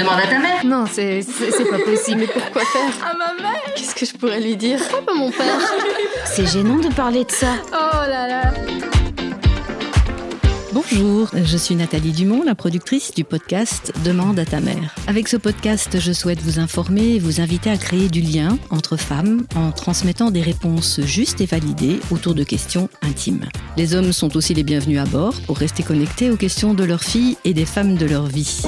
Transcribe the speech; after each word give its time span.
Demande 0.00 0.18
à 0.18 0.26
ta 0.26 0.38
mère. 0.38 0.64
Non, 0.64 0.86
c'est 0.90 1.22
pas 1.70 1.78
possible. 1.78 2.20
Mais 2.20 2.26
pourquoi 2.26 2.62
faire 2.62 3.06
À 3.06 3.14
ma 3.14 3.42
mère 3.42 3.60
Qu'est-ce 3.76 3.94
que 3.94 4.06
je 4.06 4.14
pourrais 4.14 4.40
lui 4.40 4.56
dire 4.56 4.78
Pourquoi 4.78 5.04
pas 5.04 5.14
mon 5.14 5.30
père 5.30 5.60
C'est 6.24 6.46
gênant 6.46 6.78
de 6.78 6.88
parler 6.88 7.24
de 7.24 7.30
ça. 7.30 7.52
Oh 7.70 8.08
là 8.08 8.26
là 8.26 8.54
Bonjour, 10.72 11.28
je 11.34 11.56
suis 11.58 11.74
Nathalie 11.74 12.12
Dumont, 12.12 12.42
la 12.44 12.54
productrice 12.54 13.12
du 13.12 13.24
podcast 13.24 13.92
Demande 14.02 14.38
à 14.38 14.46
ta 14.46 14.60
mère. 14.60 14.94
Avec 15.06 15.28
ce 15.28 15.36
podcast, 15.36 15.98
je 16.00 16.12
souhaite 16.12 16.40
vous 16.40 16.58
informer 16.58 17.16
et 17.16 17.18
vous 17.18 17.42
inviter 17.42 17.68
à 17.68 17.76
créer 17.76 18.08
du 18.08 18.22
lien 18.22 18.56
entre 18.70 18.96
femmes 18.96 19.44
en 19.54 19.70
transmettant 19.70 20.30
des 20.30 20.40
réponses 20.40 21.00
justes 21.02 21.42
et 21.42 21.46
validées 21.46 22.00
autour 22.10 22.34
de 22.34 22.44
questions 22.44 22.88
intimes. 23.02 23.44
Les 23.76 23.94
hommes 23.94 24.14
sont 24.14 24.34
aussi 24.36 24.54
les 24.54 24.62
bienvenus 24.62 25.00
à 25.00 25.04
bord 25.04 25.34
pour 25.46 25.58
rester 25.58 25.82
connectés 25.82 26.30
aux 26.30 26.36
questions 26.36 26.72
de 26.72 26.84
leurs 26.84 27.04
filles 27.04 27.36
et 27.44 27.52
des 27.52 27.66
femmes 27.66 27.96
de 27.96 28.06
leur 28.06 28.26
vie. 28.26 28.62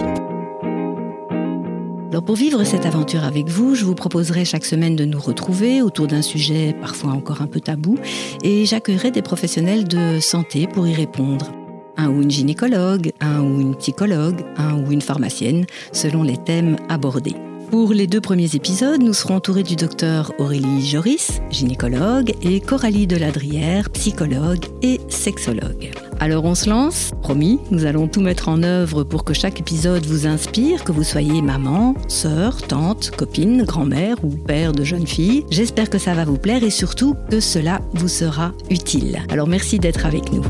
Pour 2.20 2.36
vivre 2.36 2.62
cette 2.64 2.84
aventure 2.84 3.24
avec 3.24 3.48
vous, 3.48 3.74
je 3.74 3.84
vous 3.84 3.94
proposerai 3.94 4.44
chaque 4.44 4.66
semaine 4.66 4.96
de 4.96 5.04
nous 5.04 5.18
retrouver 5.18 5.80
autour 5.80 6.06
d'un 6.06 6.20
sujet 6.20 6.76
parfois 6.78 7.12
encore 7.12 7.40
un 7.40 7.46
peu 7.46 7.58
tabou 7.58 7.96
et 8.44 8.66
j'accueillerai 8.66 9.10
des 9.10 9.22
professionnels 9.22 9.88
de 9.88 10.20
santé 10.20 10.66
pour 10.66 10.86
y 10.86 10.94
répondre. 10.94 11.50
Un 11.96 12.10
ou 12.10 12.22
une 12.22 12.30
gynécologue, 12.30 13.12
un 13.20 13.40
ou 13.40 13.60
une 13.60 13.74
psychologue, 13.76 14.44
un 14.56 14.82
ou 14.82 14.92
une 14.92 15.00
pharmacienne, 15.00 15.64
selon 15.92 16.22
les 16.22 16.36
thèmes 16.36 16.76
abordés. 16.88 17.36
Pour 17.70 17.92
les 17.94 18.06
deux 18.06 18.20
premiers 18.20 18.54
épisodes, 18.54 19.02
nous 19.02 19.14
serons 19.14 19.36
entourés 19.36 19.62
du 19.62 19.76
docteur 19.76 20.32
Aurélie 20.38 20.86
Joris, 20.86 21.40
gynécologue, 21.50 22.34
et 22.42 22.60
Coralie 22.60 23.06
Deladrière, 23.06 23.88
psychologue 23.90 24.66
et 24.82 25.00
sexologue. 25.08 25.90
Alors 26.22 26.44
on 26.44 26.54
se 26.54 26.70
lance 26.70 27.10
Promis, 27.20 27.58
nous 27.72 27.84
allons 27.84 28.06
tout 28.06 28.20
mettre 28.20 28.48
en 28.48 28.62
œuvre 28.62 29.02
pour 29.02 29.24
que 29.24 29.34
chaque 29.34 29.58
épisode 29.58 30.06
vous 30.06 30.28
inspire, 30.28 30.84
que 30.84 30.92
vous 30.92 31.02
soyez 31.02 31.42
maman, 31.42 31.96
sœur, 32.06 32.62
tante, 32.62 33.10
copine, 33.10 33.64
grand-mère 33.64 34.24
ou 34.24 34.28
père 34.28 34.70
de 34.70 34.84
jeune 34.84 35.08
fille. 35.08 35.44
J'espère 35.50 35.90
que 35.90 35.98
ça 35.98 36.14
va 36.14 36.24
vous 36.24 36.38
plaire 36.38 36.62
et 36.62 36.70
surtout 36.70 37.16
que 37.28 37.40
cela 37.40 37.80
vous 37.94 38.06
sera 38.06 38.52
utile. 38.70 39.18
Alors 39.30 39.48
merci 39.48 39.80
d'être 39.80 40.06
avec 40.06 40.32
nous. 40.32 40.44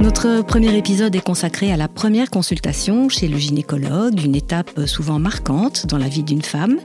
Notre 0.00 0.42
premier 0.42 0.74
épisode 0.78 1.14
est 1.14 1.20
consacré 1.20 1.70
à 1.70 1.76
la 1.76 1.88
première 1.88 2.30
consultation 2.30 3.10
chez 3.10 3.28
le 3.28 3.36
gynécologue, 3.36 4.24
une 4.24 4.36
étape 4.36 4.86
souvent 4.86 5.18
marquante 5.18 5.84
dans 5.86 5.98
la 5.98 6.08
vie 6.08 6.22
d'une 6.22 6.40
femme. 6.40 6.78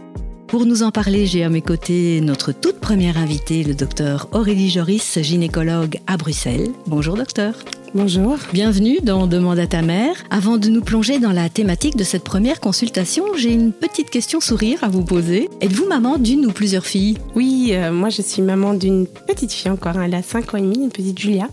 Pour 0.55 0.65
nous 0.65 0.83
en 0.83 0.91
parler, 0.91 1.25
j'ai 1.25 1.43
à 1.43 1.49
mes 1.49 1.61
côtés 1.61 2.21
notre 2.21 2.53
toute 2.53 2.79
première 2.79 3.17
invitée, 3.17 3.61
le 3.61 3.75
docteur 3.75 4.29
Aurélie 4.31 4.69
Joris, 4.69 5.19
gynécologue 5.21 5.99
à 6.07 6.15
Bruxelles. 6.15 6.71
Bonjour 6.87 7.17
docteur. 7.17 7.55
Bonjour. 7.95 8.37
Bienvenue 8.51 8.99
dans 9.01 9.25
Demande 9.25 9.57
à 9.57 9.67
ta 9.67 9.81
mère. 9.81 10.17
Avant 10.29 10.57
de 10.57 10.67
nous 10.67 10.81
plonger 10.81 11.17
dans 11.17 11.31
la 11.31 11.47
thématique 11.47 11.95
de 11.95 12.03
cette 12.03 12.25
première 12.25 12.59
consultation, 12.59 13.23
j'ai 13.37 13.53
une 13.53 13.71
petite 13.71 14.09
question 14.09 14.41
sourire 14.41 14.83
à 14.83 14.89
vous 14.89 15.05
poser. 15.05 15.49
Êtes-vous 15.61 15.87
maman 15.87 16.17
d'une 16.17 16.45
ou 16.45 16.51
plusieurs 16.51 16.85
filles? 16.85 17.17
Oui, 17.35 17.69
euh, 17.71 17.93
moi 17.93 18.09
je 18.09 18.21
suis 18.21 18.41
maman 18.41 18.73
d'une 18.73 19.07
petite 19.07 19.53
fille 19.53 19.71
encore. 19.71 19.97
Elle 19.97 20.13
a 20.13 20.21
5 20.21 20.53
ans 20.53 20.57
et 20.57 20.61
demi, 20.61 20.83
une 20.83 20.91
petite 20.91 21.17
Julia. 21.17 21.47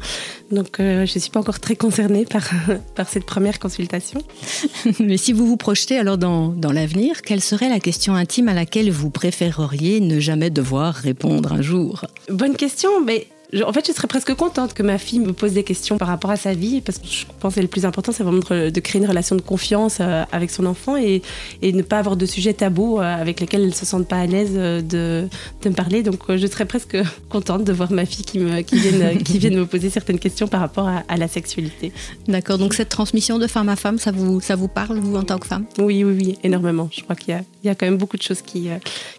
Donc 0.51 0.81
euh, 0.81 1.07
je 1.07 1.15
ne 1.15 1.20
suis 1.20 1.31
pas 1.31 1.39
encore 1.39 1.61
très 1.61 1.77
concernée 1.77 2.25
par, 2.25 2.43
par 2.97 3.09
cette 3.09 3.25
première 3.25 3.61
consultation. 3.61 4.20
Mais 4.98 5.19
si 5.19 5.33
vous 5.33 5.47
vous 5.47 5.57
projetez 5.57 5.97
alors 5.97 6.19
dans, 6.19 6.48
dans 6.48 6.73
l'avenir, 6.73 7.23
quelle 7.23 7.41
serait 7.41 7.69
la 7.69 7.79
question 7.79 8.17
intime 8.17 8.48
à 8.48 8.55
laquelle 8.55 8.91
vous 8.91 9.11
préféreriez 9.11 10.01
ne 10.01 10.19
jamais 10.19 10.51
devoir 10.51 10.93
répondre 10.97 11.53
un 11.53 11.63
jour? 11.63 12.05
Bonne 12.29 12.57
question, 12.57 13.01
mais 13.01 13.29
en 13.61 13.72
fait, 13.72 13.86
je 13.86 13.92
serais 13.92 14.08
presque 14.08 14.34
contente 14.34 14.72
que 14.72 14.83
ma 14.83 14.97
fille 14.97 15.20
me 15.20 15.33
pose 15.33 15.53
des 15.53 15.62
questions 15.62 15.98
par 15.98 16.08
rapport 16.08 16.31
à 16.31 16.36
sa 16.36 16.55
vie, 16.55 16.81
parce 16.81 16.98
que 16.98 17.06
je 17.06 17.27
pense 17.39 17.55
que 17.55 17.61
le 17.61 17.67
plus 17.67 17.84
important, 17.84 18.11
c'est 18.11 18.22
vraiment 18.22 18.41
de, 18.41 18.81
créer 18.81 19.00
une 19.00 19.08
relation 19.08 19.36
de 19.36 19.42
confiance 19.42 19.98
euh, 20.00 20.25
avec 20.33 20.50
son 20.50 20.64
enfant 20.64 20.97
et, 20.97 21.22
et 21.61 21.73
ne 21.73 21.83
pas 21.83 21.98
avoir 21.98 22.17
de 22.17 22.25
sujets 22.25 22.55
tabous 22.55 22.98
euh, 22.98 23.03
avec 23.03 23.41
lesquels 23.41 23.61
elle 23.61 23.69
ne 23.69 23.75
se 23.75 23.84
sente 23.84 24.08
pas 24.08 24.17
à 24.17 24.27
l'aise 24.27 24.53
euh, 24.55 24.80
de, 24.80 25.28
de, 25.62 25.69
me 25.69 25.75
parler. 25.75 26.03
Donc, 26.03 26.34
je 26.34 26.47
serais 26.47 26.64
presque 26.64 26.96
contente 27.29 27.64
de 27.64 27.73
voir 27.73 27.92
ma 27.92 28.07
fille 28.07 28.24
qui, 28.24 28.39
me, 28.39 28.63
qui, 28.63 28.77
vienne, 28.77 29.23
qui 29.23 29.39
vienne 29.39 29.57
me 29.57 29.67
poser 29.67 29.90
certaines 29.90 30.19
questions 30.19 30.48
par 30.48 30.61
rapport 30.61 30.89
à, 30.89 31.02
à 31.08 31.17
la 31.19 31.29
sexualité. 31.29 31.92
D'accord, 32.29 32.57
donc 32.57 32.73
cette 32.73 32.89
transmission 32.89 33.39
de 33.39 33.46
femme 33.46 33.69
à 33.69 33.77
femme, 33.77 33.98
ça 33.98 34.13
vous, 34.13 34.40
ça 34.40 34.57
vous 34.57 34.69
parle, 34.69 34.98
vous, 34.98 35.17
en 35.17 35.24
tant 35.24 35.39
que 35.39 35.46
femme? 35.46 35.67
Oui, 35.79 36.05
oui, 36.05 36.14
oui, 36.19 36.39
énormément. 36.42 36.89
Je 36.90 37.02
crois 37.02 37.17
qu'il 37.17 37.34
y, 37.34 37.39
y, 37.64 37.68
a 37.68 37.74
quand 37.74 37.86
même 37.86 37.98
beaucoup 37.98 38.17
de 38.17 38.23
choses 38.23 38.42
qui, 38.42 38.68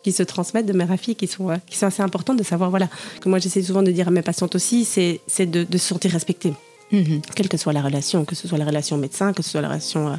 qui 0.02 0.12
se 0.12 0.24
transmettent 0.24 0.66
de 0.66 0.74
mère 0.74 0.92
à 0.92 0.98
fille 0.98 1.16
qui 1.16 1.28
sont, 1.28 1.50
qui 1.68 1.78
sont 1.78 1.88
assez 1.88 2.02
importantes 2.02 2.38
de 2.38 2.44
savoir, 2.44 2.70
voilà, 2.70 2.90
que 3.22 3.30
moi 3.30 3.40
j'essaie 3.40 3.62
souvent 3.62 3.84
de 3.84 3.92
dire 3.92 4.08
à 4.08 4.12
mes 4.12 4.22
patiente 4.24 4.56
aussi, 4.56 4.86
c'est 4.86 5.46
de, 5.46 5.64
de, 5.64 5.78
se 5.78 5.88
sentir 5.88 6.12
respectée. 6.12 6.54
Mhm. 6.92 7.22
Quelle 7.36 7.50
que 7.50 7.58
soit 7.58 7.74
la 7.74 7.82
relation, 7.82 8.24
que 8.24 8.36
ce 8.36 8.48
soit 8.48 8.58
la 8.58 8.66
relation 8.66 8.98
médecin, 8.98 9.34
que 9.34 9.42
ce 9.42 9.50
soit 9.50 9.62
la 9.62 9.68
relation 9.68 10.10
euh, 10.10 10.16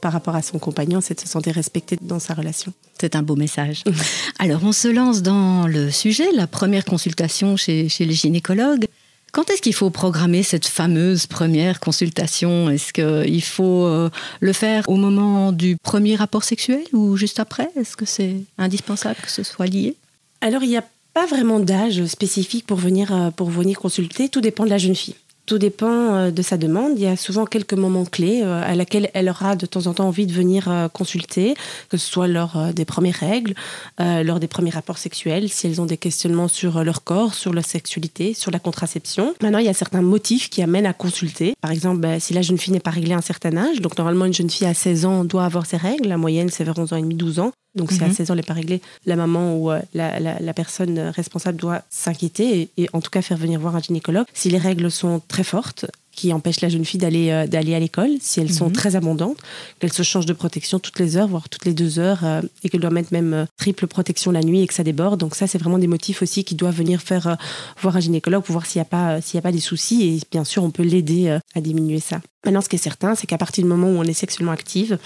par 0.00 0.12
rapport 0.12 0.34
à 0.34 0.42
son 0.42 0.58
compagnon, 0.58 1.00
c'est 1.00 1.14
de 1.14 1.20
se 1.20 1.28
sentir 1.28 1.54
respecté 1.54 1.98
dans 2.00 2.18
sa 2.18 2.34
relation. 2.34 2.72
C'est 3.00 3.16
un 3.16 3.22
beau 3.22 3.34
message. 3.34 3.82
Alors, 4.38 4.62
on 4.64 4.72
se 4.72 4.88
lance 4.88 5.22
dans 5.22 5.66
le 5.66 5.90
sujet, 5.90 6.30
la 6.34 6.46
première 6.46 6.84
consultation 6.84 7.56
chez, 7.56 7.88
chez 7.88 8.04
les 8.04 8.14
gynécologues. 8.14 8.86
Quand 9.32 9.50
est-ce 9.50 9.60
qu'il 9.60 9.74
faut 9.74 9.90
programmer 9.90 10.42
cette 10.42 10.66
fameuse 10.66 11.26
première 11.26 11.80
consultation? 11.80 12.70
Est-ce 12.70 12.92
qu'il 12.92 13.42
faut 13.42 13.84
euh, 13.84 14.10
le 14.40 14.52
faire 14.52 14.84
au 14.88 14.96
moment 14.96 15.52
du 15.52 15.76
premier 15.76 16.16
rapport 16.16 16.44
sexuel 16.44 16.82
ou 16.92 17.16
juste 17.16 17.38
après? 17.38 17.68
Est-ce 17.76 17.96
que 17.96 18.06
c'est 18.06 18.36
indispensable 18.56 19.16
que 19.22 19.30
ce 19.30 19.42
soit 19.42 19.66
lié? 19.66 19.96
Alors, 20.40 20.62
il 20.62 20.70
y 20.70 20.76
a 20.76 20.84
pas 21.14 21.26
vraiment 21.26 21.60
d'âge 21.60 22.04
spécifique 22.06 22.66
pour 22.66 22.78
venir, 22.78 23.12
euh, 23.12 23.30
pour 23.30 23.50
venir 23.50 23.78
consulter. 23.78 24.28
Tout 24.28 24.40
dépend 24.40 24.64
de 24.64 24.70
la 24.70 24.78
jeune 24.78 24.96
fille. 24.96 25.16
Tout 25.48 25.56
dépend 25.56 26.14
euh, 26.14 26.30
de 26.30 26.42
sa 26.42 26.58
demande. 26.58 26.92
Il 26.96 27.02
y 27.02 27.06
a 27.06 27.16
souvent 27.16 27.46
quelques 27.46 27.72
moments 27.72 28.04
clés 28.04 28.42
euh, 28.44 28.60
à 28.62 28.74
laquelle 28.74 29.10
elle 29.14 29.30
aura 29.30 29.56
de 29.56 29.64
temps 29.64 29.86
en 29.86 29.94
temps 29.94 30.06
envie 30.06 30.26
de 30.26 30.32
venir 30.32 30.90
consulter, 30.92 31.54
que 31.88 31.96
ce 31.96 32.06
soit 32.06 32.28
lors 32.28 32.72
des 32.74 32.84
premières 32.84 33.14
règles, 33.14 33.54
lors 33.98 34.40
des 34.40 34.48
premiers 34.48 34.70
rapports 34.70 34.98
sexuels, 34.98 35.48
si 35.48 35.66
elles 35.66 35.80
ont 35.80 35.86
des 35.86 35.96
questionnements 35.96 36.48
sur 36.48 36.84
leur 36.84 37.02
corps, 37.02 37.32
sur 37.32 37.52
leur 37.54 37.64
sexualité, 37.64 38.34
sur 38.34 38.50
la 38.50 38.58
contraception. 38.58 39.34
Maintenant, 39.42 39.58
il 39.58 39.64
y 39.64 39.70
a 39.70 39.74
certains 39.74 40.02
motifs 40.02 40.50
qui 40.50 40.62
amènent 40.62 40.86
à 40.86 40.92
consulter. 40.92 41.54
Par 41.60 41.70
exemple, 41.70 42.00
ben, 42.00 42.20
si 42.20 42.34
la 42.34 42.42
jeune 42.42 42.58
fille 42.58 42.72
n'est 42.72 42.80
pas 42.80 42.90
réglée 42.90 43.14
à 43.14 43.18
un 43.18 43.22
certain 43.22 43.56
âge, 43.56 43.80
donc 43.80 43.96
normalement 43.96 44.26
une 44.26 44.34
jeune 44.34 44.50
fille 44.50 44.66
à 44.66 44.74
16 44.74 45.06
ans 45.06 45.24
doit 45.24 45.44
avoir 45.44 45.64
ses 45.64 45.78
règles, 45.78 46.08
la 46.08 46.18
moyenne 46.18 46.50
c'est 46.50 46.64
vers 46.64 46.78
11 46.78 46.92
ans 46.92 46.96
et 46.96 47.02
demi, 47.02 47.14
12 47.14 47.38
ans. 47.40 47.52
Donc, 47.74 47.92
si 47.92 48.02
à 48.02 48.10
16 48.10 48.18
mhm. 48.18 48.22
ans, 48.22 48.26
elle 48.30 48.36
n'est 48.36 48.42
pas 48.42 48.54
réglée, 48.54 48.80
la 49.06 49.16
maman 49.16 49.56
ou 49.56 49.70
euh, 49.70 49.80
la, 49.94 50.18
la, 50.18 50.54
personne 50.54 50.98
responsable 50.98 51.58
doit 51.58 51.82
s'inquiéter 51.90 52.70
et, 52.76 52.88
en 52.92 53.00
tout 53.00 53.10
cas 53.10 53.22
faire 53.22 53.36
venir 53.36 53.60
voir 53.60 53.76
un 53.76 53.80
gynécologue. 53.80 54.26
Si 54.32 54.48
les 54.48 54.58
règles 54.58 54.90
sont 54.90 55.20
très 55.28 55.44
fortes, 55.44 55.86
qui 56.10 56.32
empêchent 56.32 56.62
la 56.62 56.68
jeune 56.68 56.84
fille 56.84 56.98
d'aller 56.98 57.30
euh, 57.30 57.46
d'aller 57.46 57.76
à 57.76 57.78
l'école, 57.78 58.10
si 58.20 58.40
elles 58.40 58.52
sont 58.52 58.66
mhm. 58.66 58.72
très 58.72 58.96
abondantes, 58.96 59.38
qu'elle 59.78 59.92
se 59.92 60.02
change 60.02 60.26
de 60.26 60.32
protection 60.32 60.80
toutes 60.80 60.98
les 60.98 61.16
heures, 61.16 61.28
voire 61.28 61.48
toutes 61.48 61.64
les 61.64 61.74
deux 61.74 62.00
heures, 62.00 62.24
euh, 62.24 62.42
et 62.64 62.70
qu'elle 62.70 62.80
doit 62.80 62.90
mettre 62.90 63.12
même 63.12 63.46
triple 63.56 63.86
protection 63.86 64.32
la 64.32 64.40
nuit 64.40 64.62
et 64.62 64.66
que 64.66 64.74
ça 64.74 64.82
déborde. 64.82 65.20
Donc 65.20 65.36
ça, 65.36 65.46
c'est 65.46 65.58
vraiment 65.58 65.78
des 65.78 65.86
motifs 65.86 66.22
aussi 66.22 66.42
qui 66.42 66.56
doivent 66.56 66.74
venir 66.74 67.00
faire 67.00 67.36
voir 67.80 67.96
un 67.96 68.00
gynécologue 68.00 68.42
pour 68.42 68.54
voir 68.54 68.66
s'il 68.66 68.80
n'y 68.80 68.82
a 68.82 68.86
pas 68.86 69.20
s'il 69.20 69.36
y 69.36 69.38
a 69.38 69.42
pas 69.42 69.52
des 69.52 69.60
soucis 69.60 70.02
et 70.02 70.20
bien 70.32 70.42
sûr 70.42 70.64
on 70.64 70.70
peut 70.70 70.82
l'aider 70.82 71.38
à 71.54 71.60
diminuer 71.60 72.00
ça. 72.00 72.20
Maintenant, 72.44 72.60
ce 72.60 72.68
qui 72.68 72.76
est 72.76 72.80
certain, 72.80 73.14
c'est 73.14 73.26
qu'à 73.26 73.38
partir 73.38 73.62
du 73.62 73.68
moment 73.68 73.88
où 73.88 73.98
on 73.98 74.04
est 74.04 74.12
sexuellement 74.12 74.52
active, 74.52 74.98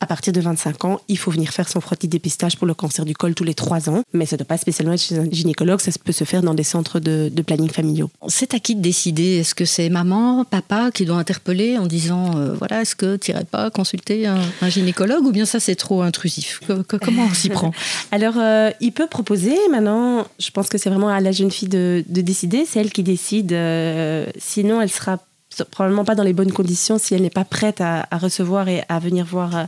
à 0.00 0.06
partir 0.06 0.32
de 0.32 0.40
25 0.40 0.84
ans, 0.84 1.00
il 1.08 1.16
faut 1.16 1.30
venir 1.30 1.50
faire 1.50 1.68
son 1.68 1.80
frottis 1.80 2.08
dépistage 2.08 2.56
pour 2.56 2.66
le 2.66 2.74
cancer 2.74 3.04
du 3.04 3.14
col 3.14 3.34
tous 3.34 3.44
les 3.44 3.54
3 3.54 3.88
ans. 3.88 4.02
Mais 4.12 4.26
ça 4.26 4.36
ne 4.36 4.38
doit 4.38 4.46
pas 4.46 4.58
spécialement 4.58 4.92
être 4.92 5.00
chez 5.00 5.18
un 5.18 5.26
gynécologue, 5.30 5.80
ça 5.80 5.90
peut 6.04 6.12
se 6.12 6.24
faire 6.24 6.42
dans 6.42 6.54
des 6.54 6.64
centres 6.64 7.00
de, 7.00 7.30
planning 7.46 7.70
familiaux. 7.70 8.10
C'est 8.28 8.54
à 8.54 8.58
qui 8.58 8.74
de 8.74 8.82
décider? 8.82 9.38
Est-ce 9.38 9.54
que 9.54 9.64
c'est 9.64 9.88
maman, 9.88 10.44
papa 10.44 10.90
qui 10.92 11.04
doit 11.04 11.16
interpeller 11.16 11.78
en 11.78 11.86
disant 11.86 12.36
euh, 12.36 12.54
voilà, 12.54 12.82
est-ce 12.82 12.96
que 12.96 13.16
tu 13.16 13.30
n'irais 13.30 13.44
pas 13.44 13.70
consulter 13.70 14.26
un, 14.26 14.68
gynécologue? 14.68 15.24
Ou 15.24 15.32
bien 15.32 15.46
ça 15.46 15.60
c'est 15.60 15.76
trop 15.76 16.02
intrusif? 16.02 16.60
Comment 16.88 17.26
on 17.30 17.34
s'y 17.34 17.48
prend? 17.48 17.70
Alors, 18.10 18.34
euh, 18.38 18.70
il 18.80 18.92
peut 18.92 19.06
proposer. 19.06 19.56
Maintenant, 19.70 20.26
je 20.38 20.50
pense 20.50 20.68
que 20.68 20.76
c'est 20.76 20.90
vraiment 20.90 21.08
à 21.08 21.20
la 21.20 21.32
jeune 21.32 21.50
fille 21.50 21.68
de, 21.68 22.04
décider. 22.08 22.64
C'est 22.66 22.80
elle 22.80 22.92
qui 22.92 23.02
décide. 23.02 23.52
Euh, 23.52 24.26
sinon, 24.38 24.80
elle 24.80 24.90
sera 24.90 25.18
probablement 25.64 26.04
pas 26.04 26.14
dans 26.14 26.22
les 26.22 26.32
bonnes 26.32 26.52
conditions 26.52 26.98
si 26.98 27.14
elle 27.14 27.22
n'est 27.22 27.30
pas 27.30 27.44
prête 27.44 27.80
à, 27.80 28.06
recevoir 28.12 28.68
et 28.68 28.82
à 28.88 28.98
venir 28.98 29.24
voir 29.24 29.56
euh, 29.56 29.64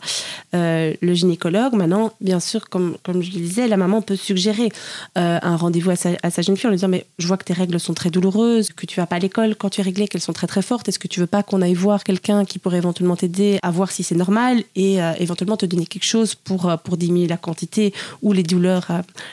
euh, 0.55 0.95
le 1.01 1.15
gynécologue. 1.15 1.75
Maintenant, 1.75 2.13
bien 2.21 2.41
sûr, 2.41 2.69
comme, 2.69 2.97
comme 3.05 3.23
je 3.23 3.33
le 3.33 3.41
disais, 3.41 3.69
la 3.69 3.77
maman 3.77 4.03
peut 4.03 4.17
suggérer 4.17 4.71
euh, 5.17 5.39
un 5.43 5.57
rendez-vous 5.57 5.91
à 5.91 5.95
à 6.23 6.31
sa, 6.31 6.43
jeune 6.43 6.57
fille 6.57 6.67
en 6.67 6.71
lui 6.71 6.77
disant 6.77 6.89
Mais 6.89 7.07
je 7.19 7.27
vois 7.27 7.37
que 7.37 7.45
tes 7.45 7.53
règles 7.53 7.79
sont 7.81 7.95
très 7.95 8.11
douloureuses, 8.11 8.71
que 8.71 8.87
tu 8.87 9.01
vas 9.01 9.07
pas 9.07 9.17
à 9.17 9.19
l'école 9.19 9.57
quand 9.57 9.71
tu 9.71 9.81
es 9.81 9.85
réglée, 9.85 10.09
qu'elles 10.09 10.21
sont 10.21 10.33
très 10.33 10.47
très 10.47 10.63
fortes. 10.63 10.89
Est-ce 10.89 10.99
que 10.99 11.09
tu 11.09 11.21
veux 11.21 11.27
pas 11.27 11.43
qu'on 11.43 11.61
aille 11.61 11.75
voir 11.75 12.05
quelqu'un 12.05 12.45
qui 12.45 12.59
pourrait 12.59 12.79
éventuellement 12.79 13.17
t'aider 13.17 13.59
à 13.63 13.71
voir 13.71 13.91
si 13.91 14.03
c'est 14.03 14.15
normal 14.15 14.63
et 14.77 14.99
éventuellement 15.19 15.57
te 15.57 15.67
donner 15.67 15.87
quelque 15.87 16.05
chose 16.05 16.35
pour, 16.35 16.73
pour 16.85 16.97
diminuer 16.97 17.27
la 17.27 17.37
quantité 17.37 17.93
ou 18.23 18.33
les 18.33 18.43
douleurs, 18.43 18.89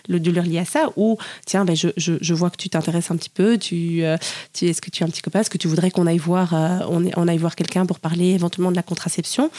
le 0.07 0.19
douleur 0.19 0.45
liées 0.45 0.59
à 0.59 0.65
ça? 0.65 0.89
Ou 0.95 1.17
tiens, 1.45 1.65
ben, 1.65 1.75
je, 1.75 1.89
je, 1.97 2.33
vois 2.33 2.49
que 2.49 2.57
tu 2.57 2.69
t'intéresses 2.69 3.11
un 3.11 3.15
petit 3.15 3.29
peu, 3.29 3.57
tu, 3.57 4.01
est-ce 4.01 4.81
que 4.81 4.89
tu 4.89 5.03
es 5.03 5.05
un 5.05 5.09
petit 5.09 5.21
copain 5.21 5.41
Est-ce 5.41 5.49
que 5.49 5.57
tu 5.57 5.67
voudrais 5.67 5.91
qu'on 5.91 6.07
aille 6.07 6.17
voir 6.17 6.44
euh, 6.53 6.79
on, 6.87 7.27
aille 7.27 7.37
voir 7.37 7.55
quelqu'un 7.55 7.85
pour 7.85 7.99
parler 7.99 8.31
éventuellement 8.31 8.71
de 8.71 8.75
la 8.75 8.83
contraception. 8.83 9.49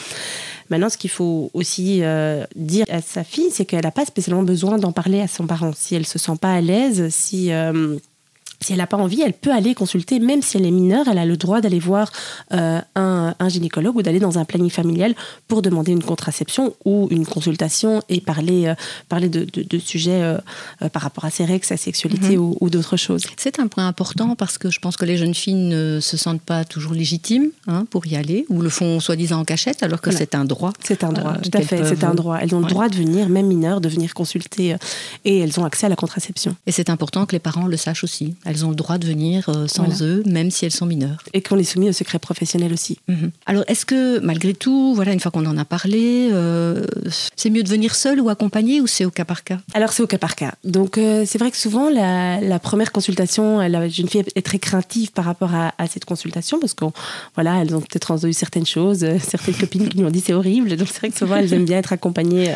Maintenant, 0.69 0.89
ce 0.89 0.97
qu'il 0.97 1.09
faut 1.09 1.49
aussi 1.53 2.03
euh, 2.03 2.45
dire 2.55 2.85
à 2.89 3.01
sa 3.01 3.23
fille, 3.23 3.51
c'est 3.51 3.65
qu'elle 3.65 3.83
n'a 3.83 3.91
pas 3.91 4.05
spécialement 4.05 4.43
besoin 4.43 4.77
d'en 4.77 4.91
parler 4.91 5.21
à 5.21 5.27
son 5.27 5.47
parent. 5.47 5.71
Si 5.75 5.95
elle 5.95 6.05
se 6.05 6.19
sent 6.19 6.37
pas 6.39 6.53
à 6.53 6.61
l'aise, 6.61 7.09
si 7.09 7.51
euh, 7.51 7.97
si 8.59 8.73
elle 8.73 8.79
n'a 8.79 8.87
pas 8.87 8.97
envie, 8.97 9.21
elle 9.21 9.33
peut 9.33 9.51
aller 9.51 9.75
consulter, 9.75 10.19
même 10.19 10.41
si 10.41 10.57
elle 10.57 10.65
est 10.65 10.71
mineure, 10.71 11.07
elle 11.07 11.19
a 11.19 11.25
le 11.25 11.37
droit 11.37 11.61
d'aller 11.61 11.79
voir 11.79 12.11
euh, 12.53 12.81
un, 12.95 13.33
gynécologue 13.49 13.95
ou 13.95 14.01
d'aller 14.01 14.19
dans 14.19 14.39
un 14.39 14.45
planning 14.45 14.69
familial 14.69 15.13
pour 15.47 15.61
demander 15.61 15.91
une 15.91 16.03
contraception 16.03 16.75
ou 16.83 17.07
une 17.11 17.25
consultation 17.25 18.01
et 18.09 18.19
parler, 18.19 18.67
euh, 18.67 18.75
parler 19.09 19.29
de, 19.29 19.79
sujets 19.79 20.21
euh, 20.21 20.37
par 20.91 21.03
rapport 21.03 21.25
à 21.25 21.29
ses 21.29 21.45
règles, 21.45 21.65
sa 21.65 21.77
sexualité 21.77 22.35
mhm. 22.35 22.55
ou, 22.59 22.69
d'autres 22.69 22.97
choses. 22.97 23.25
C'est 23.37 23.59
un 23.59 23.67
point 23.67 23.87
important 23.87 24.35
parce 24.35 24.57
que 24.57 24.71
je 24.71 24.79
pense 24.79 24.97
que 24.97 25.05
les 25.05 25.17
jeunes 25.17 25.35
filles 25.35 25.53
ne 25.53 25.99
se 26.01 26.17
sentent 26.17 26.41
pas 26.41 26.65
toujours 26.65 26.93
légitimes 26.93 27.51
hein, 27.67 27.85
pour 27.89 28.07
y 28.07 28.15
aller 28.15 28.45
ou 28.49 28.61
le 28.61 28.69
font 28.69 28.99
soi-disant 28.99 29.39
en 29.39 29.45
cachette 29.45 29.83
alors 29.83 30.01
que 30.01 30.11
c'est 30.11 30.35
un 30.35 30.45
droit. 30.45 30.73
C'est 30.83 31.03
un 31.03 31.13
droit, 31.13 31.33
tout 31.35 31.51
à 31.53 31.61
fait, 31.61 31.85
c'est 31.85 32.03
un 32.03 32.15
droit. 32.15 32.39
Elles 32.41 32.55
ont 32.55 32.59
le 32.59 32.67
droit 32.67 32.89
de 32.89 32.95
venir, 32.95 33.29
même 33.29 33.47
mineures, 33.47 33.81
de 33.81 33.89
venir 33.89 34.13
consulter 34.13 34.75
et 35.25 35.39
elles 35.39 35.59
ont 35.59 35.65
accès 35.65 35.85
à 35.85 35.89
la 35.89 35.95
contraception. 35.95 36.55
Et 36.65 36.71
c'est 36.71 36.89
important 36.89 37.25
que 37.25 37.33
les 37.33 37.39
parents 37.39 37.67
le 37.67 37.77
sachent 37.77 38.03
aussi. 38.03 38.35
Elles 38.47 38.65
ont 38.65 38.69
le 38.69 38.75
droit 38.75 38.97
de 38.97 39.05
venir 39.05 39.49
euh, 39.49 39.67
sans 39.67 40.01
eux, 40.01 40.23
même 40.25 40.51
si 40.51 40.63
elles 40.63 40.71
sont 40.71 40.85
mineures. 40.85 41.21
Et 41.33 41.41
qu'on 41.41 41.57
est 41.57 41.65
soumis 41.65 41.89
au 41.89 41.91
secret 41.91 42.17
professionnel 42.17 42.71
aussi. 42.71 42.97
Mhm. 43.09 43.31
Alors, 43.45 43.65
est-ce 43.67 43.85
que, 43.85 44.19
malgré 44.19 44.53
tout, 44.53 44.93
voilà, 44.95 45.11
une 45.11 45.19
fois 45.19 45.31
qu'on 45.31 45.45
en 45.45 45.57
a 45.57 45.65
parlé, 45.65 46.29
euh, 46.31 46.85
c'est 47.35 47.49
mieux 47.49 47.63
de 47.63 47.67
venir 47.67 47.93
seul 47.93 48.21
ou 48.21 48.29
accompagné 48.29 48.79
ou 48.79 48.87
c'est 48.87 49.03
au 49.03 49.11
cas 49.11 49.25
par 49.25 49.43
cas? 49.43 49.57
Alors, 49.73 49.91
c'est 49.91 50.01
au 50.01 50.07
cas 50.07 50.17
par 50.17 50.35
cas. 50.35 50.53
Donc, 50.63 50.97
euh, 50.97 51.25
c'est 51.27 51.37
vrai 51.37 51.51
que 51.51 51.57
souvent, 51.57 51.89
la, 51.89 52.59
première 52.59 52.93
consultation, 52.93 53.59
la 53.59 53.89
jeune 53.89 54.07
fille 54.07 54.23
est 54.33 54.45
très 54.45 54.59
craintive 54.59 55.11
par 55.11 55.25
rapport 55.25 55.53
à, 55.53 55.73
cette 55.87 56.05
consultation 56.05 56.59
parce 56.59 56.73
qu'elles 56.73 56.89
voilà, 57.35 57.61
elles 57.61 57.75
ont 57.75 57.81
peut-être 57.81 58.11
entendu 58.11 58.33
certaines 58.33 58.65
choses, 58.65 58.99
certaines 59.19 59.55
copines 59.55 59.89
qui 59.89 59.97
lui 59.97 60.05
ont 60.05 60.09
dit 60.09 60.21
c'est 60.21 60.33
horrible. 60.33 60.75
Donc, 60.77 60.87
c'est 60.87 60.99
vrai 60.99 61.09
que 61.09 61.17
souvent, 61.17 61.35
elles 61.35 61.53
aiment 61.53 61.65
bien 61.65 61.79
être 61.79 61.91
accompagnées 61.91 62.55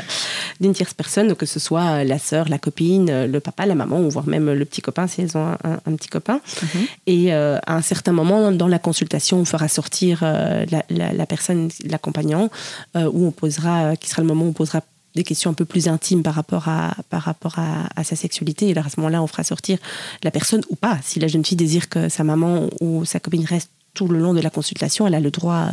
d'une 0.61 0.73
tierce 0.73 0.93
personne, 0.93 1.35
que 1.35 1.45
ce 1.45 1.59
soit 1.59 2.05
la 2.05 2.17
sœur, 2.17 2.47
la 2.47 2.59
copine, 2.59 3.25
le 3.25 3.39
papa, 3.41 3.65
la 3.65 3.75
maman, 3.75 3.99
ou 3.99 4.09
voire 4.09 4.27
même 4.27 4.49
le 4.51 4.63
petit 4.65 4.81
copain 4.81 5.07
si 5.07 5.21
elles 5.21 5.35
ont 5.37 5.57
un 5.63 5.80
petit 5.81 6.09
copain. 6.09 6.41
Mhm. 6.61 6.87
Et 7.07 7.33
euh, 7.33 7.57
à 7.65 7.75
un 7.75 7.81
certain 7.81 8.11
moment, 8.11 8.51
dans 8.51 8.67
la 8.67 8.79
consultation, 8.79 9.37
on 9.37 9.45
fera 9.45 9.67
sortir 9.67 10.21
euh, 10.23 10.65
la, 10.89 11.25
personne, 11.25 11.69
l'accompagnant, 11.85 12.49
euh, 12.95 13.09
où 13.11 13.25
on 13.25 13.31
posera, 13.31 13.95
qui 13.95 14.09
sera 14.09 14.21
le 14.21 14.27
moment 14.27 14.45
où 14.45 14.49
on 14.49 14.53
posera 14.53 14.81
des 15.15 15.23
questions 15.23 15.51
un 15.51 15.53
peu 15.53 15.65
plus 15.65 15.87
intimes 15.89 16.23
par 16.23 16.35
rapport 16.35 16.69
à, 16.69 16.95
par 17.09 17.23
rapport 17.23 17.59
à, 17.59 17.89
à 17.95 18.03
sa 18.03 18.15
sexualité. 18.15 18.69
Et 18.69 18.77
à 18.77 18.83
ce 18.83 18.99
moment-là, 18.99 19.21
on 19.21 19.27
fera 19.27 19.43
sortir 19.43 19.77
la 20.23 20.31
personne 20.31 20.61
ou 20.69 20.75
pas. 20.75 20.99
Si 21.03 21.19
la 21.19 21.27
jeune 21.27 21.43
fille 21.43 21.57
désire 21.57 21.89
que 21.89 22.07
sa 22.07 22.23
maman 22.23 22.69
ou 22.79 23.03
sa 23.03 23.19
copine 23.19 23.43
reste 23.43 23.71
tout 23.93 24.07
le 24.07 24.19
long 24.19 24.33
de 24.33 24.39
la 24.39 24.49
consultation, 24.49 25.05
elle 25.05 25.15
a 25.15 25.19
le 25.19 25.31
droit 25.31 25.69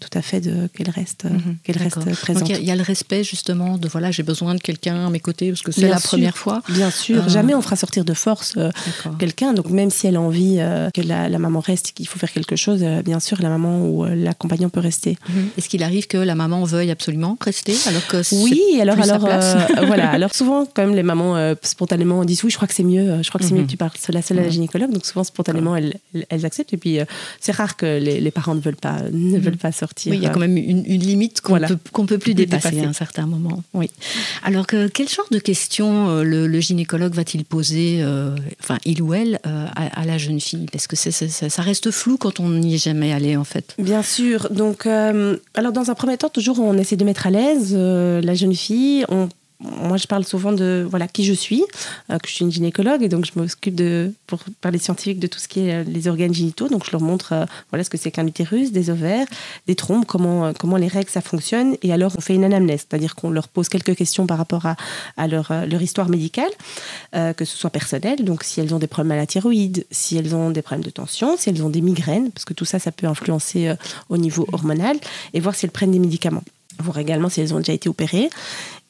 tout 0.00 0.18
à 0.18 0.22
fait 0.22 0.40
de 0.40 0.68
qu'elle 0.74 0.90
reste, 0.90 1.24
mhm. 1.24 1.56
qu'elle 1.62 1.78
reste 1.78 1.98
présente. 2.20 2.48
il 2.48 2.64
y, 2.64 2.70
a 2.70 2.76
le 2.76 2.82
respect 2.82 3.22
justement 3.22 3.78
de 3.78 3.88
voilà, 3.88 4.10
j'ai 4.10 4.24
besoin 4.24 4.54
de 4.54 4.60
quelqu'un 4.60 5.06
à 5.06 5.10
mes 5.10 5.20
côtés 5.20 5.50
parce 5.50 5.62
que 5.62 5.70
c'est 5.70 5.88
la 5.88 6.00
première 6.00 6.36
fois. 6.36 6.62
Bien 6.68 6.90
sûr, 6.90 7.22
euh, 7.24 7.28
jamais 7.28 7.54
on 7.54 7.62
fera 7.62 7.76
sortir 7.76 8.04
de 8.04 8.14
force 8.14 8.54
euh, 8.56 8.70
quelqu'un. 9.18 9.52
Donc 9.52 9.70
même 9.70 9.90
si 9.90 10.06
elle 10.06 10.16
a 10.16 10.20
envie 10.20 10.56
euh, 10.58 10.90
que 10.90 11.00
la, 11.00 11.28
maman 11.38 11.60
reste, 11.60 11.92
qu'il 11.92 12.08
faut 12.08 12.18
faire 12.18 12.32
quelque 12.32 12.56
chose, 12.56 12.82
bien 13.04 13.20
sûr, 13.20 13.40
la 13.40 13.48
maman 13.48 13.86
ou 13.86 14.04
l'accompagnant 14.04 14.68
peut 14.68 14.80
rester. 14.80 15.16
Mhm. 15.28 15.50
Est-ce 15.56 15.68
qu'il 15.68 15.82
arrive 15.82 16.06
que 16.08 16.18
la 16.18 16.34
maman 16.34 16.64
veuille 16.64 16.90
absolument 16.90 17.36
rester 17.40 17.76
alors 17.86 18.06
que 18.06 18.22
oui, 18.34 18.80
alors 18.80 18.98
alors 18.98 19.20
voilà, 19.86 20.10
alors 20.10 20.34
souvent 20.34 20.66
quand 20.66 20.82
même 20.82 20.94
les 20.94 21.02
mamans 21.02 21.54
spontanément 21.62 22.24
disent 22.24 22.42
oui, 22.44 22.50
je 22.50 22.56
crois 22.56 22.68
que 22.68 22.74
c'est 22.74 22.82
mieux, 22.82 23.22
je 23.22 23.28
crois 23.28 23.38
que 23.38 23.44
c'est 23.44 23.54
mieux 23.54 23.60
mhm. 23.60 23.66
que 23.66 23.70
tu 23.70 23.76
parles 23.76 23.92
seule 23.98 24.16
à 24.16 24.22
seule 24.22 24.38
à 24.40 24.42
la 24.42 24.48
gynécologue. 24.48 24.92
Donc 24.92 25.06
souvent 25.06 25.24
spontanément 25.24 25.76
elles, 25.76 25.94
elles 26.28 26.44
acceptent 26.44 26.72
et 26.72 26.76
puis 26.76 26.98
c'est 27.40 27.51
rare 27.52 27.76
que 27.76 27.98
les, 27.98 28.30
parents 28.30 28.54
ne 28.54 28.60
veulent 28.60 28.76
pas, 28.76 29.02
ne 29.12 29.38
veulent 29.38 29.56
pas 29.56 29.72
sortir. 29.72 30.12
Oui, 30.12 30.18
il 30.18 30.22
y 30.22 30.26
a 30.26 30.30
quand 30.30 30.40
même 30.40 30.56
une, 30.56 30.82
limite 30.82 31.40
qu'on 31.40 31.58
ne 31.58 31.66
peut, 31.66 31.76
peut, 32.06 32.18
plus 32.18 32.34
dépasser, 32.34 32.80
à 32.80 32.88
un 32.88 32.92
certain 32.92 33.26
moment. 33.26 33.62
Oui. 33.74 33.90
Alors, 34.42 34.66
que, 34.66 34.88
quel 34.88 35.08
genre 35.08 35.26
de 35.30 35.38
questions 35.38 36.08
euh, 36.08 36.24
le, 36.24 36.60
gynécologue 36.60 37.14
va-t-il 37.14 37.44
poser, 37.44 37.98
euh, 38.00 38.34
enfin, 38.60 38.78
il 38.84 39.02
ou 39.02 39.14
elle, 39.14 39.40
euh, 39.46 39.66
à, 39.74 40.04
la 40.04 40.18
jeune 40.18 40.40
fille? 40.40 40.66
Parce 40.72 40.86
que 40.86 40.96
ça 40.96 41.62
reste 41.62 41.90
flou 41.90 42.16
quand 42.16 42.40
on 42.40 42.48
n'y 42.48 42.74
est 42.74 42.84
jamais 42.84 43.12
allé, 43.12 43.36
en 43.36 43.44
fait. 43.44 43.74
Bien 43.78 44.02
sûr. 44.02 44.48
Donc, 44.50 44.86
alors, 44.86 45.72
dans 45.72 45.90
un 45.90 45.94
premier 45.94 46.16
temps, 46.16 46.28
toujours, 46.28 46.58
on 46.58 46.76
essaie 46.78 46.96
de 46.96 47.04
mettre 47.04 47.26
à 47.26 47.30
l'aise 47.30 47.74
la 47.74 48.34
jeune 48.34 48.54
fille. 48.54 49.04
On 49.08 49.28
moi, 49.62 49.96
je 49.96 50.06
parle 50.06 50.24
souvent 50.24 50.52
de 50.52 50.86
voilà 50.88 51.06
qui 51.06 51.24
je 51.24 51.32
suis, 51.32 51.64
euh, 52.10 52.18
que 52.18 52.28
je 52.28 52.34
suis 52.34 52.44
une 52.44 52.50
gynécologue 52.50 53.02
et 53.02 53.08
donc 53.08 53.24
je 53.24 53.32
m'occupe 53.36 53.74
de, 53.74 54.12
pour 54.26 54.40
parler 54.60 54.78
scientifique, 54.78 55.20
de 55.20 55.26
tout 55.26 55.38
ce 55.38 55.48
qui 55.48 55.60
est 55.60 55.74
euh, 55.74 55.84
les 55.84 56.08
organes 56.08 56.34
génitaux. 56.34 56.68
Donc, 56.68 56.84
je 56.84 56.90
leur 56.90 57.00
montre 57.00 57.32
euh, 57.32 57.44
voilà 57.70 57.84
ce 57.84 57.90
que 57.90 57.96
c'est 57.96 58.10
qu'un 58.10 58.26
utérus, 58.26 58.72
des 58.72 58.90
ovaires, 58.90 59.26
des 59.66 59.74
trompes, 59.74 60.06
comment 60.06 60.52
comment 60.52 60.76
les 60.76 60.88
règles 60.88 61.10
ça 61.10 61.20
fonctionne. 61.20 61.76
Et 61.82 61.92
alors, 61.92 62.12
on 62.16 62.20
fait 62.20 62.34
une 62.34 62.44
anamnèse, 62.44 62.86
c'est-à-dire 62.88 63.14
qu'on 63.14 63.30
leur 63.30 63.48
pose 63.48 63.68
quelques 63.68 63.94
questions 63.94 64.26
par 64.26 64.38
rapport 64.38 64.66
à, 64.66 65.28
leur, 65.28 65.52
histoire 65.80 66.08
médicale, 66.08 66.50
que 67.12 67.44
ce 67.44 67.56
soit 67.56 67.70
personnel. 67.70 68.24
Donc, 68.24 68.44
si 68.44 68.60
elles 68.60 68.74
ont 68.74 68.78
des 68.78 68.86
problèmes 68.86 69.12
à 69.12 69.16
la 69.16 69.26
thyroïde, 69.26 69.86
si 69.90 70.16
elles 70.16 70.34
ont 70.34 70.50
des 70.50 70.62
problèmes 70.62 70.84
de 70.84 70.90
tension, 70.90 71.36
si 71.36 71.50
elles 71.50 71.62
ont 71.62 71.70
des 71.70 71.80
migraines, 71.80 72.30
parce 72.30 72.44
que 72.44 72.54
tout 72.54 72.64
ça, 72.64 72.78
ça 72.78 72.92
peut 72.92 73.06
influencer 73.06 73.74
au 74.08 74.16
niveau 74.16 74.46
hormonal, 74.52 74.96
et 75.34 75.40
voir 75.40 75.54
si 75.54 75.66
elles 75.66 75.72
prennent 75.72 75.92
des 75.92 75.98
médicaments 75.98 76.44
voir 76.78 76.98
également 76.98 77.28
si 77.28 77.40
elles 77.40 77.54
ont 77.54 77.58
déjà 77.58 77.74
été 77.74 77.88
opérées 77.88 78.30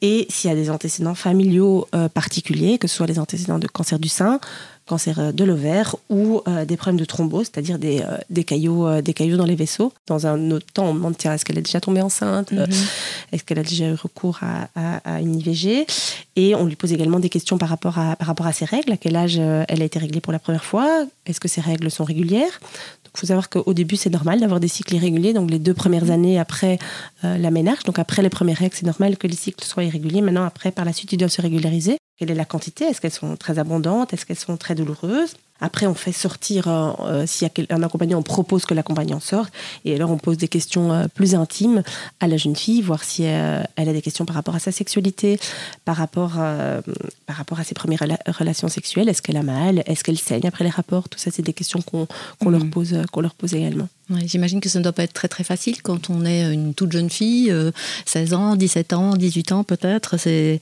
et 0.03 0.27
s'il 0.29 0.51
y 0.51 0.53
a 0.53 0.57
des 0.57 0.69
antécédents 0.69 1.15
familiaux 1.15 1.87
euh, 1.95 2.09
particuliers, 2.09 2.77
que 2.77 2.89
ce 2.89 2.97
soit 2.97 3.07
les 3.07 3.21
antécédents 3.21 3.61
de 3.61 3.69
cancer 3.69 4.01
du 4.01 4.09
sein, 4.09 4.41
cancer 4.85 5.21
euh, 5.21 5.33
de 5.33 5.45
l'ovaire 5.45 5.95
ou 6.11 6.43
euh, 6.49 6.65
des 6.65 6.77
problèmes 6.77 6.99
de 6.99 7.05
thrombose, 7.05 7.47
c'est-à-dire 7.47 7.79
des, 7.79 8.03
des, 8.29 8.43
caillots, 8.43 9.01
des 9.01 9.15
caillots 9.15 9.37
dans 9.37 9.47
les 9.47 9.55
vaisseaux. 9.55 9.93
Dans 10.09 10.27
un 10.27 10.51
autre 10.51 10.67
temps, 10.75 10.87
on 10.87 10.95
demande 10.95 11.17
tiens, 11.17 11.33
est-ce 11.33 11.45
qu'elle 11.45 11.59
est 11.59 11.63
déjà 11.63 11.81
tombée 11.81 12.03
enceinte? 12.03 12.51
Mhm. 12.51 12.67
Est-ce 13.31 13.45
qu'elle 13.45 13.61
a 13.61 13.63
déjà 13.63 13.87
eu 13.87 13.95
recours 13.95 14.41
à, 14.43 14.69
à, 15.05 15.21
une 15.21 15.37
IVG 15.37 15.87
Et 16.35 16.55
on 16.55 16.65
lui 16.65 16.77
pose 16.77 16.93
également 16.93 17.21
des 17.21 17.29
questions 17.29 17.59
par 17.59 17.69
rapport, 17.69 17.99
à, 17.99 18.17
par 18.17 18.27
rapport 18.27 18.47
à 18.47 18.53
ses 18.53 18.65
règles. 18.65 18.93
À 18.93 18.97
quel 18.97 19.17
âge 19.17 19.37
elle 19.37 19.83
a 19.83 19.85
été 19.85 19.99
réglée 19.99 20.21
pour 20.21 20.33
la 20.33 20.39
première 20.39 20.65
fois? 20.65 21.07
Est-ce 21.27 21.41
que 21.41 21.49
ses 21.49 21.61
règles 21.61 21.91
sont 21.91 22.05
régulières? 22.05 22.61
Il 23.15 23.21
faut 23.21 23.27
savoir 23.27 23.51
qu'au 23.51 23.75
début, 23.75 23.97
c'est 23.97 24.09
normal 24.09 24.41
d'avoir 24.41 24.59
des 24.59 24.69
cycles 24.69 24.95
irréguliers. 24.95 25.35
Donc, 25.35 25.51
les 25.51 25.59
deux 25.59 25.75
premières 25.75 26.11
années 26.11 26.39
après 26.39 26.79
euh, 27.25 27.37
la 27.37 27.51
ménage, 27.51 27.83
donc 27.85 27.99
après 27.99 28.23
les 28.23 28.31
premières 28.31 28.57
règles, 28.57 28.75
c'est 28.75 28.87
normal 28.87 29.19
que 29.19 29.27
les 29.27 29.37
cycles 29.37 29.63
soient 29.63 29.85
irréguliers. 29.85 30.23
Maintenant, 30.23 30.45
après, 30.45 30.71
par 30.71 30.87
la 30.87 30.95
suite, 30.95 31.13
ils 31.13 31.19
doivent 31.19 31.31
se 31.31 31.43
régulariser. 31.43 31.99
Quelle 32.19 32.31
est 32.31 32.35
la 32.35 32.47
quantité? 32.47 32.85
Est-ce 32.87 33.03
qu'elles 33.03 33.11
sont 33.13 33.37
très 33.37 33.59
abondantes? 33.59 34.15
Est-ce 34.15 34.25
qu'elles 34.25 34.39
sont 34.39 34.57
très 34.57 34.75
douloureuses? 34.75 35.35
Après, 35.63 35.87
on 35.87 35.95
fait 35.95 36.13
sortir, 36.13 36.67
euh, 36.67 36.93
euh, 37.01 37.27
s'il 37.27 37.49
y 37.49 37.73
a 37.73 37.75
un 37.75 37.83
accompagnant, 37.85 38.19
on 38.19 38.23
propose 38.23 38.67
que 38.67 38.75
l'accompagnant 38.75 39.21
sorte. 39.21 39.53
Et 39.85 39.95
alors, 39.95 40.11
on 40.11 40.19
pose 40.19 40.37
des 40.37 40.49
questions 40.49 40.93
euh, 40.93 41.07
plus 41.07 41.37
intimes 41.37 41.85
à 42.19 42.27
la 42.27 42.37
jeune 42.37 42.57
fille, 42.57 42.83
voir 42.83 43.05
si 43.05 43.23
elle 43.23 43.65
a 43.77 43.93
des 43.93 44.03
questions 44.03 44.25
par 44.25 44.35
rapport 44.35 44.57
à 44.57 44.59
sa 44.59 44.73
sexualité, 44.73 45.39
par 45.85 45.97
rapport, 45.97 46.33
par 47.27 47.37
rapport 47.37 47.61
à 47.61 47.65
ses 47.65 47.75
premières 47.75 48.03
relations 48.27 48.67
sexuelles. 48.69 49.09
Est-ce 49.09 49.23
qu'elle 49.23 49.37
a 49.37 49.43
mal? 49.43 49.85
Est-ce 49.87 50.03
qu'elle 50.03 50.19
saigne 50.19 50.47
après 50.47 50.65
les 50.65 50.71
rapports? 50.71 51.09
Tout 51.09 51.19
ça, 51.19 51.31
c'est 51.31 51.43
des 51.43 51.53
questions 51.53 51.81
qu'on 51.81 52.09
leur, 52.51 52.65
mmh. 52.65 52.71
pose, 52.71 52.97
qu'on 53.13 53.21
leur 53.21 53.35
pose 53.35 53.55
également. 53.55 53.89
J'imagine 54.27 54.61
que 54.61 54.69
ça 54.69 54.79
ne 54.79 54.85
doit 54.85 54.93
pas 54.93 55.05
être 55.05 55.13
très 55.13 55.29
très 55.29 55.45
facile 55.45 55.83
quand 55.83 56.11
on 56.11 56.25
est 56.25 56.53
une 56.53 56.75
toute 56.75 56.93
jeune 56.93 57.11
fille, 57.11 57.55
16 58.07 58.35
ans, 58.35 58.57
17 58.57 58.93
ans, 58.93 59.17
18 59.17 59.53
ans 59.53 59.65
peut-être. 59.65 60.17
C'est 60.19 60.61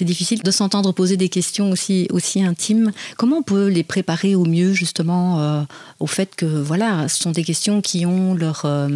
difficile 0.00 0.42
de 0.42 0.50
s'entendre 0.50 0.92
poser 0.92 1.16
des 1.16 1.28
questions 1.28 1.70
aussi, 1.70 2.06
aussi 2.10 2.42
intimes. 2.42 2.92
Comment 3.16 3.38
on 3.38 3.42
peut 3.42 3.68
les 3.68 3.82
préparer 3.82 4.34
au 4.34 4.44
mieux 4.44 4.72
justement 4.72 5.40
euh, 5.40 5.62
au 6.00 6.06
fait 6.06 6.34
que 6.36 6.46
voilà, 6.46 7.08
ce 7.08 7.22
sont 7.22 7.32
des 7.32 7.44
questions 7.44 7.80
qui 7.80 8.06
ont 8.06 8.34
leur 8.34 8.62
euh, 8.64 8.88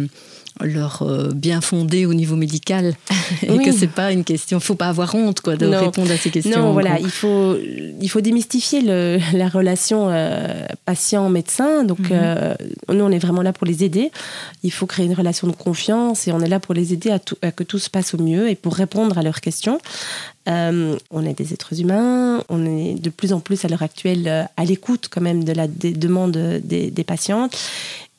leur 0.61 1.01
euh, 1.01 1.31
bien 1.33 1.61
fondé 1.61 2.05
au 2.05 2.13
niveau 2.13 2.35
médical. 2.35 2.93
Et 3.43 3.57
que 3.57 3.71
c'est 3.71 3.87
pas 3.87 4.11
une 4.11 4.23
question 4.23 4.59
faut 4.59 4.75
pas 4.75 4.87
avoir 4.87 5.13
honte 5.15 5.41
quoi 5.41 5.55
de 5.55 5.65
répondre 5.65 6.11
à 6.11 6.17
ces 6.17 6.29
questions 6.29 6.61
non 6.61 6.71
voilà 6.71 6.99
il 6.99 7.09
faut 7.09 7.57
il 8.01 8.09
faut 8.09 8.21
démystifier 8.21 8.81
le, 8.81 9.19
la 9.33 9.49
relation 9.49 10.09
patient 10.85 11.29
médecin 11.29 11.83
donc 11.83 12.09
mhm. 12.09 12.55
nous 12.89 13.03
on 13.03 13.11
est 13.11 13.19
vraiment 13.19 13.41
là 13.41 13.53
pour 13.53 13.67
les 13.67 13.83
aider. 13.83 14.11
Il 14.63 14.71
faut 14.71 14.85
créer 14.85 15.05
une 15.05 15.13
relation 15.13 15.47
de 15.47 15.53
confiance 15.53 16.27
et 16.27 16.31
on 16.31 16.39
est 16.39 16.47
là 16.47 16.59
pour 16.59 16.73
les 16.73 16.93
aider 16.93 17.11
à, 17.11 17.19
à 17.41 17.51
que 17.51 17.63
tout 17.63 17.79
se 17.79 17.89
passe 17.89 18.13
au 18.13 18.17
mieux 18.17 18.49
et 18.49 18.55
pour 18.55 18.75
répondre 18.75 19.17
à 19.17 19.21
leurs 19.21 19.41
questions 19.41 19.79
euh, 20.47 20.97
on 21.11 21.25
est 21.25 21.33
des 21.33 21.53
êtres 21.53 21.79
humains, 21.79 22.43
on 22.49 22.65
est 22.65 22.95
de 22.95 23.09
plus 23.09 23.33
en 23.33 23.39
plus 23.39 23.65
à 23.65 23.67
l'heure 23.67 23.83
actuelle 23.83 24.27
euh, 24.27 24.43
à 24.55 24.65
l'écoute 24.65 25.07
quand 25.11 25.21
même 25.21 25.43
de 25.43 25.51
la 25.51 25.67
des 25.67 25.93
demandes 25.93 26.37
des, 26.63 26.91
des 26.91 27.03
patientes. 27.03 27.57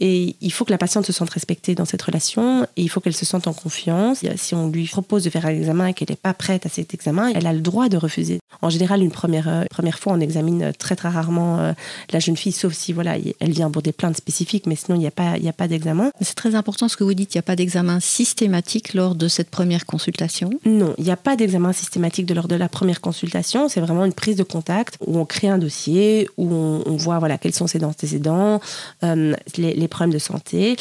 Et 0.01 0.37
il 0.41 0.53
faut 0.53 0.65
que 0.65 0.71
la 0.71 0.79
patiente 0.79 1.07
se 1.07 1.13
sente 1.13 1.31
respectée 1.31 1.75
dans 1.75 1.85
cette 1.85 2.03
relation 2.03 2.65
et 2.77 2.83
il 2.83 2.89
faut 2.89 3.01
qu'elle 3.01 3.17
se 3.17 3.27
sente 3.27 3.49
en 3.49 3.53
confiance. 3.53 4.25
Si 4.37 4.55
on 4.55 4.69
lui 4.69 4.87
propose 4.87 5.25
de 5.25 5.31
faire 5.31 5.47
un 5.47 5.51
examen 5.51 5.87
et 5.87 5.95
qu'elle 5.95 6.11
n'est 6.11 6.17
pas 6.17 6.35
prête 6.35 6.67
à 6.67 6.69
cet 6.69 6.95
examen, 6.95 7.33
elle 7.35 7.47
a 7.47 7.53
le 7.53 7.61
droit 7.61 7.89
de 7.89 7.97
refuser. 7.97 8.39
En 8.63 8.71
général, 8.71 9.03
une 9.03 9.11
première, 9.11 9.49
euh, 9.49 9.65
première 9.71 9.99
fois, 9.99 10.13
on 10.13 10.21
examine 10.21 10.73
très 10.79 10.95
très 10.95 11.09
rarement 11.09 11.59
euh, 11.59 11.73
la 12.13 12.21
jeune 12.21 12.37
fille, 12.37 12.53
sauf 12.53 12.73
si 12.73 12.93
voilà, 12.93 13.17
elle 13.41 13.51
vient 13.51 13.71
pour 13.71 13.83
des 13.83 13.93
plaintes 13.93 14.17
spécifiques, 14.17 14.67
mais 14.67 14.77
sinon 14.77 14.97
il 14.97 15.01
n'y 15.01 15.07
a 15.07 15.13
pas, 15.13 15.33
a 15.33 15.53
pas 15.53 15.69
d'examen. 15.69 16.11
C'est 16.21 16.35
très 16.35 16.55
important 16.55 16.89
ce 16.89 16.97
que 16.97 17.05
vous 17.05 17.15
dites, 17.15 17.35
il 17.35 17.39
n'y 17.39 17.41
a 17.41 17.43
pas 17.43 17.57
d'examen 17.57 18.01
systématique 18.01 18.95
lors 18.95 19.15
de 19.15 19.29
cette 19.29 19.51
première 19.51 19.87
consultation 19.87 20.51
Non, 20.65 20.95
il 20.99 21.05
n'y 21.05 21.11
a 21.11 21.17
pas 21.17 21.37
d'examen 21.37 21.73
systématique 21.73 22.18
de 22.27 22.35
lors 22.35 22.49
de 22.49 22.57
la 22.57 22.69
première 22.69 23.01
consultation. 23.01 23.69
C'est 23.69 23.81
vraiment 23.81 24.05
une 24.05 24.13
prise 24.13 24.37
de 24.37 24.43
contact 24.43 24.97
où 25.07 25.19
on 25.19 25.25
crée 25.25 25.49
un 25.49 25.59
dossier, 25.59 26.29
où 26.37 26.53
on, 26.53 26.97
voit 26.97 27.19
voilà, 27.19 27.39
quels 27.39 27.55
sont 27.55 27.67
ses 27.67 27.85
antécédents, 27.85 28.61
euh, 29.05 29.35
les, 29.57 29.75
les 29.75 29.89
problèmes 29.89 30.13
de 30.13 30.19
santé 30.19 30.77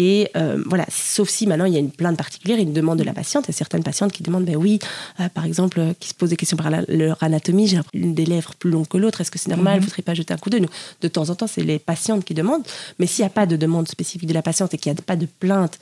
Et 0.00 0.30
euh, 0.36 0.62
voilà, 0.64 0.86
sauf 0.88 1.28
si 1.28 1.48
maintenant 1.48 1.64
il 1.64 1.74
y 1.74 1.76
a 1.76 1.80
une 1.80 1.90
plainte 1.90 2.16
particulière, 2.16 2.60
une 2.60 2.72
demande 2.72 3.00
de 3.00 3.02
la 3.02 3.12
patiente. 3.12 3.46
Il 3.46 3.48
y 3.48 3.54
a 3.54 3.56
certaines 3.56 3.82
patientes 3.82 4.12
qui 4.12 4.22
demandent, 4.22 4.44
ben 4.44 4.54
oui, 4.54 4.78
euh, 5.18 5.28
par 5.28 5.44
exemple, 5.44 5.82
qui 5.98 6.10
se 6.10 6.14
posent 6.14 6.30
des 6.30 6.36
questions 6.36 6.56
par 6.56 6.70
leur 6.86 7.20
anatomie, 7.20 7.66
j'ai 7.66 7.80
une 7.94 8.14
des 8.14 8.24
lèvres 8.24 8.54
plus 8.54 8.70
longue 8.70 8.86
que 8.86 8.96
l'autre, 8.96 9.20
est-ce 9.20 9.32
que 9.32 9.40
c'est 9.40 9.50
normal, 9.50 9.78
il 9.78 9.80
ne 9.80 9.86
faudrait 9.86 10.02
pas 10.02 10.14
jeter 10.14 10.32
un 10.32 10.36
coup 10.36 10.50
d'œil? 10.50 10.64
De 11.00 11.08
temps 11.08 11.30
en 11.30 11.34
temps, 11.34 11.48
c'est 11.48 11.64
les 11.64 11.80
patientes 11.80 12.24
qui 12.24 12.32
demandent, 12.32 12.62
mais 13.00 13.08
s'il 13.08 13.24
n'y 13.24 13.26
a 13.26 13.30
pas 13.30 13.46
de 13.46 13.56
demande 13.56 13.88
spécifique 13.88 14.28
de 14.28 14.34
la 14.34 14.42
patiente 14.42 14.72
et 14.72 14.78
qu'il 14.78 14.92
n'y 14.92 14.96
a 14.96 15.02
pas 15.02 15.16
de 15.16 15.26
plainte 15.26 15.80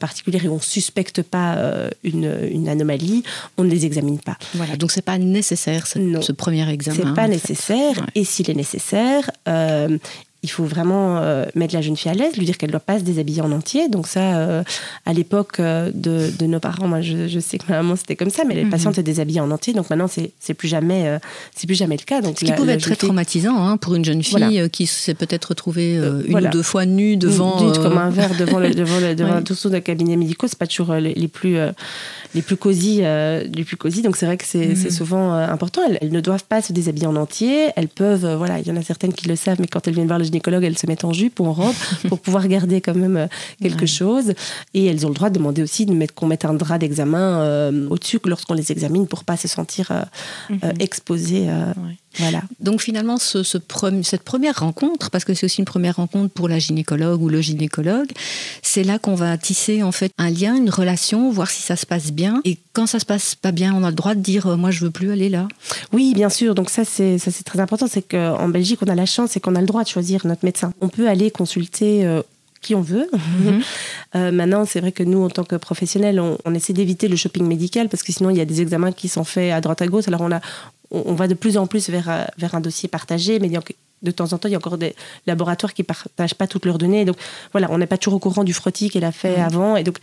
particulière 0.00 0.44
et 0.44 0.48
on 0.48 0.56
ne 0.56 0.60
suspecte 0.60 1.22
pas 1.22 1.56
une, 2.04 2.30
une, 2.52 2.68
anomalie, 2.68 3.22
on 3.56 3.64
ne 3.64 3.70
les 3.70 3.86
examine 3.86 4.18
pas. 4.18 4.36
Voilà, 4.52 4.76
donc 4.76 4.90
c'est 4.90 5.00
pas 5.00 5.16
nécessaire 5.16 5.86
ce, 5.86 6.32
premier 6.32 6.68
examen. 6.68 6.98
C'est 6.98 7.14
pas 7.14 7.28
nécessaire, 7.28 8.04
et 8.14 8.24
s'il 8.24 8.50
est 8.50 8.54
nécessaire, 8.54 9.30
il 10.46 10.50
faut 10.50 10.64
vraiment 10.64 11.18
euh, 11.18 11.44
mettre 11.56 11.74
la 11.74 11.80
jeune 11.80 11.96
fille 11.96 12.10
à 12.10 12.14
l'aise, 12.14 12.36
lui 12.36 12.46
dire 12.46 12.56
qu'elle 12.56 12.68
ne 12.68 12.72
doit 12.72 12.80
pas 12.80 13.00
se 13.00 13.04
déshabiller 13.04 13.42
en 13.42 13.50
entier. 13.50 13.88
Donc 13.88 14.06
ça, 14.06 14.36
euh, 14.36 14.62
à 15.04 15.12
l'époque 15.12 15.58
euh, 15.58 15.90
de, 15.92 16.46
nos 16.46 16.60
parents, 16.60 16.86
moi 16.86 17.00
je, 17.00 17.40
sais 17.40 17.58
que 17.58 17.64
ma 17.68 17.78
maman 17.78 17.96
c'était 17.96 18.14
comme 18.14 18.30
ça, 18.30 18.44
mais 18.44 18.54
les 18.54 18.64
mhm. 18.64 18.70
patientes 18.70 18.94
se 18.94 19.00
déshabillaient 19.00 19.40
en 19.40 19.50
entier. 19.50 19.72
Donc 19.74 19.90
maintenant 19.90 20.06
c'est, 20.08 20.54
plus 20.54 20.68
jamais 20.68 21.18
c'est 21.54 21.66
plus 21.66 21.74
jamais 21.74 21.96
le 21.96 22.04
cas. 22.04 22.20
Donc 22.20 22.38
ce 22.38 22.44
qui 22.44 22.52
pouvait 22.52 22.74
être 22.74 22.82
très 22.82 22.94
traumatisant 22.94 23.56
hein, 23.56 23.76
pour 23.76 23.96
une 23.96 24.04
jeune 24.04 24.22
fille 24.22 24.70
qui 24.70 24.86
s'est 24.86 25.14
peut-être 25.14 25.46
retrouvée 25.46 25.96
une 25.96 26.36
ou 26.36 26.50
deux 26.50 26.62
fois 26.62 26.86
nue 26.86 27.16
devant 27.16 27.72
comme 27.74 27.98
un 27.98 28.10
verre 28.10 28.36
devant 28.38 28.60
le, 28.60 28.70
devant 28.70 29.00
le, 29.00 29.14
devant 29.16 29.42
tout 29.42 29.56
d'un 29.68 29.80
cabinet 29.80 30.16
médical. 30.16 30.48
C'est 30.48 30.58
pas 30.58 30.68
toujours 30.68 30.94
les, 30.94 31.28
plus 31.28 31.56
les 32.36 32.42
plus 32.42 32.56
cosy 32.56 32.98
les 32.98 33.64
plus 33.66 33.76
cosy. 33.76 34.02
Donc 34.02 34.16
c'est 34.16 34.26
vrai 34.26 34.36
que 34.36 34.44
c'est, 34.46 34.76
c'est 34.76 34.90
mhm. 34.90 34.94
souvent 34.94 35.32
important. 35.32 35.82
Elles, 36.00 36.12
ne 36.12 36.20
doivent 36.20 36.44
pas 36.44 36.62
se 36.62 36.72
déshabiller 36.72 37.08
en 37.08 37.16
entier. 37.16 37.70
Elles 37.74 37.88
peuvent 37.88 38.36
voilà, 38.36 38.60
il 38.60 38.66
y 38.68 38.70
en 38.70 38.76
a 38.76 38.82
certaines 38.82 39.12
qui 39.12 39.26
le 39.26 39.34
savent, 39.34 39.60
mais 39.60 39.66
quand 39.66 39.88
elles 39.88 39.94
viennent 39.94 40.06
voir 40.06 40.20
le 40.20 40.26
gynécologue, 40.36 40.64
elles 40.64 40.78
se 40.78 40.86
mettent 40.86 41.04
en 41.04 41.12
jupe 41.12 41.40
ou 41.40 41.46
en 41.46 41.52
robe 41.52 41.74
pour 42.08 42.20
pouvoir 42.20 42.46
garder 42.48 42.80
quand 42.80 42.94
même 42.94 43.16
euh, 43.16 43.26
quelque 43.60 43.86
chose. 43.86 44.32
Et 44.74 44.86
elles 44.86 45.06
ont 45.06 45.08
le 45.08 45.14
droit 45.14 45.30
de 45.30 45.34
demander 45.34 45.62
aussi 45.62 45.86
de 45.86 45.92
mettre, 45.92 46.14
qu'on 46.14 46.26
mette 46.26 46.44
un 46.44 46.54
drap 46.54 46.78
d'examen 46.78 47.40
euh, 47.40 47.88
au-dessus 47.88 48.20
lorsqu'on 48.24 48.54
les 48.54 48.72
examine 48.72 49.06
pour 49.06 49.24
pas 49.24 49.36
se 49.36 49.48
sentir 49.48 49.90
euh, 49.90 50.02
mhm. 50.50 50.72
exposées. 50.80 51.48
Voilà. 52.18 52.42
Donc 52.60 52.80
finalement, 52.80 53.18
ce, 53.18 53.42
cette 53.42 54.22
première 54.22 54.58
rencontre, 54.58 55.10
parce 55.10 55.24
que 55.24 55.34
c'est 55.34 55.46
aussi 55.46 55.58
une 55.58 55.66
première 55.66 55.96
rencontre 55.96 56.32
pour 56.32 56.48
la 56.48 56.58
gynécologue 56.58 57.22
ou 57.22 57.28
le 57.28 57.40
gynécologue, 57.40 58.10
c'est 58.62 58.84
là 58.84 58.98
qu'on 58.98 59.14
va 59.14 59.36
tisser 59.38 59.82
en 59.82 59.92
fait 59.92 60.12
un 60.18 60.30
lien, 60.30 60.56
une 60.56 60.70
relation, 60.70 61.30
voir 61.30 61.50
si 61.50 61.62
ça 61.62 61.76
se 61.76 61.86
passe 61.86 62.12
bien. 62.12 62.40
Et 62.44 62.58
quand 62.72 62.86
ça 62.86 62.98
se 62.98 63.06
passe 63.06 63.34
pas 63.34 63.52
bien, 63.52 63.74
on 63.74 63.84
a 63.84 63.90
le 63.90 63.96
droit 63.96 64.14
de 64.14 64.20
dire 64.20 64.56
moi 64.56 64.70
je 64.70 64.84
veux 64.84 64.90
plus 64.90 65.10
aller 65.10 65.28
là. 65.28 65.48
Oui, 65.92 66.12
bien 66.14 66.28
sûr. 66.28 66.54
Donc 66.54 66.70
ça 66.70 66.84
c'est 66.84 67.18
ça 67.18 67.30
c'est 67.30 67.44
très 67.44 67.60
important, 67.60 67.86
c'est 67.88 68.02
qu'en 68.02 68.48
Belgique 68.48 68.80
on 68.82 68.88
a 68.88 68.94
la 68.94 69.06
chance 69.06 69.36
et 69.36 69.40
qu'on 69.40 69.54
a 69.54 69.60
le 69.60 69.66
droit 69.66 69.82
de 69.82 69.88
choisir 69.88 70.26
notre 70.26 70.44
médecin. 70.44 70.72
On 70.80 70.88
peut 70.88 71.08
aller 71.08 71.30
consulter 71.30 72.04
euh, 72.04 72.22
qui 72.66 72.74
on 72.74 72.82
veut. 72.82 73.08
Mhm. 73.36 73.60
Euh, 74.14 74.32
maintenant, 74.32 74.64
c'est 74.64 74.80
vrai 74.80 74.92
que 74.92 75.02
nous, 75.02 75.22
en 75.22 75.28
tant 75.28 75.44
que 75.44 75.56
professionnels, 75.56 76.20
on, 76.20 76.54
essaie 76.54 76.72
d'éviter 76.72 77.06
le 77.06 77.16
shopping 77.16 77.46
médical 77.46 77.88
parce 77.88 78.02
que 78.02 78.12
sinon, 78.12 78.30
il 78.30 78.38
y 78.38 78.40
a 78.40 78.46
des 78.46 78.62
examens 78.62 78.92
qui 78.92 79.08
sont 79.08 79.24
faits 79.24 79.52
à 79.52 79.60
droite 79.60 79.82
à 79.82 79.86
gauche. 79.86 80.08
Alors, 80.08 80.22
on, 80.22 80.32
a, 80.32 80.40
on, 80.90 81.14
va 81.14 81.28
de 81.28 81.34
plus 81.34 81.56
en 81.56 81.66
plus 81.66 81.88
vers, 81.90 82.08
euh, 82.08 82.24
vers 82.38 82.54
un 82.54 82.60
dossier 82.60 82.88
partagé, 82.88 83.38
mais 83.38 83.50
de 84.02 84.10
temps 84.10 84.32
en 84.32 84.38
temps, 84.38 84.48
il 84.48 84.52
y 84.52 84.54
a 84.54 84.58
encore 84.58 84.78
des 84.78 84.94
laboratoires 85.26 85.74
qui 85.74 85.82
ne 85.82 85.86
partagent 85.86 86.34
pas 86.34 86.46
toutes 86.46 86.66
leurs 86.66 86.78
données. 86.78 87.04
Donc, 87.04 87.16
voilà, 87.52 87.68
on 87.70 87.78
n'est 87.78 87.86
pas 87.86 87.98
toujours 87.98 88.14
au 88.14 88.18
courant 88.18 88.44
du 88.44 88.52
frottis 88.52 88.90
qu'elle 88.90 89.04
a 89.04 89.12
fait 89.12 89.38
mhm. 89.38 89.44
avant. 89.44 89.76
Et 89.76 89.84
donc, 89.84 89.98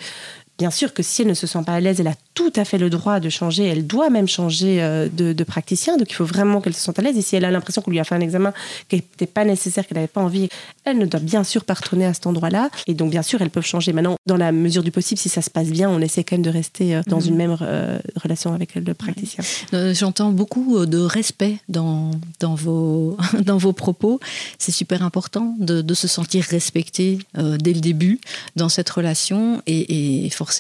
bien 0.64 0.72
sûr 0.72 0.94
que 0.94 1.04
si 1.04 1.24
elle 1.24 1.28
ne 1.28 1.34
se 1.34 1.46
sent 1.46 1.60
pas 1.66 1.74
à 1.74 1.82
l'aise, 1.82 2.00
elle 2.00 2.08
a 2.08 2.16
tout 2.36 2.54
à 2.56 2.64
fait 2.64 2.78
le 2.78 2.90
droit 2.90 3.20
de 3.20 3.28
changer. 3.28 3.66
Elle 3.66 3.86
doit 3.86 4.10
même 4.10 4.30
changer 4.30 4.82
euh, 4.82 5.10
de, 5.12 5.44
praticien. 5.44 5.98
Donc 5.98 6.10
il 6.10 6.14
faut 6.14 6.24
vraiment 6.24 6.62
qu'elle 6.62 6.74
se 6.74 6.80
sente 6.80 7.00
à 7.00 7.02
l'aise. 7.02 7.18
Et 7.18 7.22
si 7.22 7.36
elle 7.36 7.44
a 7.44 7.52
l'impression 7.52 7.82
qu'on 7.82 7.92
lui 7.92 8.00
a 8.00 8.06
fait 8.06 8.16
un 8.16 8.22
examen 8.22 8.54
qui 8.88 8.96
n'était 8.96 9.26
pas 9.26 9.44
nécessaire, 9.44 9.86
qu'elle 9.86 9.98
n'avait 9.98 10.08
pas 10.08 10.22
envie, 10.22 10.48
elle 10.86 11.00
ne 11.00 11.06
doit 11.06 11.20
bien 11.20 11.44
sûr 11.44 11.66
pas 11.66 11.74
retourner 11.74 12.06
à 12.06 12.14
cet 12.14 12.28
endroit-là. 12.28 12.70
Et 12.88 12.94
donc 12.94 13.12
bien 13.12 13.24
sûr, 13.24 13.42
elles 13.42 13.50
peuvent 13.50 13.66
changer. 13.66 13.92
Maintenant, 13.92 14.16
dans 14.26 14.38
la 14.38 14.54
mesure 14.54 14.84
du 14.84 14.92
possible, 14.92 15.20
si 15.20 15.28
ça 15.28 15.42
se 15.42 15.50
passe 15.50 15.68
bien, 15.68 15.90
on 15.90 16.00
essaie 16.00 16.24
quand 16.24 16.38
même 16.38 16.44
de 16.44 16.50
rester 16.50 16.96
euh, 16.96 17.02
dans 17.08 17.20
mhm. 17.20 17.28
une 17.28 17.36
même 17.36 17.58
euh, 17.62 18.00
relation 18.16 18.54
avec 18.54 18.76
le 18.76 18.94
praticien. 18.94 19.44
J'entends 19.92 20.32
beaucoup 20.32 20.86
de 20.86 21.00
respect 21.00 21.58
dans, 21.68 22.12
dans, 22.40 22.56
vos, 22.56 23.18
dans 23.42 23.58
vos 23.58 23.74
propos. 23.74 24.22
C'est 24.60 24.72
super 24.72 25.04
important 25.04 25.58
de, 25.60 25.94
se 25.94 26.08
sentir 26.08 26.46
respecté 26.46 27.20
dès 27.36 27.74
le 27.74 27.82
début 27.82 28.20
dans 28.56 28.70
cette 28.70 28.90
relation 28.90 29.62
et, 29.68 30.26
et 30.26 30.30
forcément 30.30 30.53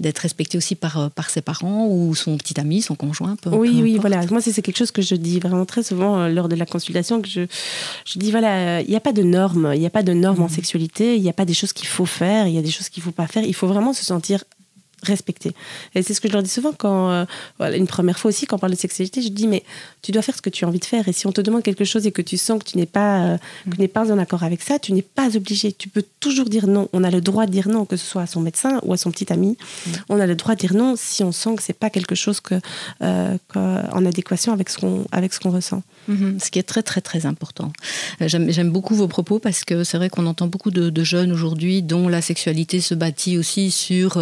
d'être 0.00 0.18
respecté 0.18 0.56
aussi 0.58 0.74
par, 0.74 0.98
euh, 0.98 1.08
par 1.08 1.30
ses 1.30 1.42
parents 1.42 1.86
ou 1.88 2.14
son 2.14 2.36
petit 2.36 2.58
ami, 2.60 2.82
son 2.82 2.94
conjoint. 2.94 3.36
oui, 3.46 3.80
oui, 3.82 3.98
voilà. 3.98 4.24
Moi, 4.26 4.40
c'est 4.40 4.62
quelque 4.62 4.76
chose 4.76 4.90
que 4.90 5.02
je 5.02 5.14
dis 5.14 5.40
vraiment 5.40 5.64
très 5.64 5.82
souvent 5.82 6.18
euh, 6.18 6.28
lors 6.28 6.48
de 6.48 6.56
la 6.56 6.66
consultation, 6.66 7.20
que 7.20 7.28
je, 7.28 7.46
je 8.04 8.18
dis, 8.18 8.30
voilà, 8.30 8.80
il 8.80 8.88
n'y 8.88 8.96
a 8.96 9.00
pas 9.00 9.12
de 9.12 9.22
normes, 9.22 9.72
il 9.74 9.80
n'y 9.80 9.86
a 9.86 9.90
pas 9.90 10.02
de 10.02 10.12
normes 10.12 10.42
en 10.42 10.44
mhm. 10.44 10.50
sexualité, 10.50 11.16
il 11.16 11.22
n'y 11.22 11.28
a 11.28 11.32
pas 11.32 11.44
des 11.44 11.54
choses 11.54 11.72
qu'il 11.72 11.88
faut 11.88 12.06
faire, 12.06 12.46
il 12.46 12.54
y 12.54 12.58
a 12.58 12.62
des 12.62 12.70
choses 12.70 12.88
qu'il 12.88 13.02
ne 13.02 13.04
faut 13.04 13.12
pas 13.12 13.26
faire. 13.26 13.44
Il 13.44 13.54
faut 13.54 13.66
vraiment 13.66 13.92
se 13.92 14.04
sentir 14.04 14.44
respecter. 15.04 15.52
Et 15.94 16.02
c'est 16.02 16.14
ce 16.14 16.20
que 16.20 16.28
je 16.28 16.32
leur 16.32 16.42
dis 16.42 16.50
souvent 16.50 16.72
quand, 16.72 17.10
euh, 17.10 17.24
une 17.60 17.86
première 17.86 18.18
fois 18.18 18.30
aussi, 18.30 18.46
quand 18.46 18.56
on 18.56 18.58
parle 18.58 18.72
de 18.72 18.78
sexualité, 18.78 19.22
je 19.22 19.28
dis, 19.28 19.46
mais 19.46 19.62
tu 20.02 20.12
dois 20.12 20.22
faire 20.22 20.36
ce 20.36 20.42
que 20.42 20.50
tu 20.50 20.64
as 20.64 20.68
envie 20.68 20.78
de 20.78 20.84
faire. 20.84 21.08
Et 21.08 21.12
si 21.12 21.26
on 21.26 21.32
te 21.32 21.40
demande 21.40 21.62
quelque 21.62 21.84
chose 21.84 22.06
et 22.06 22.12
que 22.12 22.22
tu 22.22 22.36
sens 22.36 22.58
que 22.62 22.70
tu 22.70 22.78
n'es 22.78 22.86
pas, 22.86 23.24
euh, 23.24 23.38
que 23.70 23.86
pas 23.86 24.10
en 24.10 24.18
accord 24.18 24.42
avec 24.42 24.62
ça, 24.62 24.78
tu 24.78 24.92
n'es 24.92 25.02
pas 25.02 25.36
obligé. 25.36 25.72
Tu 25.72 25.88
peux 25.88 26.04
toujours 26.20 26.48
dire 26.48 26.66
non. 26.66 26.88
On 26.92 27.04
a 27.04 27.10
le 27.10 27.20
droit 27.20 27.46
de 27.46 27.50
dire 27.50 27.68
non, 27.68 27.84
que 27.84 27.96
ce 27.96 28.06
soit 28.06 28.22
à 28.22 28.26
son 28.26 28.40
médecin 28.40 28.80
ou 28.82 28.92
à 28.92 28.96
son 28.96 29.10
petit 29.10 29.32
ami. 29.32 29.56
On 30.08 30.18
a 30.18 30.26
le 30.26 30.34
droit 30.34 30.54
de 30.54 30.60
dire 30.60 30.74
non 30.74 30.94
si 30.96 31.22
on 31.22 31.32
sent 31.32 31.56
que 31.56 31.62
c'est 31.62 31.78
pas 31.78 31.90
quelque 31.90 32.14
chose 32.14 32.40
que, 32.40 32.54
euh, 33.02 33.36
en 33.54 34.06
adéquation 34.06 34.52
avec 34.52 34.68
ce 34.68 34.78
qu'on, 34.78 35.04
avec 35.12 35.32
ressent. 35.44 35.82
Mhm. 36.08 36.38
ce 36.38 36.50
qui 36.50 36.58
est 36.58 36.64
très 36.64 36.82
très 36.82 37.00
très 37.00 37.26
important. 37.26 37.72
J'aime 38.20 38.70
beaucoup 38.70 38.94
vos 38.94 39.08
propos 39.08 39.38
parce 39.38 39.64
que 39.64 39.84
c'est 39.84 39.96
vrai 39.96 40.10
qu'on 40.10 40.26
entend 40.26 40.46
beaucoup 40.46 40.70
de, 40.70 41.04
jeunes 41.04 41.32
aujourd'hui 41.32 41.82
dont 41.82 42.08
la 42.08 42.22
sexualité 42.22 42.80
se 42.80 42.94
bâtit 42.94 43.36
aussi 43.36 43.70
sur 43.70 44.16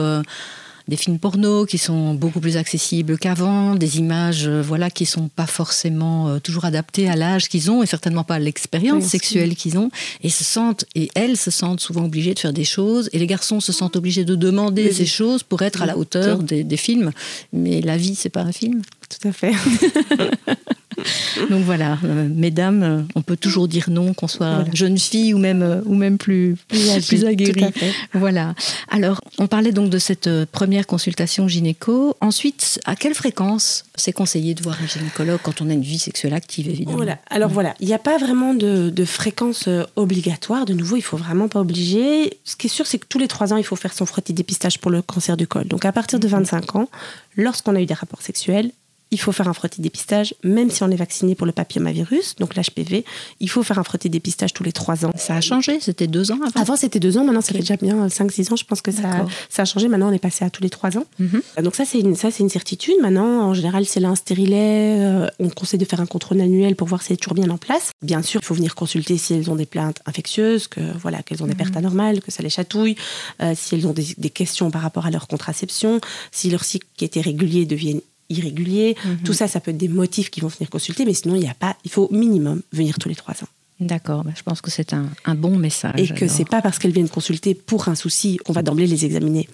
des 0.88 0.96
films 0.96 1.18
porno 1.18 1.66
qui 1.66 1.78
sont 1.78 2.14
beaucoup 2.14 2.40
plus 2.40 2.56
accessibles 2.56 3.18
qu'avant, 3.18 3.74
des 3.74 3.98
images 3.98 4.46
euh, 4.46 4.62
voilà 4.62 4.90
qui 4.90 5.06
sont 5.06 5.28
pas 5.28 5.46
forcément 5.46 6.28
euh, 6.28 6.38
toujours 6.38 6.64
adaptées 6.64 7.08
à 7.08 7.16
l'âge 7.16 7.48
qu'ils 7.48 7.70
ont 7.70 7.82
et 7.82 7.86
certainement 7.86 8.24
pas 8.24 8.36
à 8.36 8.38
l'expérience 8.38 9.04
sexuelle 9.04 9.54
qu'ils 9.54 9.78
ont. 9.78 9.90
Et 10.22 10.30
se 10.30 10.44
sentent 10.44 10.84
et 10.94 11.10
elles 11.14 11.36
se 11.36 11.50
sentent 11.50 11.80
souvent 11.80 12.04
obligées 12.04 12.34
de 12.34 12.38
faire 12.38 12.52
des 12.52 12.64
choses. 12.64 13.08
Et 13.12 13.18
les 13.18 13.26
garçons 13.26 13.60
se 13.60 13.72
sentent 13.72 13.96
obligés 13.96 14.24
de 14.24 14.34
demander 14.34 14.92
ces 14.92 15.06
choses 15.06 15.42
pour 15.42 15.62
être 15.62 15.82
à 15.82 15.86
la 15.86 15.96
hauteur 15.96 16.38
des, 16.38 16.64
des 16.64 16.76
films. 16.76 17.12
Mais 17.52 17.80
la 17.80 17.96
vie 17.96 18.14
c'est 18.14 18.30
pas 18.30 18.42
un 18.42 18.52
film. 18.52 18.82
Tout 19.20 19.28
à 19.28 19.32
fait. 19.32 19.52
Donc 21.50 21.64
voilà, 21.64 21.98
euh, 22.04 22.28
mesdames, 22.28 22.82
euh, 22.82 23.02
on 23.14 23.22
peut 23.22 23.36
toujours 23.36 23.68
dire 23.68 23.86
non, 23.88 24.14
qu'on 24.14 24.28
soit 24.28 24.64
jeune 24.72 24.98
fille 24.98 25.34
ou 25.34 25.38
même, 25.38 25.62
euh, 25.62 25.80
ou 25.84 25.94
même 25.94 26.18
plus, 26.18 26.56
plus, 26.68 27.24
aguerrie. 27.24 27.72
Voilà. 28.12 28.54
Alors, 28.88 29.20
on 29.38 29.46
parlait 29.46 29.72
donc 29.72 29.90
de 29.90 29.98
cette 29.98 30.28
première 30.46 30.86
consultation 30.86 31.48
gynéco. 31.48 32.16
Ensuite, 32.20 32.80
à 32.84 32.96
quelle 32.96 33.14
fréquence 33.14 33.84
c'est 33.94 34.12
conseillé 34.12 34.54
de 34.54 34.62
voir 34.62 34.76
un 34.82 34.86
gynécologue 34.86 35.40
quand 35.42 35.60
on 35.60 35.70
a 35.70 35.72
une 35.72 35.82
vie 35.82 35.98
sexuelle 35.98 36.34
active, 36.34 36.68
évidemment? 36.68 36.96
Voilà. 36.96 37.18
Alors 37.30 37.50
voilà, 37.50 37.74
il 37.80 37.86
n'y 37.86 37.94
a 37.94 37.98
pas 37.98 38.18
vraiment 38.18 38.54
de, 38.54 39.04
fréquence 39.04 39.68
obligatoire. 39.96 40.64
De 40.64 40.74
nouveau, 40.74 40.96
il 40.96 41.02
faut 41.02 41.16
vraiment 41.16 41.48
pas 41.48 41.60
obliger. 41.60 42.38
Ce 42.44 42.56
qui 42.56 42.68
est 42.68 42.70
sûr, 42.70 42.86
c'est 42.86 42.98
que 42.98 43.06
tous 43.08 43.18
les 43.18 43.28
trois 43.28 43.52
ans, 43.52 43.56
il 43.56 43.64
faut 43.64 43.76
faire 43.76 43.92
son 43.92 44.06
frottis 44.06 44.32
dépistage 44.32 44.78
pour 44.78 44.90
le 44.90 45.02
cancer 45.02 45.36
du 45.36 45.46
col. 45.46 45.66
Donc 45.66 45.84
à 45.84 45.92
partir 45.92 46.20
de 46.20 46.28
25 46.28 46.76
ans, 46.76 46.88
lorsqu'on 47.36 47.74
a 47.74 47.80
eu 47.80 47.86
des 47.86 47.94
rapports 47.94 48.22
sexuels, 48.22 48.70
il 49.12 49.20
faut 49.20 49.30
faire 49.30 49.46
un 49.46 49.52
frottis 49.52 49.82
dépistage, 49.82 50.34
même 50.42 50.70
si 50.70 50.82
on 50.82 50.90
est 50.90 50.96
vacciné 50.96 51.34
pour 51.34 51.46
le 51.46 51.52
papillomavirus, 51.52 52.34
donc 52.36 52.56
l'HPV. 52.56 53.04
Il 53.40 53.50
faut 53.50 53.62
faire 53.62 53.78
un 53.78 53.84
frottis 53.84 54.08
dépistage 54.08 54.54
tous 54.54 54.64
les 54.64 54.72
trois 54.72 55.04
ans. 55.04 55.12
Ça 55.16 55.36
a 55.36 55.40
changé 55.42 55.78
C'était 55.80 56.06
deux 56.06 56.32
ans 56.32 56.38
avant 56.40 56.60
Avant, 56.60 56.76
c'était 56.76 56.98
deux 56.98 57.18
ans. 57.18 57.24
Maintenant, 57.24 57.42
ça 57.42 57.52
fait 57.52 57.60
déjà 57.60 57.76
bien 57.76 58.06
5-6 58.06 58.52
ans. 58.52 58.56
Je 58.56 58.64
pense 58.64 58.80
que 58.80 58.90
ça, 58.90 59.26
ça 59.50 59.62
a 59.62 59.64
changé. 59.66 59.88
Maintenant, 59.88 60.08
on 60.08 60.12
est 60.12 60.18
passé 60.18 60.46
à 60.46 60.50
tous 60.50 60.62
les 60.62 60.70
trois 60.70 60.96
ans. 60.96 61.04
Mhm. 61.18 61.42
Donc, 61.62 61.76
ça, 61.76 61.84
c'est 61.84 62.00
une, 62.00 62.16
ça, 62.16 62.30
une 62.40 62.48
certitude. 62.48 62.94
Maintenant, 63.02 63.42
en 63.42 63.54
général, 63.54 63.84
c'est 63.84 64.02
un 64.02 64.14
stérilet. 64.14 64.96
Euh, 64.98 65.28
on 65.38 65.50
conseille 65.50 65.78
de 65.78 65.84
faire 65.84 66.00
un 66.00 66.06
contrôle 66.06 66.40
annuel 66.40 66.74
pour 66.74 66.88
voir 66.88 67.02
si 67.02 67.08
c'est 67.08 67.16
toujours 67.18 67.34
bien 67.34 67.50
en 67.50 67.58
place. 67.58 67.90
Bien 68.00 68.22
sûr, 68.22 68.40
il 68.42 68.46
faut 68.46 68.54
venir 68.54 68.74
consulter 68.74 69.18
si 69.18 69.34
elles 69.34 69.50
ont 69.50 69.56
des 69.56 69.66
plaintes 69.66 70.00
infectieuses, 70.06 70.68
que, 70.68 70.80
voilà, 70.98 71.22
qu'elles 71.22 71.42
ont 71.42 71.46
des 71.46 71.52
mhm. 71.52 71.58
pertes 71.58 71.76
anormales, 71.76 72.22
que 72.22 72.30
ça 72.30 72.42
les 72.42 72.48
chatouille, 72.48 72.96
euh, 73.42 73.52
si 73.54 73.74
elles 73.74 73.86
ont 73.86 73.92
des, 73.92 74.14
des, 74.16 74.30
questions 74.30 74.70
par 74.70 74.80
rapport 74.80 75.04
à 75.04 75.10
leur 75.10 75.28
contraception, 75.28 76.00
si 76.30 76.48
leur 76.48 76.64
cycle 76.64 76.86
qui 76.96 77.04
était 77.04 77.20
régulier 77.20 77.66
devienne 77.66 78.00
irréguliers. 78.32 78.96
Mhm. 79.04 79.18
Tout 79.24 79.32
ça, 79.32 79.48
ça 79.48 79.60
peut 79.60 79.70
être 79.70 79.78
des 79.78 79.88
motifs 79.88 80.30
qui 80.30 80.40
vont 80.40 80.48
venir 80.48 80.70
consulter, 80.70 81.04
mais 81.04 81.14
sinon, 81.14 81.34
il 81.36 81.42
y 81.42 81.48
a 81.48 81.54
pas, 81.54 81.76
il 81.84 81.90
faut 81.90 82.08
au 82.10 82.14
minimum 82.14 82.62
venir 82.72 82.98
tous 82.98 83.08
les 83.08 83.14
trois 83.14 83.34
ans. 83.34 83.48
D'accord, 83.86 84.24
bah, 84.24 84.30
je 84.36 84.42
pense 84.42 84.60
que 84.60 84.70
c'est 84.70 84.92
un, 84.92 85.34
bon 85.34 85.56
message. 85.56 85.94
Et 85.96 86.08
que 86.08 86.28
c'est 86.28 86.48
pas 86.48 86.62
parce 86.62 86.78
qu'elles 86.78 86.92
viennent 86.92 87.08
consulter 87.08 87.54
pour 87.54 87.88
un 87.88 87.94
souci 87.94 88.36
qu'on 88.38 88.52
va 88.52 88.62
d'emblée 88.62 88.86
les 88.86 89.04
examiner. 89.04 89.48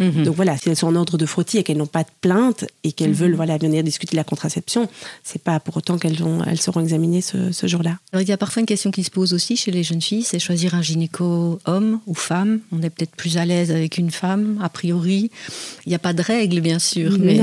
Mhm. 0.00 0.24
Donc 0.24 0.36
voilà, 0.36 0.56
si 0.56 0.68
elles 0.68 0.76
sont 0.76 0.88
en 0.88 0.96
ordre 0.96 1.18
de 1.18 1.26
frottis 1.26 1.58
et 1.58 1.62
qu'elles 1.62 1.76
n'ont 1.76 1.86
pas 1.86 2.02
de 2.02 2.08
plainte 2.20 2.64
et 2.84 2.92
qu'elles 2.92 3.10
mhm. 3.10 3.16
veulent 3.16 3.34
voilà 3.34 3.58
venir 3.58 3.82
discuter 3.82 4.12
de 4.12 4.16
la 4.16 4.24
contraception, 4.24 4.88
c'est 5.22 5.42
pas 5.42 5.60
pour 5.60 5.76
autant 5.76 5.98
qu'elles 5.98 6.18
elles 6.46 6.60
seront 6.60 6.80
examinées 6.80 7.20
ce, 7.20 7.66
jour-là. 7.66 7.98
Alors 8.12 8.22
il 8.22 8.28
y 8.28 8.32
a 8.32 8.36
parfois 8.36 8.60
une 8.60 8.66
question 8.66 8.90
qui 8.90 9.04
se 9.04 9.10
pose 9.10 9.34
aussi 9.34 9.56
chez 9.56 9.70
les 9.70 9.82
jeunes 9.82 10.00
filles, 10.00 10.22
c'est 10.22 10.38
choisir 10.38 10.74
un 10.74 10.82
gynéco 10.82 11.58
homme 11.66 12.00
ou 12.06 12.14
femme. 12.14 12.60
On 12.72 12.82
est 12.82 12.90
peut-être 12.90 13.14
plus 13.14 13.36
à 13.36 13.44
l'aise 13.44 13.70
avec 13.70 13.98
une 13.98 14.10
femme 14.10 14.58
a 14.62 14.68
priori. 14.68 15.30
Il 15.84 15.90
n'y 15.90 15.94
a 15.94 15.98
pas 15.98 16.12
de 16.12 16.22
règle 16.22 16.60
bien 16.60 16.78
sûr, 16.78 17.18
mais 17.18 17.40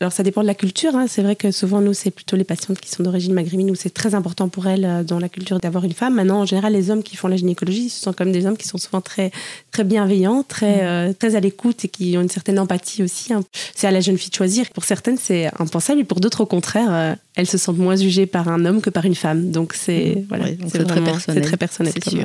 alors 0.00 0.12
ça 0.12 0.22
dépend 0.22 0.42
de 0.42 0.46
la 0.46 0.54
culture. 0.54 0.94
Hein. 0.96 1.06
C'est 1.08 1.22
vrai 1.22 1.36
que 1.36 1.50
souvent 1.50 1.80
nous 1.80 1.94
c'est 1.94 2.10
plutôt 2.10 2.36
les 2.36 2.44
patientes 2.44 2.80
qui 2.80 2.90
sont 2.90 3.02
d'origine 3.02 3.34
maghrébine 3.34 3.70
où 3.70 3.74
c'est 3.74 3.92
très 3.92 4.14
important 4.14 4.48
pour 4.48 4.66
elles 4.66 4.84
euh, 4.84 5.04
dans 5.04 5.18
la 5.18 5.28
culture 5.28 5.43
culture 5.44 5.60
d'avoir 5.60 5.84
une 5.84 5.92
femme. 5.92 6.14
Maintenant, 6.14 6.40
en 6.40 6.46
général, 6.46 6.72
les 6.72 6.90
hommes 6.90 7.02
qui 7.02 7.16
font 7.16 7.28
la 7.28 7.36
gynécologie, 7.36 7.90
ce 7.90 8.00
sont 8.00 8.12
comme 8.12 8.32
des 8.32 8.46
hommes 8.46 8.56
qui 8.56 8.66
sont 8.66 8.78
souvent 8.78 9.00
très, 9.00 9.30
très 9.70 9.84
bienveillants, 9.84 10.42
très, 10.42 10.76
mm. 10.76 10.86
euh, 10.86 11.12
très 11.12 11.36
à 11.36 11.40
l'écoute 11.40 11.84
et 11.84 11.88
qui 11.88 12.16
ont 12.16 12.22
une 12.22 12.28
certaine 12.28 12.58
empathie 12.58 13.02
aussi. 13.02 13.32
Hein. 13.32 13.44
C'est 13.74 13.86
à 13.86 13.90
la 13.90 14.00
jeune 14.00 14.16
fille 14.16 14.30
de 14.30 14.36
choisir. 14.36 14.70
Pour 14.70 14.84
certaines, 14.84 15.18
c'est 15.18 15.50
impensable 15.58 16.00
et 16.00 16.04
pour 16.04 16.20
d'autres, 16.20 16.40
au 16.40 16.46
contraire, 16.46 16.88
euh, 16.90 17.14
elles 17.34 17.46
se 17.46 17.58
sentent 17.58 17.78
moins 17.78 17.96
jugées 17.96 18.26
par 18.26 18.48
un 18.48 18.64
homme 18.64 18.80
que 18.80 18.90
par 18.90 19.04
une 19.04 19.14
femme. 19.14 19.50
Donc, 19.50 19.74
c'est 19.74 20.16
mm. 20.16 20.26
voilà, 20.28 20.46
c'est 20.66 20.84
très 20.84 21.02
personnel. 21.02 21.42
C'est 21.42 21.48
très 21.48 21.56
personnel. 21.56 21.92
Comme, 22.02 22.24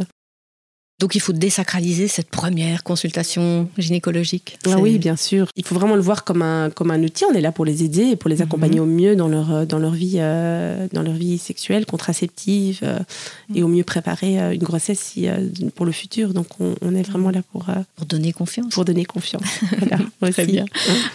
donc 0.99 1.15
il 1.15 1.21
faut 1.21 1.31
désacraliser 1.31 2.09
cette 2.09 2.29
première 2.29 2.83
consultation 2.83 3.69
gynécologique. 3.77 4.59
Ah 4.67 4.79
oui, 4.79 4.97
bien 4.97 5.15
sûr. 5.15 5.47
Il 5.55 5.65
faut 5.65 5.75
vraiment 5.75 5.95
le 5.95 6.01
voir 6.01 6.25
comme 6.25 6.41
un, 6.41 6.69
comme 6.69 6.91
un 6.91 7.01
outil. 7.01 7.23
On 7.23 7.33
est 7.33 7.41
là 7.41 7.53
pour 7.53 7.63
les 7.63 7.83
aider 7.83 8.03
et 8.03 8.15
pour 8.17 8.29
les 8.29 8.41
accompagner 8.41 8.79
mhm. 8.79 8.83
au 8.83 8.85
mieux 8.85 9.15
dans 9.15 9.29
leur, 9.29 9.65
dans 9.65 9.79
leur, 9.79 9.93
vie, 9.93 10.17
euh, 10.17 10.87
dans 10.91 11.01
leur 11.01 11.13
vie 11.13 11.37
sexuelle, 11.37 11.85
contraceptive, 11.85 12.79
euh, 12.83 12.99
et 13.55 13.63
au 13.63 13.69
mieux 13.69 13.85
préparer 13.85 14.41
euh, 14.41 14.51
une 14.51 14.63
grossesse 14.63 14.99
si, 14.99 15.27
pour 15.73 15.85
le 15.85 15.93
futur. 15.93 16.33
Donc 16.33 16.47
on, 16.59 16.93
est 16.93 17.03
vraiment 17.03 17.29
là 17.29 17.41
pour... 17.53 17.67
pour 17.95 18.05
donner 18.05 18.33
confiance. 18.33 18.73
Pour 18.73 18.83
donner 18.83 19.05
confiance. 19.05 19.43
voilà, 20.19 20.33
Très 20.33 20.45
bien. 20.45 20.65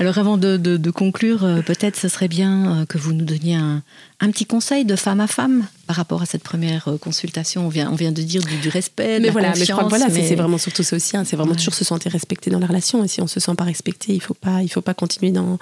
Alors 0.00 0.17
avant 0.17 0.38
de, 0.38 0.57
de, 0.57 0.79
de 0.79 0.91
conclure, 0.91 1.41
peut-être 1.67 1.97
ce 1.97 2.09
serait 2.09 2.29
bien 2.29 2.87
que 2.88 2.97
vous 2.97 3.12
nous 3.12 3.25
donniez 3.25 3.57
un, 3.57 3.83
un 4.25 4.31
petit 4.31 4.47
conseil 4.47 4.85
de 4.85 4.97
femme 4.97 5.21
à 5.21 5.26
femme 5.26 5.66
par 5.87 5.97
rapport 5.97 6.23
à 6.23 6.26
cette 6.26 6.43
première 6.43 6.88
euh, 6.88 6.97
consultation. 6.97 7.66
On 7.66 7.69
vient, 7.69 7.90
on 7.93 7.95
vient 7.95 8.11
de 8.11 8.23
dire 8.23 8.43
du, 8.43 8.69
respect, 8.71 9.19
de 9.19 9.21
mais 9.21 9.26
la 9.26 9.33
voilà, 9.33 9.49
confiance. 9.49 9.61
Mais 9.61 9.66
je 9.66 9.73
crois 9.73 9.85
que 9.85 9.88
voilà, 9.90 10.11
c'est 10.11 10.35
vraiment 10.35 10.59
surtout 10.59 10.83
ça 10.83 10.97
aussi. 10.97 11.16
Hein. 11.16 11.25
c'est 11.25 11.37
vraiment 11.37 11.54
toujours 11.54 11.75
se 11.75 11.85
sentir 11.85 12.11
respecté 12.11 12.50
dans 12.50 12.59
la 12.59 12.66
relation. 12.66 13.04
Et 13.04 13.09
si 13.09 13.21
on 13.21 13.26
se 13.26 13.38
sent 13.38 13.54
pas 13.54 13.64
respecté, 13.64 14.14
il 14.14 14.21
faut 14.21 14.35
pas, 14.35 14.62
il 14.62 14.69
faut 14.69 14.81
pas 14.81 14.95
continuer 14.95 15.31
dans, 15.31 15.59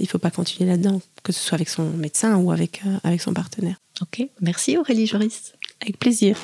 il 0.00 0.08
faut 0.08 0.18
pas 0.18 0.30
continuer 0.30 0.68
là-dedans, 0.68 1.00
que 1.22 1.32
ce 1.32 1.40
soit 1.40 1.54
avec 1.54 1.68
son 1.68 1.84
médecin 1.90 2.36
ou 2.36 2.50
avec 2.50 2.82
euh, 2.86 2.98
avec 3.04 3.22
son 3.22 3.32
partenaire. 3.32 3.76
Ok, 4.00 4.26
merci 4.40 4.76
Aurélie 4.76 5.06
Joris. 5.06 5.52
Avec 5.80 5.98
plaisir. 5.98 6.36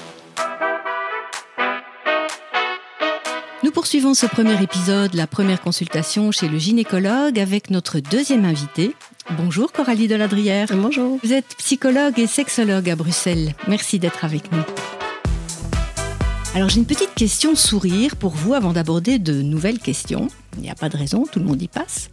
Nous 3.69 3.75
poursuivons 3.75 4.15
ce 4.15 4.25
premier 4.25 4.63
épisode, 4.63 5.13
la 5.13 5.27
première 5.27 5.61
consultation 5.61 6.33
chez 6.33 6.49
le 6.49 6.59
gynécologue, 6.59 7.39
avec 7.39 7.69
notre 7.69 8.01
deuxième 8.01 8.47
invité. 8.47 8.95
Bonjour 9.33 9.73
Coralie 9.73 10.09
Deladrière. 10.09 10.69
Bonjour. 10.73 11.19
Vous 11.23 11.35
êtes 11.35 11.55
psychologue 11.59 12.19
et 12.19 12.27
sexologue 12.27 12.89
à 12.89 12.97
Bruxelles. 12.97 13.55
Merci 13.69 13.99
d'être 13.99 14.25
avec 14.25 14.51
nous. 14.53 14.63
Alors 16.55 16.71
j'ai 16.71 16.79
une 16.79 16.87
petite 16.87 17.15
question 17.15 17.55
sourire 17.55 18.17
pour 18.17 18.31
vous 18.31 18.55
avant 18.55 18.73
d'aborder 18.73 19.19
de 19.19 19.43
nouvelles 19.43 19.81
questions. 19.81 20.29
Il 20.57 20.63
n'y 20.63 20.71
a 20.71 20.75
pas 20.75 20.89
de 20.89 20.97
raison, 20.97 21.25
tout 21.31 21.39
le 21.39 21.45
monde 21.45 21.61
y 21.61 21.69
passe. 21.69 22.09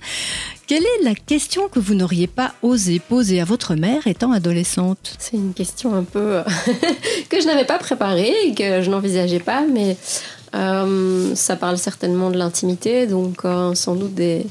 Quelle 0.68 0.84
est 0.84 1.04
la 1.04 1.16
question 1.16 1.70
que 1.70 1.80
vous 1.80 1.96
n'auriez 1.96 2.28
pas 2.28 2.54
osé 2.64 3.00
poser 3.00 3.40
à 3.40 3.46
votre 3.46 3.76
mère 3.76 4.08
étant 4.08 4.34
adolescente? 4.34 5.16
C'est 5.20 5.38
une 5.38 5.54
question 5.54 5.96
un 5.96 6.04
peu 6.04 6.42
que 7.30 7.40
je 7.40 7.46
n'avais 7.46 7.66
pas 7.66 7.78
préparée 7.78 8.34
et 8.46 8.54
que 8.54 8.82
je 8.82 8.90
n'envisageais 8.90 9.40
pas, 9.40 9.62
mais 9.62 9.96
euh, 10.56 11.36
ça 11.36 11.56
parle 11.56 11.78
certainement 11.78 12.32
de 12.32 12.38
l'intimité, 12.38 13.08
donc 13.08 13.44
euh, 13.46 13.76
sans 13.76 13.96
doute 13.96 14.14
des, 14.14 14.46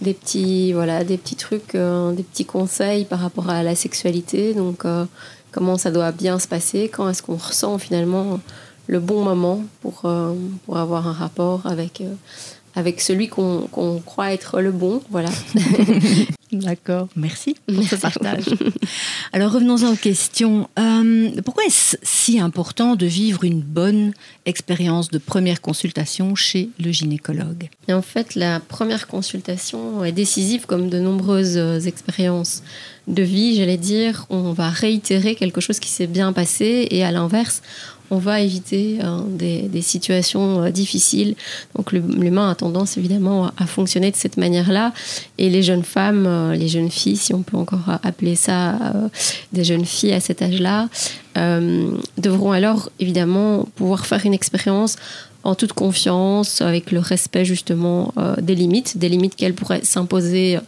petits, 0.00 0.72
voilà, 0.72 1.02
des 1.02 1.18
petits 1.18 1.36
trucs, 1.36 1.74
euh, 1.74 2.12
des 2.12 2.22
petits 2.22 2.44
conseils 2.44 3.04
par 3.04 3.18
rapport 3.18 3.50
à 3.50 3.62
la 3.62 3.74
sexualité. 3.74 4.54
Donc 4.54 4.84
comment 5.50 5.76
ça 5.76 5.90
doit 5.90 6.12
bien 6.12 6.38
se 6.38 6.46
passer, 6.46 6.88
quand 6.88 7.08
est-ce 7.08 7.22
qu'on 7.22 7.36
ressent 7.36 7.78
finalement 7.78 8.40
le 8.86 9.00
bon 9.00 9.22
moment 9.22 9.62
pour, 9.82 10.02
pour 10.64 10.76
avoir 10.76 11.06
un 11.08 11.12
rapport 11.12 11.66
avec 11.66 12.02
avec 12.74 13.00
celui 13.00 13.28
qu'on 13.28 14.02
croit 14.04 14.32
être 14.32 14.60
le 14.60 14.72
bon. 14.72 15.02
Voilà. 15.10 15.30
D'accord, 16.52 17.08
merci 17.14 17.54
pour 17.72 17.84
ce 17.84 17.94
partage. 17.94 18.46
Alors 19.32 19.52
revenons-en 19.52 19.92
aux 19.92 19.96
questions. 19.96 20.68
Euh, 20.80 21.30
pourquoi 21.44 21.64
est-ce 21.64 21.96
si 22.02 22.40
important 22.40 22.96
de 22.96 23.06
vivre 23.06 23.44
une 23.44 23.60
bonne 23.60 24.12
expérience 24.46 25.10
de 25.10 25.18
première 25.18 25.60
consultation 25.60 26.34
chez 26.34 26.70
le 26.80 26.90
gynécologue? 26.90 27.68
Et 27.86 27.92
En 27.92 28.02
fait, 28.02 28.34
la 28.34 28.58
première 28.58 29.06
consultation 29.06 30.04
est 30.04 30.10
décisive 30.12 30.66
comme 30.66 30.90
de 30.90 30.98
nombreuses 30.98 31.56
euh, 31.56 31.78
expériences 31.78 32.64
de 33.06 33.22
vie, 33.22 33.56
j'allais 33.56 33.76
dire. 33.76 34.26
On 34.28 34.52
va 34.52 34.70
réitérer 34.70 35.36
quelque 35.36 35.60
chose 35.60 35.78
qui 35.78 35.88
s'est 35.88 36.08
bien 36.08 36.32
passé 36.32 36.88
et 36.90 37.04
à 37.04 37.12
l'inverse, 37.12 37.62
on 38.10 38.18
va 38.18 38.40
éviter 38.40 38.98
euh, 39.02 39.20
des, 39.28 39.82
situations 39.82 40.64
euh, 40.64 40.70
difficiles. 40.70 41.36
Donc 41.76 41.92
l'humain 41.92 42.50
a 42.50 42.54
tendance 42.54 42.96
évidemment 42.96 43.50
à, 43.56 43.66
fonctionner 43.66 44.10
de 44.10 44.16
cette 44.16 44.36
manière-là. 44.36 44.92
Et 45.38 45.48
les 45.48 45.62
jeunes 45.62 45.84
femmes, 45.84 46.26
euh, 46.26 46.54
les 46.54 46.68
jeunes 46.68 46.90
filles, 46.90 47.16
si 47.16 47.32
on 47.32 47.42
peut 47.42 47.56
encore 47.56 47.98
appeler 48.02 48.34
ça 48.34 48.76
des 49.52 49.64
jeunes 49.64 49.84
filles 49.84 50.12
à 50.12 50.20
cet 50.20 50.42
âge-là, 50.42 50.88
devront 52.18 52.52
alors 52.52 52.90
évidemment 52.98 53.66
pouvoir 53.76 54.06
faire 54.06 54.26
une 54.26 54.34
expérience 54.34 54.96
en 55.42 55.54
toute 55.54 55.72
confiance, 55.72 56.60
avec 56.60 56.92
le 56.92 56.98
respect 56.98 57.44
justement 57.44 58.12
euh, 58.18 58.36
des 58.40 58.54
limites, 58.54 58.98
des 58.98 59.08
limites 59.08 59.36
qu'elle 59.36 59.54
pourrait 59.54 59.80
s'imposer, 59.82 60.56
euh, 60.56 60.60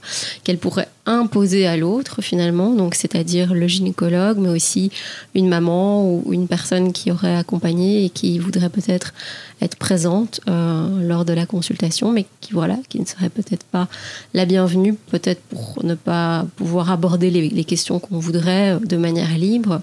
qu'elle 0.44 0.58
pourrait 0.58 0.88
imposer 1.04 1.66
à 1.66 1.76
l'autre 1.76 2.22
finalement, 2.22 2.70
donc 2.70 2.94
c'est-à-dire 2.94 3.54
le 3.54 3.66
gynécologue, 3.66 4.38
mais 4.38 4.48
aussi 4.48 4.90
une 5.34 5.48
maman 5.48 6.06
ou 6.06 6.32
une 6.32 6.48
personne 6.48 6.92
qui 6.92 7.10
aurait 7.10 7.34
accompagné 7.34 8.04
et 8.04 8.10
qui 8.10 8.38
voudrait 8.38 8.70
peut-être 8.70 9.12
être 9.60 9.76
présente 9.76 10.40
euh, 10.48 11.06
lors 11.06 11.24
de 11.24 11.32
la 11.32 11.44
consultation, 11.44 12.10
mais 12.10 12.24
qui 12.40 12.52
voilà, 12.52 12.78
qui 12.88 12.98
ne 13.00 13.04
serait 13.04 13.30
peut-être 13.30 13.64
pas 13.64 13.88
la 14.32 14.44
bienvenue, 14.44 14.94
peut-être 14.94 15.40
pour 15.42 15.84
ne 15.84 15.94
pas 15.94 16.46
pouvoir 16.56 16.90
aborder 16.90 17.30
les, 17.30 17.48
les 17.48 17.64
questions 17.64 17.98
qu'on 17.98 18.18
voudrait 18.18 18.78
de 18.80 18.96
manière 18.96 19.36
libre. 19.36 19.80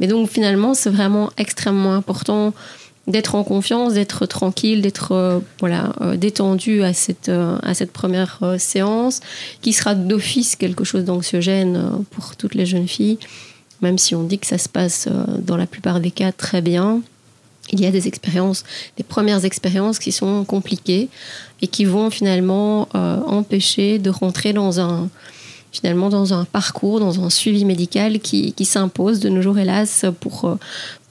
Mais 0.00 0.06
donc 0.06 0.28
finalement, 0.28 0.74
c'est 0.74 0.90
vraiment 0.90 1.30
extrêmement 1.38 1.94
important 1.94 2.52
d'être 3.06 3.34
en 3.34 3.44
confiance, 3.44 3.94
d'être 3.94 4.26
tranquille, 4.26 4.82
d'être 4.82 5.12
euh, 5.12 5.38
voilà 5.60 5.92
euh, 6.00 6.16
détendu 6.16 6.82
à 6.82 6.92
cette 6.92 7.28
euh, 7.28 7.58
à 7.62 7.74
cette 7.74 7.92
première 7.92 8.42
séance, 8.58 9.20
qui 9.62 9.72
sera 9.72 9.94
d'office 9.94 10.56
quelque 10.56 10.84
chose 10.84 11.04
d'anxiogène 11.04 12.04
pour 12.10 12.36
toutes 12.36 12.54
les 12.54 12.66
jeunes 12.66 12.88
filles, 12.88 13.18
même 13.80 13.98
si 13.98 14.14
on 14.14 14.24
dit 14.24 14.38
que 14.38 14.46
ça 14.46 14.58
se 14.58 14.68
passe 14.68 15.08
dans 15.38 15.56
la 15.56 15.66
plupart 15.66 16.00
des 16.00 16.10
cas 16.10 16.32
très 16.32 16.60
bien. 16.60 17.00
Il 17.72 17.80
y 17.80 17.86
a 17.86 17.90
des 17.90 18.06
expériences, 18.06 18.62
des 18.96 19.02
premières 19.02 19.44
expériences 19.44 19.98
qui 19.98 20.12
sont 20.12 20.44
compliquées 20.44 21.08
et 21.62 21.66
qui 21.66 21.84
vont 21.84 22.10
finalement 22.10 22.88
empêcher 22.94 23.98
de 23.98 24.08
rentrer 24.08 24.52
dans 24.52 24.78
un 24.78 25.08
finalement 25.72 26.08
dans 26.08 26.32
un 26.32 26.44
parcours, 26.44 27.00
dans 27.00 27.22
un 27.22 27.28
suivi 27.28 27.64
médical 27.64 28.20
qui, 28.20 28.52
qui 28.52 28.64
s'impose 28.64 29.20
de 29.20 29.28
nos 29.28 29.42
jours, 29.42 29.58
hélas, 29.58 30.06
pour, 30.20 30.56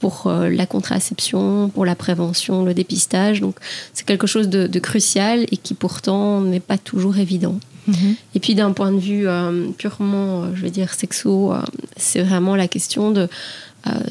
pour 0.05 0.27
euh, 0.27 0.51
la 0.51 0.67
contraception, 0.67 1.69
pour 1.69 1.83
la 1.83 1.95
prévention, 1.95 2.63
le 2.63 2.75
dépistage. 2.75 3.41
Donc 3.41 3.55
c'est 3.91 4.05
quelque 4.05 4.27
chose 4.27 4.49
de, 4.49 4.79
crucial 4.79 5.47
et 5.51 5.57
qui 5.57 5.73
pourtant 5.73 6.41
n'est 6.41 6.59
pas 6.59 6.77
toujours 6.77 7.17
évident. 7.17 7.55
Mhm. 7.87 8.15
Et 8.35 8.39
puis 8.39 8.53
d'un 8.53 8.71
point 8.71 8.91
de 8.91 8.99
vue 8.99 9.27
euh, 9.27 9.69
purement, 9.79 10.43
euh, 10.43 10.47
je 10.53 10.61
veux 10.61 10.69
dire, 10.69 10.93
sexo, 10.93 11.55
c'est 11.97 12.21
vraiment 12.21 12.55
la 12.55 12.67
question 12.67 13.09
de 13.09 13.27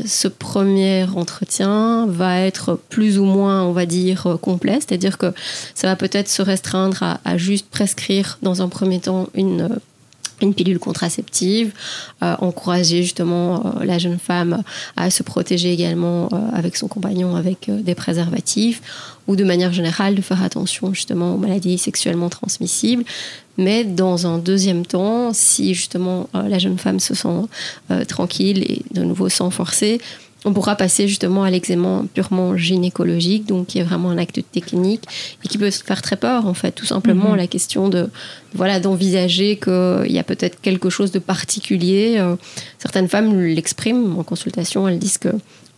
ce 0.04 0.28
premier 0.28 1.04
entretien 1.16 2.06
va 2.08 2.40
être 2.40 2.78
plus 2.88 3.18
ou 3.18 3.24
moins, 3.24 3.62
on 3.62 3.72
va 3.72 3.86
dire, 3.86 4.38
complet. 4.40 4.78
C'est-à-dire 4.80 5.16
que 5.16 5.32
ça 5.76 5.86
va 5.88 5.96
peut-être 5.96 6.28
se 6.28 6.42
restreindre 6.42 7.02
à, 7.02 7.20
à, 7.24 7.36
juste 7.36 7.66
prescrire 7.70 8.38
dans 8.42 8.62
un 8.62 8.68
premier 8.68 9.00
temps 9.00 9.28
une 9.34 9.68
une 10.40 10.54
pilule 10.54 10.78
contraceptive, 10.78 11.72
euh, 12.22 12.34
encourager 12.40 13.02
justement 13.02 13.64
euh, 13.80 13.84
la 13.84 13.98
jeune 13.98 14.18
femme 14.18 14.62
à 14.96 15.10
se 15.10 15.22
protéger 15.22 15.72
également 15.72 16.28
euh, 16.32 16.36
avec 16.52 16.76
son 16.76 16.88
compagnon 16.88 17.36
avec 17.36 17.70
des 17.70 17.94
préservatifs, 17.94 18.82
ou 19.26 19.36
de 19.36 19.44
manière 19.44 19.72
générale 19.72 20.14
de 20.14 20.20
faire 20.20 20.42
attention 20.42 20.92
justement 20.92 21.34
aux 21.34 21.38
maladies 21.38 21.78
sexuellement 21.78 22.28
transmissibles. 22.28 23.04
Mais 23.56 23.84
dans 23.84 24.26
un 24.26 24.38
deuxième 24.38 24.84
temps, 24.84 25.32
si 25.32 25.74
justement 25.74 26.28
la 26.34 26.58
jeune 26.58 26.76
femme 26.76 26.98
se 26.98 27.14
sent 27.14 27.46
tranquille 28.08 28.64
et 28.64 28.82
de 28.92 29.04
nouveau 29.04 29.28
sans 29.28 29.50
forcer, 29.50 30.00
on 30.44 30.52
pourra 30.52 30.76
passer 30.76 31.08
justement 31.08 31.44
à 31.44 31.50
l'examen 31.50 32.06
purement 32.12 32.56
gynécologique, 32.56 33.46
donc 33.46 33.68
qui 33.68 33.78
est 33.78 33.82
vraiment 33.82 34.10
un 34.10 34.18
acte 34.18 34.40
technique 34.52 35.04
et 35.44 35.48
qui 35.48 35.58
peut 35.58 35.70
se 35.70 35.82
faire 35.82 36.02
très 36.02 36.16
peur 36.16 36.46
en 36.46 36.54
fait, 36.54 36.72
tout 36.72 36.86
simplement 36.86 37.30
mhm. 37.30 37.36
la 37.36 37.46
question 37.46 37.88
de 37.88 38.10
voilà 38.54 38.78
d'envisager 38.80 39.56
qu'il 39.56 40.12
y 40.12 40.18
a 40.18 40.24
peut-être 40.24 40.60
quelque 40.60 40.90
chose 40.90 41.10
de 41.12 41.18
particulier. 41.18 42.16
Euh, 42.18 42.36
certaines 42.78 43.08
femmes 43.08 43.40
l'expriment 43.40 44.18
en 44.18 44.22
consultation, 44.22 44.86
elles 44.86 44.98
disent 44.98 45.18
que 45.18 45.30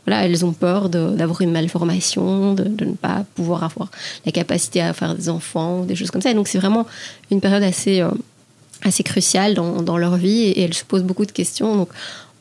voilà, 0.06 0.24
elles 0.24 0.44
ont 0.44 0.52
peur 0.52 0.88
d'avoir 0.88 1.40
une 1.40 1.50
malformation, 1.50 2.54
de, 2.54 2.84
ne 2.84 2.92
pas 2.92 3.24
pouvoir 3.34 3.64
avoir 3.64 3.90
la 4.24 4.30
capacité 4.30 4.80
à 4.80 4.92
faire 4.92 5.16
des 5.16 5.28
enfants, 5.28 5.82
des 5.82 5.96
choses 5.96 6.12
comme 6.12 6.22
ça. 6.22 6.30
Et 6.30 6.34
donc 6.34 6.46
c'est 6.46 6.58
vraiment 6.58 6.86
une 7.32 7.40
période 7.40 7.64
assez 7.64 8.00
euh, 8.00 8.10
assez 8.82 9.02
cruciale 9.02 9.54
dans, 9.54 9.82
dans, 9.82 9.96
leur 9.96 10.16
vie 10.16 10.42
et, 10.42 10.60
et 10.60 10.62
elles 10.62 10.74
se 10.74 10.84
posent 10.84 11.02
beaucoup 11.02 11.26
de 11.26 11.32
questions. 11.32 11.76
Donc 11.76 11.88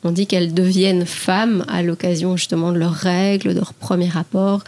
on 0.04 0.12
dit 0.12 0.28
qu'elles 0.28 0.54
deviennent 0.54 1.06
femmes 1.06 1.66
à 1.68 1.82
l'occasion 1.82 2.38
justement 2.38 2.72
de 2.72 2.78
leurs 2.78 2.94
règles, 2.94 3.54
de 3.54 3.60
leur 3.60 3.74
premier 3.74 4.10
rapport. 4.10 4.64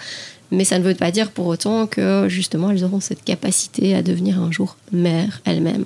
Mais 0.52 0.64
ça 0.64 0.80
ne 0.80 0.84
veut 0.84 0.96
pas 0.96 1.12
dire 1.12 1.32
pour 1.32 1.48
autant 1.48 1.88
que 1.88 2.28
justement 2.30 2.72
elles 2.72 2.84
auront 2.84 3.02
cette 3.02 3.24
capacité 3.24 3.96
à 3.96 4.02
devenir 4.02 4.42
un 4.42 4.52
jour 4.52 4.78
mère 4.92 5.42
elles-mêmes. 5.46 5.86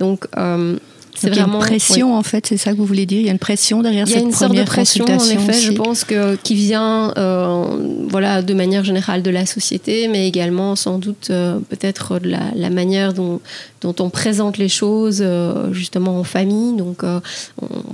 Donc 0.00 0.26
euh, 0.36 0.76
C'est 1.20 1.30
vraiment 1.30 1.60
une 1.60 1.66
pression 1.66 2.14
en 2.14 2.22
fait, 2.22 2.46
c'est 2.46 2.56
ça 2.56 2.72
que 2.72 2.76
vous 2.76 2.86
voulez 2.86 3.06
dire. 3.06 3.20
Il 3.20 3.26
y 3.26 3.28
a 3.28 3.32
une 3.32 3.38
pression 3.38 3.82
derrière 3.82 4.08
cette 4.08 4.30
première 4.30 4.64
consultation. 4.64 5.04
Il 5.04 5.08
y 5.08 5.12
a 5.12 5.14
une 5.14 5.20
sorte 5.20 5.32
de 5.32 5.36
pression 5.36 5.44
en 5.44 5.50
effet, 5.50 5.60
je 5.60 5.72
pense 5.72 6.04
que 6.04 6.36
qui 6.36 6.54
vient, 6.54 7.12
euh, 7.18 8.06
voilà, 8.08 8.42
de 8.42 8.54
manière 8.54 8.84
générale 8.84 9.22
de 9.22 9.30
la 9.30 9.44
société, 9.44 10.08
mais 10.08 10.26
également 10.26 10.76
sans 10.76 10.98
doute 10.98 11.28
euh, 11.30 11.58
peut-être 11.68 12.18
de 12.18 12.28
la, 12.28 12.70
manière 12.70 13.12
dont, 13.12 13.40
dont 13.82 13.94
on 13.98 14.08
présente 14.08 14.56
les 14.56 14.68
choses 14.68 15.20
euh, 15.20 15.72
justement 15.72 16.18
en 16.18 16.24
famille. 16.24 16.76
Donc 16.76 17.04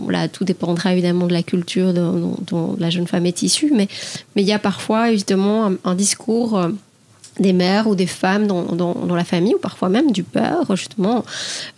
voilà, 0.01 0.29
tout 0.29 0.45
dépendra 0.45 0.93
évidemment 0.93 1.27
de 1.27 1.33
la 1.33 1.43
culture 1.43 1.93
dont, 1.93 2.37
dont, 2.47 2.77
la 2.79 2.91
jeune 2.91 3.07
femme 3.07 3.27
est 3.27 3.43
issue, 3.43 3.73
mais 3.75 3.89
mais 4.35 4.43
il 4.43 4.49
y 4.49 4.53
a 4.53 4.59
parfois 4.59 5.11
évidemment 5.11 5.73
un 5.85 5.95
discours 5.95 6.61
des 7.39 7.53
mères 7.53 7.87
ou 7.87 7.95
des 7.95 8.07
femmes 8.07 8.47
dans, 8.47 9.17
la 9.17 9.25
famille 9.25 9.55
ou 9.55 9.59
parfois 9.59 9.89
même 9.89 10.11
du 10.11 10.23
père 10.23 10.65
justement 10.75 11.25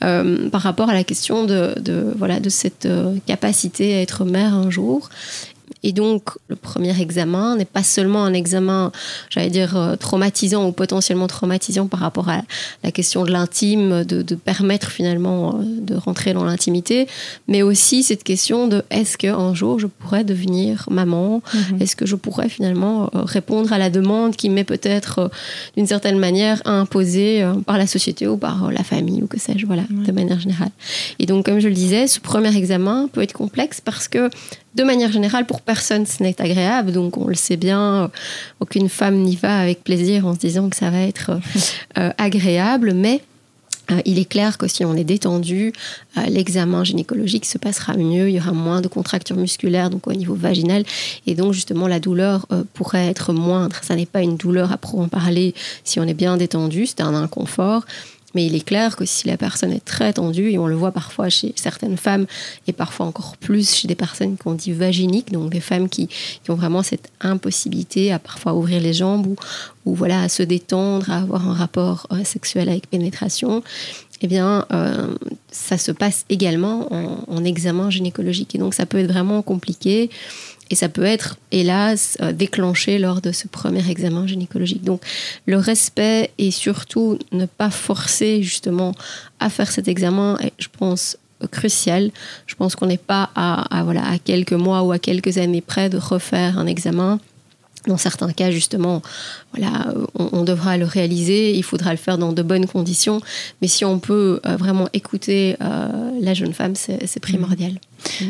euh, 0.03 0.49
par 0.51 0.63
rapport 0.63 0.89
à 0.89 0.95
la 0.95 1.05
question 1.05 1.45
de, 1.45 1.75
de 1.81 2.13
voilà 2.17 2.41
de 2.41 2.49
cette 2.49 2.87
euh, 2.87 3.15
capacité 3.27 3.95
à 3.97 4.03
être 4.03 4.25
mère 4.25 4.55
un 4.55 4.71
jour 4.71 5.09
et 5.83 5.93
donc, 5.93 6.31
le 6.49 6.57
premier 6.57 7.01
examen 7.01 7.57
n'est 7.57 7.65
pas 7.65 7.83
seulement 7.83 8.25
un 8.25 8.33
examen, 8.33 8.91
j'allais 9.31 9.51
dire, 9.51 9.77
euh, 9.77 9.97
traumatisant 9.97 10.67
ou 10.67 10.73
potentiellement 10.73 11.29
traumatisant 11.29 11.87
par 11.87 12.01
rapport 12.01 12.29
à 12.29 12.43
la 12.83 12.91
question 12.91 13.25
de 13.25 13.31
l'intime, 13.31 14.05
de, 14.05 14.35
permettre 14.35 14.91
finalement 14.91 15.55
euh, 15.55 15.63
de 15.81 15.95
rentrer 15.95 16.33
dans 16.33 16.45
l'intimité, 16.45 17.07
mais 17.47 17.63
aussi 17.63 18.03
cette 18.03 18.25
question 18.25 18.67
de 18.67 18.83
est-ce 18.91 19.19
qu'un 19.19 19.55
jour 19.55 19.79
je 19.79 19.87
pourrais 19.87 20.25
devenir 20.25 20.87
maman? 20.91 21.43
Mhm. 21.55 21.83
Est-ce 21.83 21.97
que 21.97 22.07
je 22.07 22.17
pourrais 22.17 22.49
finalement 22.49 23.11
euh, 23.15 23.23
répondre 23.23 23.73
à 23.73 23.79
la 23.79 23.91
demande 23.91 24.37
qui 24.37 24.49
m'est 24.49 24.65
peut-être 24.65 25.31
d'une 25.77 25.87
certaine 25.87 26.19
manière 26.19 26.61
imposée 26.65 27.47
par 27.67 27.79
la 27.79 27.87
société 27.87 28.27
ou 28.27 28.37
par 28.37 28.71
la 28.71 28.83
famille 28.83 29.23
ou 29.23 29.27
que 29.27 29.39
sais-je, 29.39 29.67
voilà, 29.67 29.83
de 29.91 30.13
manière 30.13 30.41
générale. 30.41 30.71
Et 31.19 31.27
donc, 31.27 31.47
comme 31.47 31.61
je 31.61 31.69
le 31.69 31.75
disais, 31.75 32.07
ce 32.07 32.21
premier 32.21 32.55
examen 32.57 33.09
peut 33.13 33.23
être 33.23 33.33
complexe 33.33 33.81
parce 33.81 34.09
que 34.09 34.31
de 34.79 34.85
manière 34.85 35.11
générale, 35.11 35.45
pour 35.45 35.61
personne, 35.69 36.07
ce 36.07 36.23
n'est 36.23 36.41
agréable. 36.41 36.93
Donc, 36.93 37.19
on 37.19 37.27
le 37.27 37.35
sait 37.35 37.59
bien, 37.59 38.11
aucune 38.59 38.89
femme 38.89 39.17
n'y 39.17 39.37
va 39.37 39.59
avec 39.59 39.85
plaisir 39.85 40.27
en 40.27 40.33
se 40.33 40.39
disant 40.39 40.71
que 40.71 40.77
ça 40.77 40.89
va 40.89 41.03
être 41.03 41.33
euh, 41.99 42.11
agréable. 42.17 42.95
Mais 42.95 43.21
euh, 43.91 44.01
il 44.07 44.19
est 44.19 44.25
clair 44.25 44.57
que 44.57 44.67
si 44.67 44.87
on 44.87 44.95
est 44.95 45.05
détendu, 45.05 45.75
euh, 46.17 46.23
l'examen 46.31 46.85
gynécologique 46.85 47.45
se 47.45 47.59
passera 47.59 47.99
mieux, 47.99 48.31
il 48.31 48.37
y 48.37 48.41
aura 48.41 48.53
moins 48.53 48.81
de 48.81 48.89
contractures 48.89 49.37
musculaires, 49.37 49.91
donc 49.91 50.07
au 50.07 50.15
niveau 50.15 50.35
vaginal, 50.35 50.85
et 51.27 51.35
donc 51.35 51.53
justement 51.53 51.87
la 51.87 52.01
douleur 52.01 52.47
pourrait 52.73 53.07
être 53.07 53.35
moindre. 53.35 53.77
Ça 53.83 53.95
n'est 53.95 54.07
pas 54.07 54.23
une 54.23 54.39
douleur 54.39 54.73
à 54.73 54.79
proprement 54.79 55.09
parler 55.09 55.55
si 55.85 56.01
on 56.01 56.05
est 56.05 56.15
bien 56.15 56.39
détendu, 56.39 56.87
c'est 56.87 57.03
un 57.03 57.15
inconfort. 57.15 57.85
Mais 58.39 58.47
il 58.47 58.55
est 58.55 58.65
clair 58.65 58.95
que 58.95 59.05
si 59.05 59.27
la 59.27 59.37
personne 59.37 59.73
est 59.73 59.85
très 59.85 60.13
tendue, 60.13 60.53
et 60.53 60.59
on 60.59 60.69
le 60.69 60.77
voit 60.77 60.93
parfois 60.93 61.29
chez 61.29 61.53
certaines 61.57 61.97
femmes, 61.97 62.25
et 62.69 62.73
parfois 62.73 63.07
encore 63.07 63.37
plus 63.37 63.75
chez 63.75 63.89
des 63.89 63.97
personnes 63.97 64.37
qu'on 64.37 64.55
dit 64.55 64.71
vaginiques, 64.71 65.33
donc 65.33 65.51
des 65.51 65.59
femmes 65.59 65.89
qui, 65.89 66.09
ont 66.49 66.55
vraiment 66.55 66.85
cette 66.85 67.11
impossibilité 67.21 68.13
à 68.13 68.21
parfois 68.21 68.55
ouvrir 68.55 68.81
les 68.81 68.93
jambes 68.93 69.27
ou, 69.27 69.35
voilà, 69.93 70.23
à 70.23 70.29
se 70.29 70.45
détendre, 70.45 71.11
à 71.11 71.17
avoir 71.17 71.49
un 71.49 71.53
rapport 71.53 72.07
euh, 72.13 72.23
sexuel 72.23 72.69
avec 72.69 72.89
pénétration, 72.89 73.65
eh 74.21 74.29
bien, 74.29 74.65
euh, 74.73 75.17
ça 75.51 75.77
se 75.77 75.91
passe 75.91 76.25
également 76.29 76.93
en, 76.95 77.25
en, 77.27 77.45
examen 77.45 77.91
gynécologique. 77.91 78.55
Et 78.55 78.59
donc, 78.59 78.73
ça 78.73 78.87
peut 78.87 78.99
être 78.99 79.11
vraiment 79.11 79.43
compliqué. 79.43 80.11
Et 80.71 80.75
ça 80.75 80.89
peut 80.89 81.05
être, 81.05 81.37
hélas, 81.51 82.19
euh, 82.21 82.33
déclenché 82.33 82.99
lors 82.99 83.21
de 83.21 83.33
ce 83.33 83.49
premier 83.49 83.89
examen 83.91 84.27
gynécologique. 84.27 84.85
Donc, 84.85 85.03
le 85.47 85.57
respect 85.57 86.31
et 86.39 86.51
surtout 86.51 87.19
ne 87.33 87.47
pas 87.47 87.71
forcer 87.71 88.43
justement 88.43 88.95
à 89.41 89.51
faire 89.51 89.71
cet 89.71 89.89
examen 89.89 90.37
est, 90.41 90.53
je 90.59 90.69
pense, 90.77 91.17
crucial. 91.47 92.11
Je 92.47 92.55
pense 92.55 92.75
qu'on 92.75 92.87
n'est 92.87 92.97
pas 92.97 93.31
à, 93.35 93.83
voilà, 93.85 94.05
à 94.07 94.19
quelques 94.19 94.53
mois 94.53 94.83
ou 94.83 94.93
à 94.93 94.99
quelques 94.99 95.39
années 95.39 95.61
près 95.61 95.89
de 95.89 95.97
refaire 95.97 96.59
un 96.59 96.67
examen. 96.67 97.21
Dans 97.87 97.97
certains 97.97 98.33
cas, 98.33 98.51
justement, 98.51 99.03
voilà, 99.55 99.95
on, 100.15 100.43
devra 100.43 100.77
le 100.77 100.85
réaliser, 100.85 101.57
il 101.57 101.63
faudra 101.63 101.93
le 101.93 101.97
faire 101.97 102.19
dans 102.19 102.33
de 102.33 102.43
bonnes 102.43 102.67
conditions, 102.67 103.21
mais 103.63 103.69
si 103.69 103.85
on 103.85 104.01
peut 104.01 104.41
euh, 104.45 104.57
vraiment 104.57 104.89
écouter 104.93 105.57
euh, 105.63 106.11
la 106.21 106.35
jeune 106.35 106.53
femme, 106.53 106.75
c'est 106.75 107.21
primordial. 107.21 107.79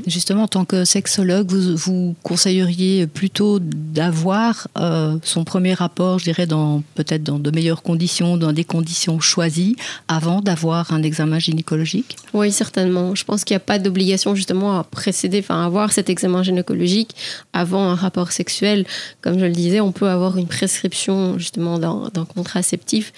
Justement, 0.06 0.44
en 0.44 0.48
tant 0.48 0.64
que 0.64 0.84
sexologue, 0.84 1.50
vous, 1.50 1.76
vous 1.76 2.14
conseilleriez 2.22 3.06
plutôt 3.06 3.58
d'avoir 3.60 4.68
euh, 4.78 5.18
son 5.22 5.44
premier 5.44 5.74
rapport, 5.74 6.18
je 6.18 6.24
dirais, 6.24 6.46
peut-être 6.94 7.22
dans 7.22 7.38
de 7.38 7.50
meilleures 7.50 7.82
conditions, 7.82 8.36
dans 8.36 8.52
des 8.52 8.64
conditions 8.64 9.20
choisies, 9.20 9.76
avant 10.08 10.40
d'avoir 10.40 10.92
un 10.92 11.02
examen 11.02 11.38
gynécologique? 11.38 12.16
Oui, 12.32 12.52
certainement. 12.52 13.14
Je 13.14 13.24
pense 13.24 13.44
qu'il 13.44 13.54
n'y 13.54 13.58
a 13.58 13.60
pas 13.60 13.78
d'obligation 13.78 14.34
justement 14.34 14.78
à 14.78 14.84
précéder, 14.84 15.40
enfin, 15.40 15.64
avoir 15.64 15.92
cet 15.92 16.10
examen 16.10 16.42
gynécologique 16.42 17.14
avant 17.52 17.84
un 17.84 17.94
rapport 17.94 18.32
sexuel. 18.32 18.86
Comme 19.20 19.38
je 19.38 19.44
le 19.44 19.52
disais, 19.52 19.80
on 19.80 19.92
peut 19.92 20.08
avoir 20.08 20.36
une 20.38 20.46
prescription 20.46 21.38
justement 21.38 21.78
d'un 21.78 22.24
contraceptif 22.24 23.12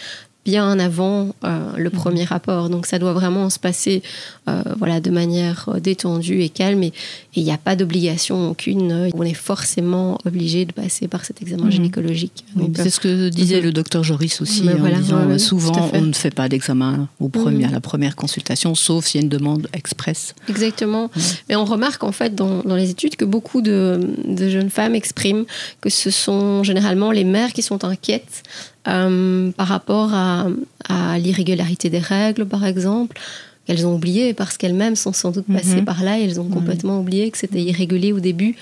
bien 0.51 0.81
avant 0.81 1.29
euh, 1.45 1.59
le 1.77 1.91
mhm. 1.91 1.97
premier 1.97 2.25
rapport. 2.25 2.69
Donc 2.71 2.87
ça 2.87 2.99
doit 2.99 3.13
vraiment 3.13 3.51
se 3.51 3.59
passer 3.61 4.03
euh, 4.49 4.63
voilà, 4.79 5.01
de 5.01 5.11
manière 5.11 5.69
euh, 5.69 5.79
détendue 5.79 6.41
et 6.43 6.49
calme. 6.49 6.83
Et 6.83 6.93
il 7.37 7.45
n'y 7.45 7.53
a 7.53 7.59
pas 7.59 7.77
d'obligation 7.77 8.51
aucune. 8.51 9.11
On 9.15 9.23
est 9.23 9.35
forcément 9.35 10.19
obligé 10.25 10.65
de 10.65 10.73
passer 10.73 11.07
par 11.07 11.25
cet 11.25 11.41
examen 11.41 11.67
mhm. 11.67 11.71
gynécologique. 11.71 12.45
C'est 12.75 12.91
ce 12.91 12.99
que 12.99 13.29
disait 13.29 13.59
mhm. 13.59 13.67
le 13.67 13.73
docteur 13.73 14.03
Joris 14.03 14.41
aussi, 14.41 14.69
en 14.69 14.99
disant 14.99 15.39
souvent 15.39 15.91
on 15.93 16.01
ne 16.01 16.13
fait 16.13 16.35
pas 16.35 16.49
d'examen 16.49 17.09
au 17.21 17.29
premier, 17.29 17.67
à 17.67 17.71
la 17.71 17.81
première 17.81 18.17
consultation, 18.17 18.75
sauf 18.75 19.07
s'il 19.07 19.21
y 19.21 19.23
a 19.23 19.25
une 19.25 19.29
demande 19.29 19.69
express. 19.73 20.35
Exactement. 20.49 21.11
Mais 21.49 21.55
on 21.55 21.65
remarque 21.65 22.03
en 22.03 22.13
fait 22.13 22.35
dans, 22.35 22.63
dans 22.65 22.77
les 22.77 22.91
études 22.91 23.15
que 23.17 23.25
beaucoup 23.25 23.63
de, 23.63 24.01
de, 24.25 24.49
jeunes 24.49 24.71
femmes 24.71 24.97
expriment 24.97 25.45
que 25.81 25.91
ce 25.91 26.11
sont 26.11 26.65
généralement 26.65 27.13
les 27.13 27.25
mères 27.25 27.53
qui 27.53 27.63
sont 27.63 27.85
inquiètes 27.85 28.43
euh, 28.89 29.51
par 29.53 29.69
rapport 29.69 30.11
à, 30.15 30.49
l'irrégularité 31.19 31.91
des 31.91 31.99
règles, 31.99 32.47
par 32.47 32.65
exemple, 32.65 33.21
qu'elles 33.67 33.87
ont 33.87 33.95
oublié 33.95 34.33
parce 34.33 34.57
qu'elles-mêmes 34.57 34.97
sont 34.97 35.13
sans 35.13 35.31
doute 35.31 35.47
passées 35.53 35.77
mhm. 35.77 35.85
par 35.85 36.03
là 36.03 36.19
et 36.19 36.25
elles 36.25 36.41
ont 36.41 36.49
complètement 36.49 37.01
oublié 37.01 37.31
que 37.31 37.39
c'était 37.39 37.63
irrégulier 37.63 38.13
au 38.13 38.21
début 38.21 38.57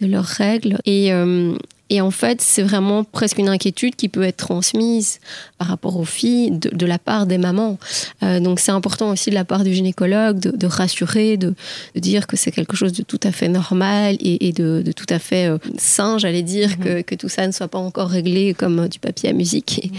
de 0.00 0.06
leurs 0.06 0.24
règles. 0.24 0.78
Et, 0.84 1.12
euh, 1.12 1.56
et 1.90 2.00
en 2.00 2.10
fait, 2.10 2.40
c'est 2.40 2.62
vraiment 2.62 3.04
presque 3.04 3.36
une 3.36 3.48
inquiétude 3.48 3.94
qui 3.94 4.08
peut 4.08 4.22
être 4.22 4.38
transmise 4.38 5.20
par 5.58 5.68
rapport 5.68 5.98
aux 5.98 6.06
filles 6.06 6.50
de, 6.50 6.86
la 6.86 6.98
part 6.98 7.26
des 7.26 7.36
mamans. 7.36 7.78
Euh, 8.22 8.40
donc 8.40 8.58
c'est 8.58 8.72
important 8.72 9.10
aussi 9.10 9.28
de 9.28 9.34
la 9.34 9.44
part 9.44 9.64
du 9.64 9.74
gynécologue 9.74 10.38
de, 10.38 10.66
rassurer, 10.66 11.36
de, 11.36 11.54
dire 11.94 12.26
que 12.26 12.36
c'est 12.36 12.50
quelque 12.52 12.74
chose 12.74 12.92
de 12.94 13.02
tout 13.02 13.20
à 13.22 13.32
fait 13.32 13.48
normal 13.48 14.16
et, 14.20 14.52
de, 14.52 14.82
tout 14.96 15.06
à 15.10 15.18
fait 15.18 15.46
euh, 15.46 15.58
sain, 15.76 16.16
j'allais 16.16 16.42
dire, 16.42 16.70
mhm. 16.78 17.02
que, 17.04 17.14
tout 17.14 17.28
ça 17.28 17.46
ne 17.46 17.52
soit 17.52 17.68
pas 17.68 17.78
encore 17.78 18.08
réglé 18.08 18.54
comme 18.54 18.80
euh, 18.80 18.88
du 18.88 18.98
papier 18.98 19.28
à 19.28 19.32
musique 19.34 19.90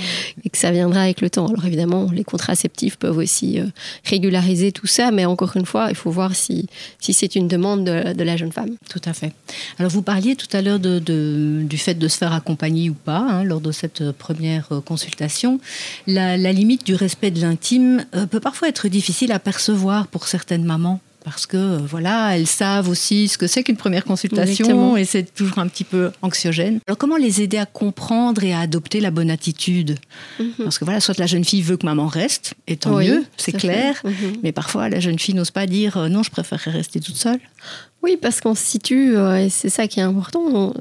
et, 0.44 0.50
que 0.50 0.58
ça 0.58 0.72
viendra 0.72 1.02
avec 1.02 1.22
le 1.22 1.30
temps. 1.30 1.48
Alors 1.48 1.66
évidemment, 1.66 2.10
les 2.12 2.24
contraceptifs 2.24 2.96
peuvent 2.98 3.18
aussi 3.18 3.60
régulariser 4.06 4.72
tout 4.72 4.88
ça, 4.88 5.12
mais 5.12 5.26
encore 5.26 5.56
une 5.56 5.66
fois, 5.66 5.88
il 5.90 5.96
faut 5.96 6.12
voir 6.12 6.36
si, 6.36 6.68
si 7.00 7.14
c'est 7.14 7.36
une 7.36 7.48
demande 7.48 7.84
de, 7.84 8.24
la 8.24 8.38
jeune 8.38 8.52
femme. 8.52 8.72
Tout 8.90 9.02
à 9.06 9.14
fait. 9.14 9.34
Alors 9.78 9.92
vous 9.92 10.02
parliez 10.02 10.36
tout 10.36 10.48
à 10.54 10.62
l'heure 10.62 10.80
de, 10.80 11.00
du 11.00 11.75
du 11.76 11.82
fait 11.82 11.96
de 11.96 12.08
se 12.08 12.18
faire 12.18 12.32
accompagner 12.32 12.90
ou 12.90 12.94
pas 12.94 13.18
hein, 13.18 13.44
lors 13.44 13.60
de 13.60 13.74
cette 13.74 14.00
euh, 14.00 14.14
première 14.18 14.68
euh, 14.72 14.80
consultation. 14.80 15.60
La, 16.08 16.38
limite 16.38 16.86
du 16.86 16.96
respect 16.96 17.32
de 17.32 17.42
l'intime 17.42 18.06
euh, 18.16 18.26
peut 18.28 18.40
parfois 18.40 18.70
être 18.70 18.88
difficile 18.88 19.34
à 19.34 19.40
percevoir 19.40 20.08
pour 20.08 20.30
certaines 20.30 20.64
mamans 20.64 21.02
parce 21.26 21.48
que 21.48 21.80
voilà, 21.80 22.38
elles 22.38 22.46
savent 22.46 22.88
aussi 22.88 23.28
ce 23.28 23.40
que 23.40 23.48
c'est 23.48 23.64
qu'une 23.64 23.78
première 23.78 24.06
consultation 24.06 24.96
et 24.96 25.06
c'est 25.06 25.34
toujours 25.34 25.58
un 25.58 25.68
petit 25.68 25.84
peu 25.84 26.12
anxiogène. 26.22 26.80
Alors 26.88 27.00
comment 27.00 27.18
les 27.18 27.42
aider 27.42 27.58
à 27.58 27.66
comprendre 27.66 28.44
et 28.44 28.54
à 28.54 28.60
adopter 28.60 29.00
la 29.00 29.10
bonne 29.10 29.32
attitude? 29.32 29.98
Mhm. 30.40 30.52
Parce 30.60 30.78
que 30.78 30.86
voilà, 30.86 31.00
soit 31.00 31.18
la 31.18 31.26
jeune 31.26 31.44
fille 31.44 31.64
veut 31.64 31.78
que 31.78 31.86
maman 31.86 32.06
reste, 32.06 32.54
et 32.68 32.78
tant 32.78 33.00
mieux, 33.00 33.26
c'est 33.38 33.54
clair, 33.54 34.00
mhm. 34.04 34.38
mais 34.44 34.52
parfois 34.52 34.88
la 34.88 35.00
jeune 35.00 35.18
fille 35.18 35.34
n'ose 35.34 35.50
pas 35.50 35.66
dire 35.66 35.98
non, 36.10 36.22
je 36.22 36.30
préférerais 36.30 36.70
rester 36.70 37.00
toute 37.00 37.18
seule. 37.18 37.40
Oui, 38.04 38.20
parce 38.22 38.40
qu'on 38.40 38.54
se 38.54 38.64
situe, 38.64 39.16
et 39.18 39.50
c'est 39.50 39.70
ça 39.70 39.88
qui 39.88 40.00
est 40.00 40.04
important, 40.04 40.76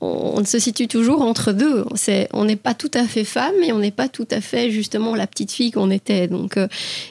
on, 0.00 0.44
se 0.44 0.58
situe 0.58 0.88
toujours 0.88 1.22
entre 1.22 1.52
deux. 1.52 1.84
on 2.32 2.44
n'est 2.44 2.56
pas 2.56 2.74
tout 2.74 2.90
à 2.94 3.04
fait 3.04 3.24
femme 3.24 3.54
et 3.62 3.72
on 3.72 3.78
n'est 3.78 3.90
pas 3.90 4.08
tout 4.08 4.26
à 4.30 4.40
fait 4.40 4.70
justement 4.70 5.14
la 5.14 5.26
petite 5.26 5.52
fille 5.52 5.70
qu'on 5.70 5.90
était. 5.90 6.26
Donc, 6.26 6.56
euh, 6.56 6.68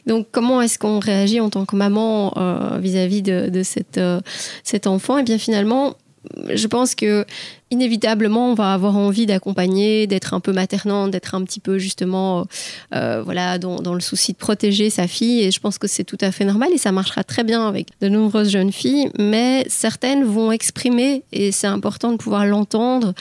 donc 0.07 0.27
comment 0.31 0.61
est-ce 0.61 0.79
qu'on 0.79 0.99
réagit 0.99 1.39
en 1.39 1.49
tant 1.49 1.65
que 1.65 1.75
maman 1.75 2.33
euh, 2.37 2.79
vis-à-vis 2.79 3.21
de, 3.21 3.61
cette, 3.63 3.97
euh, 3.97 4.19
cet 4.63 4.87
enfant? 4.87 5.17
Et 5.17 5.21
eh 5.21 5.23
bien 5.23 5.37
finalement, 5.37 5.95
je 6.49 6.67
pense 6.67 6.95
que 6.95 7.25
inévitablement, 7.71 8.51
on 8.51 8.53
va 8.55 8.73
avoir 8.73 8.97
envie 8.97 9.25
d'accompagner, 9.25 10.07
d'être 10.07 10.33
un 10.33 10.39
peu 10.39 10.51
maternante, 10.51 11.11
d'être 11.11 11.35
un 11.35 11.43
petit 11.43 11.59
peu 11.59 11.77
justement, 11.77 12.45
euh, 12.95 13.21
voilà, 13.23 13.59
dans, 13.59 13.93
le 13.93 13.99
souci 13.99 14.33
de 14.33 14.37
protéger 14.37 14.89
sa 14.89 15.07
fille. 15.07 15.41
Et 15.41 15.51
je 15.51 15.59
pense 15.59 15.77
que 15.77 15.87
c'est 15.87 16.03
tout 16.03 16.17
à 16.21 16.31
fait 16.31 16.45
normal 16.45 16.69
et 16.73 16.77
ça 16.77 16.91
marchera 16.91 17.23
très 17.23 17.43
bien 17.43 17.67
avec 17.67 17.87
de 18.01 18.09
nombreuses 18.09 18.49
jeunes 18.49 18.71
filles. 18.71 19.09
Mais 19.19 19.65
certaines 19.69 20.23
vont 20.23 20.51
exprimer, 20.51 21.23
et 21.31 21.51
c'est 21.51 21.67
important 21.67 22.11
de 22.11 22.17
pouvoir 22.17 22.45
l'entendre, 22.45 23.13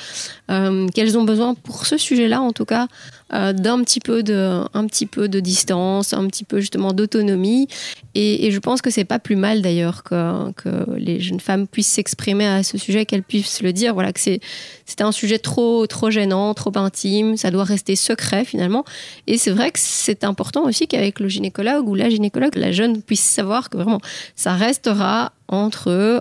euh, 0.51 0.89
qu'elles 0.89 1.19
ont 1.19 1.25
besoin 1.25 1.55
pour 1.55 1.87
ce 1.87 1.99
sujet-là, 1.99 2.41
en 2.41 2.53
tout 2.53 2.65
cas, 2.65 2.89
euh, 3.33 3.53
d'un 3.53 3.83
petit 3.83 4.01
peu 4.01 4.23
de, 4.23 4.63
un 4.73 4.87
petit 4.87 5.07
peu 5.07 5.29
de 5.29 5.41
distance, 5.41 6.13
un 6.13 6.27
petit 6.29 6.45
peu 6.45 6.61
justement 6.61 6.93
d'autonomie. 6.93 7.69
Et, 8.15 8.51
je 8.51 8.59
pense 8.59 8.81
que 8.83 8.91
c'est 8.91 9.05
pas 9.05 9.19
plus 9.19 9.37
mal 9.37 9.63
d'ailleurs 9.63 10.03
que, 10.03 10.51
que, 10.53 10.91
les 10.97 11.21
jeunes 11.21 11.41
femmes 11.41 11.67
puissent 11.67 11.93
s'exprimer 11.93 12.47
à 12.47 12.63
ce 12.63 12.79
sujet, 12.79 13.05
qu'elles 13.05 13.23
puissent 13.23 13.63
le 13.63 13.73
dire. 13.73 13.95
Voilà, 13.95 14.13
que 14.13 14.21
c'est, 14.21 14.41
c'était 14.87 15.05
un 15.05 15.13
sujet 15.13 15.39
trop, 15.39 15.87
trop 15.87 16.11
gênant, 16.11 16.55
trop 16.55 16.73
intime, 16.77 17.37
ça 17.37 17.51
doit 17.51 17.65
rester 17.65 17.97
secret 17.97 18.45
finalement. 18.45 18.85
Et 19.27 19.37
c'est 19.39 19.51
vrai 19.51 19.71
que 19.71 19.79
c'est 19.79 20.25
important 20.25 20.65
aussi 20.65 20.87
qu'avec 20.87 21.21
le 21.21 21.29
gynécologue 21.29 21.89
ou 21.89 21.95
la 21.95 22.09
gynécologue, 22.09 22.57
la 22.57 22.73
jeune 22.73 23.03
puisse 23.03 23.21
savoir 23.21 23.69
que 23.69 23.77
vraiment 23.77 24.01
ça 24.35 24.55
restera 24.55 25.33
entre 25.49 26.21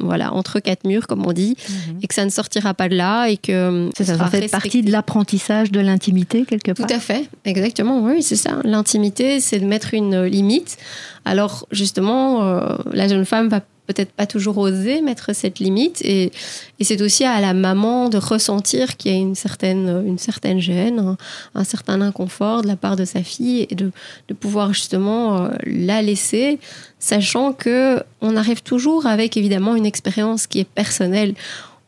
voilà, 0.00 0.32
entre 0.32 0.60
quatre 0.60 0.86
murs, 0.86 1.06
comme 1.06 1.26
on 1.26 1.32
dit, 1.32 1.56
mhm. 1.68 1.98
et 2.02 2.06
que 2.06 2.14
ça 2.14 2.24
ne 2.24 2.30
sortira 2.30 2.74
pas 2.74 2.88
de 2.88 2.96
là 2.96 3.26
et 3.26 3.36
que 3.36 3.90
ça, 3.96 4.04
ça 4.04 4.26
fait 4.26 4.48
partie 4.50 4.82
de 4.82 4.90
l'apprentissage 4.90 5.70
de 5.70 5.80
l'intimité 5.80 6.44
quelque 6.44 6.72
part. 6.72 6.86
Tout 6.86 6.94
à 6.94 7.00
fait, 7.00 7.28
exactement. 7.44 8.00
Oui, 8.00 8.22
c'est 8.22 8.36
ça. 8.36 8.58
L'intimité, 8.64 9.40
c'est 9.40 9.58
de 9.58 9.66
mettre 9.66 9.94
une 9.94 10.24
limite. 10.24 10.78
Alors 11.24 11.66
justement, 11.70 12.44
euh, 12.44 12.76
la 12.92 13.08
jeune 13.08 13.24
femme 13.24 13.48
va 13.48 13.60
peut-être 13.86 14.12
pas 14.12 14.26
toujours 14.26 14.58
oser 14.58 15.00
mettre 15.00 15.34
cette 15.34 15.58
limite. 15.58 16.02
Et, 16.02 16.32
c'est 16.80 17.00
aussi 17.00 17.24
à 17.24 17.40
la 17.40 17.54
maman 17.54 18.08
de 18.08 18.18
ressentir 18.18 18.96
qu'il 18.96 19.10
y 19.10 19.14
a 19.14 19.18
une 19.18 19.34
certaine, 19.34 20.04
une 20.06 20.18
certaine 20.18 20.60
gêne, 20.60 21.16
un, 21.54 21.64
certain 21.64 22.00
inconfort 22.00 22.62
de 22.62 22.68
la 22.68 22.76
part 22.76 22.96
de 22.96 23.04
sa 23.04 23.22
fille 23.22 23.66
et 23.70 23.74
de, 23.74 23.90
de 24.28 24.34
pouvoir 24.34 24.72
justement 24.72 25.36
euh, 25.36 25.48
la 25.64 26.02
laisser, 26.02 26.58
sachant 26.98 27.52
que 27.52 28.02
on 28.20 28.36
arrive 28.36 28.62
toujours 28.62 29.06
avec 29.06 29.36
évidemment 29.36 29.74
une 29.74 29.86
expérience 29.86 30.46
qui 30.46 30.60
est 30.60 30.68
personnelle 30.68 31.34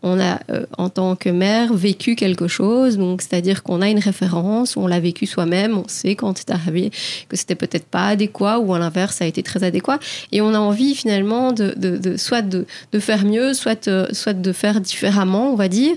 on 0.03 0.21
a, 0.21 0.41
euh, 0.51 0.65
en 0.77 0.89
tant 0.91 1.17
que 1.17 1.29
mère, 1.29 1.75
vécu 1.75 2.15
quelque 2.15 2.47
chose, 2.47 2.99
donc 2.99 3.23
c'est-à-dire 3.23 3.63
qu'on 3.63 3.83
a 3.83 3.89
une 3.89 3.99
référence, 3.99 4.77
on 4.77 4.87
l'a 4.87 5.01
vécu 5.01 5.27
soi-même, 5.27 5.77
on 5.77 5.89
sait 5.89 6.15
quand 6.15 6.39
c'est 6.39 6.51
arrivé 6.51 6.91
que 7.29 7.37
c'était 7.37 7.57
peut-être 7.57 7.87
pas 7.87 8.09
adéquat 8.09 8.61
ou 8.61 8.75
à 8.75 8.79
l'inverse, 8.79 9.17
ça 9.17 9.25
a 9.25 9.29
été 9.29 9.43
très 9.43 9.65
adéquat, 9.65 9.99
et 10.31 10.41
on 10.41 10.55
a 10.55 10.59
envie 10.59 10.95
finalement 10.95 11.53
de, 11.53 11.75
de, 11.77 12.17
soit 12.17 12.43
de, 12.43 12.67
de, 12.93 12.99
faire 13.01 13.25
mieux, 13.25 13.55
soit, 13.55 13.89
euh, 13.89 14.07
soit 14.13 14.35
de 14.35 14.53
faire 14.53 14.81
différemment, 14.81 15.53
on 15.53 15.57
va 15.57 15.69
dire. 15.69 15.97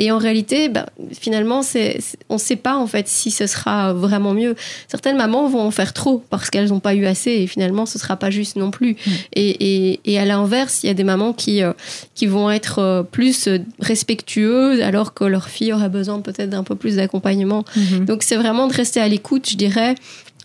Et 0.00 0.10
en 0.10 0.16
réalité, 0.16 0.70
bah, 0.70 0.86
finalement, 1.12 1.60
c'est, 1.60 1.98
on 2.30 2.34
ne 2.34 2.38
sait 2.38 2.56
pas 2.56 2.74
en 2.74 2.86
fait 2.86 3.06
si 3.06 3.30
ce 3.30 3.46
sera 3.46 3.92
vraiment 3.92 4.32
mieux. 4.32 4.56
Certaines 4.88 5.18
mamans 5.18 5.46
vont 5.46 5.60
en 5.60 5.70
faire 5.70 5.92
trop 5.92 6.24
parce 6.30 6.48
qu'elles 6.48 6.70
n'ont 6.70 6.80
pas 6.80 6.94
eu 6.94 7.04
assez 7.04 7.30
et 7.30 7.46
finalement, 7.46 7.84
ce 7.84 7.98
sera 7.98 8.16
pas 8.16 8.30
juste 8.30 8.56
non 8.56 8.70
plus. 8.70 8.92
Mm. 8.92 9.10
Et, 9.34 10.00
et, 10.06 10.18
à 10.18 10.24
l'inverse, 10.24 10.82
il 10.82 10.86
y 10.86 10.90
a 10.90 10.94
des 10.94 11.04
mamans 11.04 11.34
qui, 11.34 11.62
euh, 11.62 11.74
qui 12.14 12.26
vont 12.26 12.50
être 12.50 12.78
euh, 12.78 13.02
plus 13.02 13.50
respectueuses 13.78 14.80
alors 14.80 15.12
que 15.12 15.24
leur 15.24 15.50
fille 15.50 15.74
aura 15.74 15.90
besoin 15.90 16.20
peut-être 16.20 16.48
d'un 16.48 16.64
peu 16.64 16.76
plus 16.76 16.96
d'accompagnement. 16.96 17.66
Mm-hmm. 17.76 18.06
Donc, 18.06 18.22
c'est 18.22 18.36
vraiment 18.36 18.68
de 18.68 18.72
rester 18.72 19.00
à 19.00 19.08
l'écoute, 19.08 19.50
je 19.50 19.56
dirais, 19.56 19.96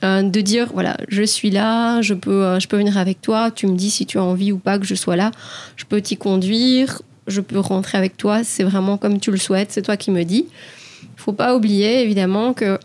euh, 0.03 0.21
de 0.21 0.41
dire 0.41 0.67
voilà 0.73 0.97
je 1.07 1.23
suis 1.23 1.49
là 1.49 2.01
je 2.01 2.13
peux 2.13 2.59
je 2.59 2.67
peux 2.67 2.75
venir 2.75 2.97
avec 2.97 3.21
toi 3.21 3.49
tu 3.49 3.65
me 3.65 3.77
dis 3.77 3.89
si 3.89 4.05
tu 4.05 4.17
as 4.17 4.23
envie 4.23 4.51
ou 4.51 4.57
pas 4.57 4.77
que 4.77 4.85
je 4.85 4.93
sois 4.93 5.15
là 5.15 5.31
je 5.77 5.85
peux 5.85 6.01
t'y 6.01 6.17
conduire 6.17 7.01
je 7.27 7.41
peux 7.41 7.59
rentrer 7.59 7.97
avec 7.97 8.17
toi, 8.17 8.43
c'est 8.43 8.63
vraiment 8.63 8.97
comme 8.97 9.19
tu 9.19 9.31
le 9.31 9.37
souhaites, 9.37 9.71
c'est 9.71 9.81
toi 9.81 9.97
qui 9.97 10.11
me 10.11 10.23
dis. 10.23 10.45
Il 11.03 11.21
faut 11.21 11.33
pas 11.33 11.55
oublier 11.55 12.01
évidemment 12.01 12.53
que 12.53 12.77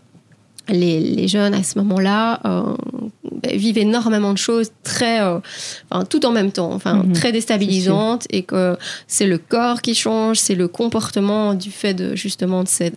les, 0.69 1.27
jeunes 1.27 1.53
à 1.53 1.63
ce 1.63 1.77
moment-là 1.79 2.39
euh, 2.45 2.75
ben, 3.41 3.57
vivent 3.57 3.77
énormément 3.77 4.31
de 4.31 4.37
choses 4.37 4.71
très, 4.83 5.21
euh, 5.21 5.39
enfin, 5.89 6.05
tout 6.05 6.25
en 6.25 6.31
même 6.31 6.51
temps, 6.51 6.71
enfin, 6.71 7.03
mhm. 7.03 7.13
très 7.13 7.31
déstabilisantes 7.31 8.25
et 8.29 8.43
que 8.43 8.77
c'est 9.07 9.25
le 9.25 9.37
corps 9.37 9.81
qui 9.81 9.95
change, 9.95 10.37
c'est 10.37 10.55
le 10.55 10.67
comportement 10.67 11.53
du 11.53 11.71
fait 11.71 11.93
de 11.93 12.15
justement 12.15 12.63
de 12.63 12.67
ces, 12.67 12.93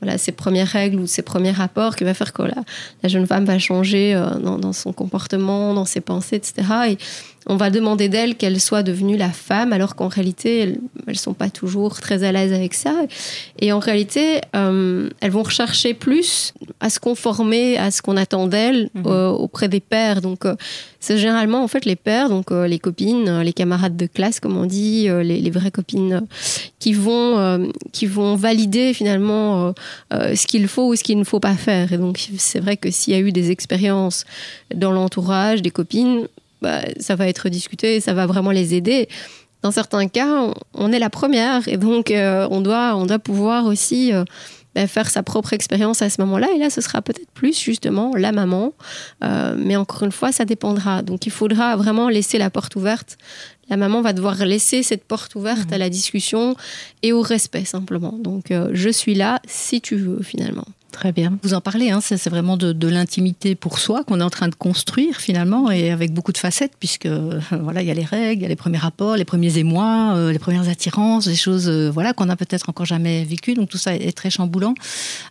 voilà, 0.00 0.18
ces 0.18 0.32
premières 0.32 0.68
règles 0.68 1.00
ou 1.00 1.06
ces 1.06 1.22
premiers 1.22 1.50
rapports 1.50 1.96
qui 1.96 2.04
va 2.04 2.14
faire 2.14 2.32
que 2.32 2.42
la, 2.42 3.08
jeune 3.08 3.26
femme 3.26 3.44
va 3.44 3.58
changer 3.58 4.14
euh, 4.14 4.38
dans, 4.38 4.58
dans, 4.58 4.72
son 4.72 4.92
comportement, 4.92 5.74
dans 5.74 5.84
ses 5.86 6.00
pensées, 6.00 6.36
etc. 6.36 6.62
Et, 6.90 6.98
on 7.46 7.56
va 7.56 7.70
demander 7.70 8.08
d'elles 8.08 8.36
qu'elles 8.36 8.60
soient 8.60 8.82
devenues 8.82 9.16
la 9.16 9.30
femme, 9.30 9.72
alors 9.72 9.96
qu'en 9.96 10.08
réalité, 10.08 10.60
elles 10.60 10.78
ne 11.06 11.14
sont 11.14 11.34
pas 11.34 11.50
toujours 11.50 12.00
très 12.00 12.24
à 12.24 12.32
l'aise 12.32 12.52
avec 12.52 12.74
ça. 12.74 12.94
Et 13.60 13.72
en 13.72 13.78
réalité, 13.78 14.40
euh, 14.54 15.08
elles 15.20 15.30
vont 15.30 15.42
rechercher 15.42 15.94
plus 15.94 16.54
à 16.80 16.90
se 16.90 17.00
conformer 17.00 17.78
à 17.78 17.90
ce 17.90 18.02
qu'on 18.02 18.16
attend 18.16 18.46
d'elles 18.46 18.90
mhm. 18.94 19.04
euh, 19.06 19.28
auprès 19.28 19.68
des 19.68 19.80
pères. 19.80 20.20
Donc, 20.20 20.44
euh, 20.44 20.54
c'est 21.00 21.18
généralement 21.18 21.64
en 21.64 21.68
fait 21.68 21.84
les 21.84 21.96
pères, 21.96 22.28
donc 22.28 22.52
les 22.52 22.78
copines, 22.78 23.40
les 23.40 23.52
camarades 23.52 23.96
de 23.96 24.06
classe, 24.06 24.38
comme 24.38 24.56
on 24.56 24.66
dit, 24.66 25.08
les, 25.08 25.50
vraies 25.50 25.72
copines, 25.72 26.24
qui 26.78 26.92
vont, 26.92 27.72
qui 27.90 28.06
vont 28.06 28.36
valider 28.36 28.94
finalement 28.94 29.74
ce 30.12 30.46
qu'il 30.46 30.68
faut 30.68 30.92
ou 30.92 30.94
ce 30.94 31.02
qu'il 31.02 31.18
ne 31.18 31.24
faut 31.24 31.40
pas 31.40 31.54
faire. 31.54 31.92
Et 31.92 31.98
donc, 31.98 32.20
c'est 32.38 32.60
vrai 32.60 32.76
que 32.76 32.92
s'il 32.92 33.14
y 33.14 33.16
a 33.16 33.20
eu 33.20 33.32
des 33.32 33.50
expériences 33.50 34.24
dans 34.72 34.92
l'entourage 34.92 35.60
des 35.60 35.72
copines, 35.72 36.28
bah, 36.62 36.80
ça 36.98 37.16
va 37.16 37.28
être 37.28 37.48
discuté 37.48 37.96
et 37.96 38.00
ça 38.00 38.14
va 38.14 38.26
vraiment 38.26 38.52
les 38.52 38.74
aider. 38.74 39.08
Dans 39.62 39.70
certains 39.70 40.08
cas, 40.08 40.52
on, 40.74 40.92
est 40.92 40.98
la 40.98 41.10
première 41.10 41.68
et 41.68 41.76
donc 41.76 42.10
euh, 42.10 42.48
on, 42.50 42.60
doit, 42.60 42.96
on 42.96 43.06
doit 43.06 43.20
pouvoir 43.20 43.66
aussi 43.66 44.12
euh, 44.12 44.24
bah, 44.74 44.88
faire 44.88 45.08
sa 45.08 45.22
propre 45.22 45.52
expérience 45.52 46.02
à 46.02 46.10
ce 46.10 46.20
moment-là. 46.22 46.48
Et 46.54 46.58
là, 46.58 46.68
ce 46.68 46.80
sera 46.80 47.00
peut-être 47.00 47.30
plus 47.30 47.60
justement 47.60 48.12
la 48.16 48.32
maman. 48.32 48.72
Euh, 49.22 49.54
mais 49.56 49.76
encore 49.76 50.02
une 50.02 50.12
fois, 50.12 50.32
ça 50.32 50.44
dépendra. 50.44 51.02
Donc 51.02 51.26
il 51.26 51.32
faudra 51.32 51.76
vraiment 51.76 52.08
laisser 52.08 52.38
la 52.38 52.50
porte 52.50 52.74
ouverte. 52.74 53.18
La 53.68 53.76
maman 53.76 54.02
va 54.02 54.12
devoir 54.12 54.34
laisser 54.44 54.82
cette 54.82 55.04
porte 55.04 55.36
ouverte 55.36 55.70
mmh. 55.70 55.74
à 55.74 55.78
la 55.78 55.90
discussion 55.90 56.56
et 57.02 57.12
au 57.12 57.22
respect 57.22 57.64
simplement. 57.64 58.18
Donc 58.18 58.52
je 58.72 58.88
suis 58.90 59.14
là 59.14 59.40
si 59.46 59.80
tu 59.80 59.96
veux 59.96 60.22
finalement. 60.22 60.66
Très 60.92 61.10
bien. 61.10 61.38
Vous 61.42 61.54
en 61.54 61.62
parlez, 61.62 61.90
hein, 61.90 62.00
c'est 62.02 62.28
vraiment 62.28 62.58
de, 62.58 62.88
l'intimité 62.88 63.54
pour 63.54 63.78
soi 63.78 64.04
qu'on 64.04 64.20
est 64.20 64.24
en 64.24 64.30
train 64.30 64.48
de 64.48 64.54
construire 64.54 65.16
finalement 65.16 65.70
et 65.70 65.90
avec 65.90 66.12
beaucoup 66.12 66.32
de 66.32 66.38
facettes 66.38 66.74
puisque 66.78 67.06
euh, 67.06 67.40
voilà, 67.62 67.80
il 67.80 67.88
y 67.88 67.90
a 67.90 67.94
les 67.94 68.04
règles, 68.04 68.40
il 68.40 68.42
y 68.42 68.44
a 68.44 68.48
les 68.48 68.56
premiers 68.56 68.78
rapports, 68.78 69.16
les 69.16 69.24
premiers 69.24 69.56
émois, 69.56 70.12
euh, 70.14 70.32
les 70.32 70.38
premières 70.38 70.68
attirances, 70.68 71.26
des 71.26 71.34
choses 71.34 71.68
euh, 71.68 71.90
voilà 71.90 72.12
qu'on 72.12 72.26
n'a 72.26 72.36
peut-être 72.36 72.68
encore 72.68 72.84
jamais 72.84 73.24
vécues. 73.24 73.54
Donc 73.54 73.70
tout 73.70 73.78
ça 73.78 73.94
est 73.94 74.14
très 74.14 74.28
chamboulant. 74.28 74.74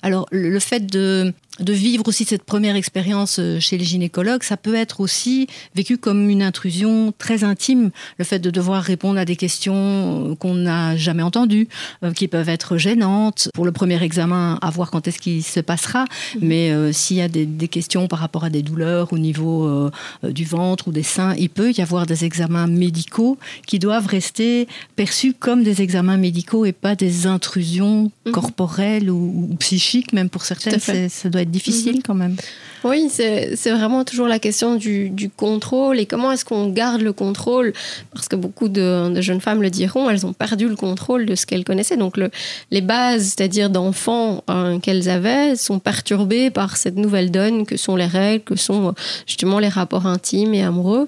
Alors 0.02 0.26
le 0.32 0.60
fait 0.60 0.80
de 0.80 1.32
de 1.62 1.74
vivre 1.74 2.08
aussi 2.08 2.26
cette 2.26 2.44
première 2.44 2.76
expérience 2.76 3.40
euh, 3.40 3.60
chez 3.60 3.78
les 3.78 3.86
gynécologues, 3.86 4.44
ça 4.44 4.58
peut 4.58 4.76
être 4.76 5.00
aussi 5.00 5.48
vécu 5.76 5.98
comme 5.98 6.30
une 6.30 6.42
intrusion 6.42 7.14
très 7.18 7.44
intime, 7.44 7.92
le 8.18 8.26
fait 8.26 8.40
de 8.40 8.50
devoir 8.50 8.84
répondre 8.84 9.20
à 9.20 9.26
des 9.26 9.36
questions 9.36 10.32
euh, 10.32 10.36
qu'on 10.36 10.56
n'a 10.56 10.96
jamais 10.98 11.24
entendues, 11.24 11.68
euh, 12.04 12.12
qui 12.12 12.28
peuvent 12.28 12.50
être 12.50 12.78
gênantes. 12.78 13.50
Pour 13.54 13.66
le 13.66 13.72
premier 13.72 14.02
examen, 14.02 14.58
à 14.62 14.70
voir 14.70 14.92
quand 14.92 15.08
est-ce 15.08 15.20
qu'il 15.20 15.44
se 15.44 15.60
passera, 15.60 16.06
mhm. 16.36 16.48
mais 16.48 16.94
s'il 16.94 17.18
y 17.18 17.22
a 17.22 17.28
des, 17.28 17.68
questions 17.68 18.08
par 18.08 18.20
rapport 18.20 18.44
à 18.44 18.50
des 18.50 18.62
douleurs 18.62 19.14
au 19.14 19.18
niveau 19.18 19.90
du 20.24 20.46
ventre 20.46 20.88
ou 20.88 20.92
des 20.92 21.04
seins, 21.04 21.36
il 21.38 21.50
peut 21.50 21.72
y 21.72 21.82
avoir 21.82 22.06
des 22.06 22.26
examens 22.26 22.68
médicaux 22.68 23.38
qui 23.66 23.80
doivent 23.80 24.08
rester 24.08 24.68
perçus 24.96 25.34
comme 25.34 25.64
des 25.64 25.82
examens 25.82 26.18
médicaux 26.18 26.66
et 26.66 26.72
pas 26.72 26.96
des 26.96 27.28
intrusions 27.28 28.12
mhm. 28.26 28.32
corporelles 28.32 29.10
ou, 29.10 29.56
psychiques, 29.60 30.14
même 30.14 30.30
pour 30.30 30.44
certaines, 30.44 30.80
ça 30.80 31.30
doit 31.30 31.42
être 31.42 31.51
difficile 31.52 31.98
mhm. 31.98 32.02
quand 32.04 32.16
même. 32.16 32.36
Oui, 32.84 33.10
c'est 33.12 33.72
vraiment 33.72 34.04
toujours 34.04 34.28
la 34.28 34.40
question 34.40 34.76
du, 34.76 35.12
contrôle 35.38 36.00
et 36.00 36.08
comment 36.08 36.32
est-ce 36.32 36.44
qu'on 36.44 36.70
garde 36.70 37.02
le 37.02 37.14
contrôle? 37.14 37.74
Parce 38.12 38.28
que 38.28 38.36
beaucoup 38.36 38.70
de, 38.70 39.22
jeunes 39.22 39.40
femmes 39.40 39.62
le 39.62 39.70
diront, 39.70 40.10
elles 40.10 40.26
ont 40.26 40.34
perdu 40.34 40.68
le 40.68 40.76
contrôle 40.76 41.28
de 41.28 41.36
ce 41.36 41.46
qu'elles 41.46 41.64
connaissaient. 41.64 41.98
Donc 41.98 42.18
le, 42.18 42.32
les 42.72 42.82
bases, 42.82 43.36
c'est-à-dire 43.36 43.70
d'enfants 43.70 44.44
hein, 44.48 44.80
qu'elles 44.80 45.10
avaient, 45.10 45.56
sont 45.56 45.78
perturbées 45.80 46.50
par 46.50 46.78
cette 46.78 46.96
nouvelle 46.96 47.30
donne 47.30 47.66
que 47.68 47.78
sont 47.78 47.96
les 47.96 48.08
règles, 48.08 48.44
que 48.44 48.56
sont 48.56 48.96
justement 49.28 49.60
les 49.60 49.70
rapports 49.70 50.08
intimes 50.08 50.56
et 50.56 50.64
amoureux. 50.64 51.08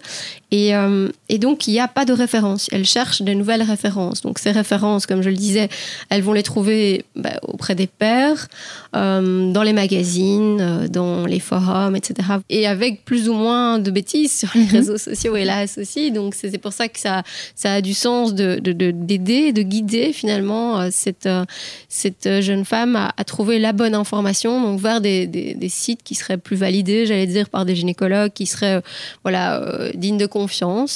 Et, 0.53 0.75
euh, 0.75 1.09
et 1.29 1.39
donc, 1.39 1.65
il 1.65 1.71
n'y 1.71 1.79
a 1.79 1.87
pas 1.87 2.05
de 2.05 2.13
référence. 2.13 2.69
Elles 2.71 2.85
cherchent 2.85 3.23
de 3.23 3.33
nouvelles 3.33 3.63
références. 3.63 4.21
Donc, 4.21 4.37
ces 4.37 4.51
références, 4.51 5.07
comme 5.07 5.23
je 5.23 5.31
le 5.31 5.35
disais, 5.35 5.67
elles 6.11 6.21
vont 6.21 6.33
les 6.33 6.43
trouver 6.43 7.05
bah, 7.15 7.39
auprès 7.41 7.73
des 7.73 7.87
pères, 7.87 8.47
euh, 8.95 9.51
dans 9.51 9.63
les 9.63 9.73
magazines, 9.73 10.61
euh, 10.61 10.87
dans 10.87 11.25
les 11.25 11.39
forums, 11.39 11.95
etc. 11.95 12.29
Et 12.51 12.67
avec 12.67 13.03
plus 13.03 13.29
ou 13.29 13.33
moins 13.33 13.79
de 13.79 13.89
bêtises 13.89 14.37
sur 14.37 14.51
les 14.53 14.65
mhm. 14.65 14.69
réseaux 14.69 14.97
sociaux, 14.99 15.35
hélas 15.35 15.79
aussi. 15.79 16.11
Donc, 16.11 16.35
c'est 16.35 16.55
pour 16.59 16.71
ça 16.71 16.87
que 16.87 16.99
ça, 16.99 17.23
ça 17.55 17.73
a 17.73 17.81
du 17.81 17.95
sens 17.95 18.35
d'aider, 18.35 18.61
de, 18.61 19.51
de, 19.51 19.51
de, 19.53 19.61
guider 19.63 20.13
finalement 20.13 20.91
cette, 20.91 21.27
cette 21.89 22.41
jeune 22.41 22.63
femme 22.63 22.95
à, 22.95 23.11
à, 23.17 23.23
trouver 23.23 23.57
la 23.57 23.73
bonne 23.73 23.95
information, 23.95 24.61
donc 24.61 24.79
vers 24.79 25.01
des, 25.01 25.25
des, 25.25 25.55
des 25.55 25.69
sites 25.69 26.03
qui 26.03 26.13
seraient 26.13 26.37
plus 26.37 26.57
validés, 26.57 27.07
j'allais 27.07 27.25
dire, 27.25 27.49
par 27.49 27.65
des 27.65 27.75
gynécologues, 27.75 28.33
qui 28.33 28.45
seraient 28.45 28.83
voilà, 29.23 29.89
dignes 29.95 30.19
de 30.19 30.27
confiance 30.27 30.42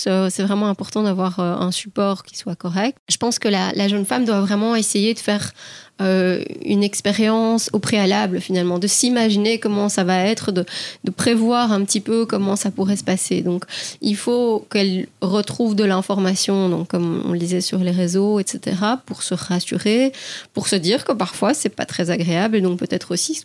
Euh, 0.08 0.30
c'est 0.30 0.44
vraiment 0.44 0.68
important 0.68 1.04
d'avoir 1.04 1.40
euh, 1.40 1.56
un 1.56 1.72
support 1.72 2.24
qui 2.24 2.38
soit 2.38 2.56
correct. 2.56 2.98
Je 3.10 3.18
pense 3.18 3.40
que 3.40 3.48
la, 3.48 3.88
jeune 3.88 4.06
femme 4.06 4.26
doit 4.26 4.42
vraiment 4.42 4.76
essayer 4.76 5.14
de 5.14 5.20
faire 5.20 5.52
euh, 6.00 6.44
une 6.64 6.84
expérience 6.84 7.72
au 7.74 7.80
préalable 7.80 8.40
finalement, 8.40 8.78
de 8.78 8.86
s'imaginer 8.86 9.60
comment 9.60 9.90
ça 9.90 10.04
va 10.04 10.20
être, 10.20 10.52
de, 10.52 10.64
de, 11.04 11.12
prévoir 11.12 11.72
un 11.72 11.84
petit 11.84 12.02
peu 12.02 12.28
comment 12.28 12.56
ça 12.56 12.70
pourrait 12.70 12.98
se 12.98 13.04
passer. 13.04 13.42
Donc 13.42 13.66
il 14.02 14.16
faut 14.16 14.68
qu'elle 14.70 15.08
retrouve 15.22 15.76
de 15.76 15.84
l'information, 15.84 16.70
donc 16.70 16.90
comme 16.90 17.24
on 17.26 17.32
le 17.32 17.40
disait 17.40 17.62
sur 17.62 17.80
les 17.80 17.92
réseaux, 17.92 18.40
etc., 18.40 18.78
pour 19.08 19.24
se 19.24 19.34
rassurer, 19.34 20.12
pour 20.54 20.68
se 20.68 20.76
dire 20.76 21.04
que 21.04 21.14
parfois 21.14 21.56
c'est 21.56 21.70
pas 21.70 21.86
très 21.86 22.12
agréable 22.12 22.58
et 22.58 22.62
donc 22.62 22.78
peut-être 22.78 23.12
aussi 23.12 23.44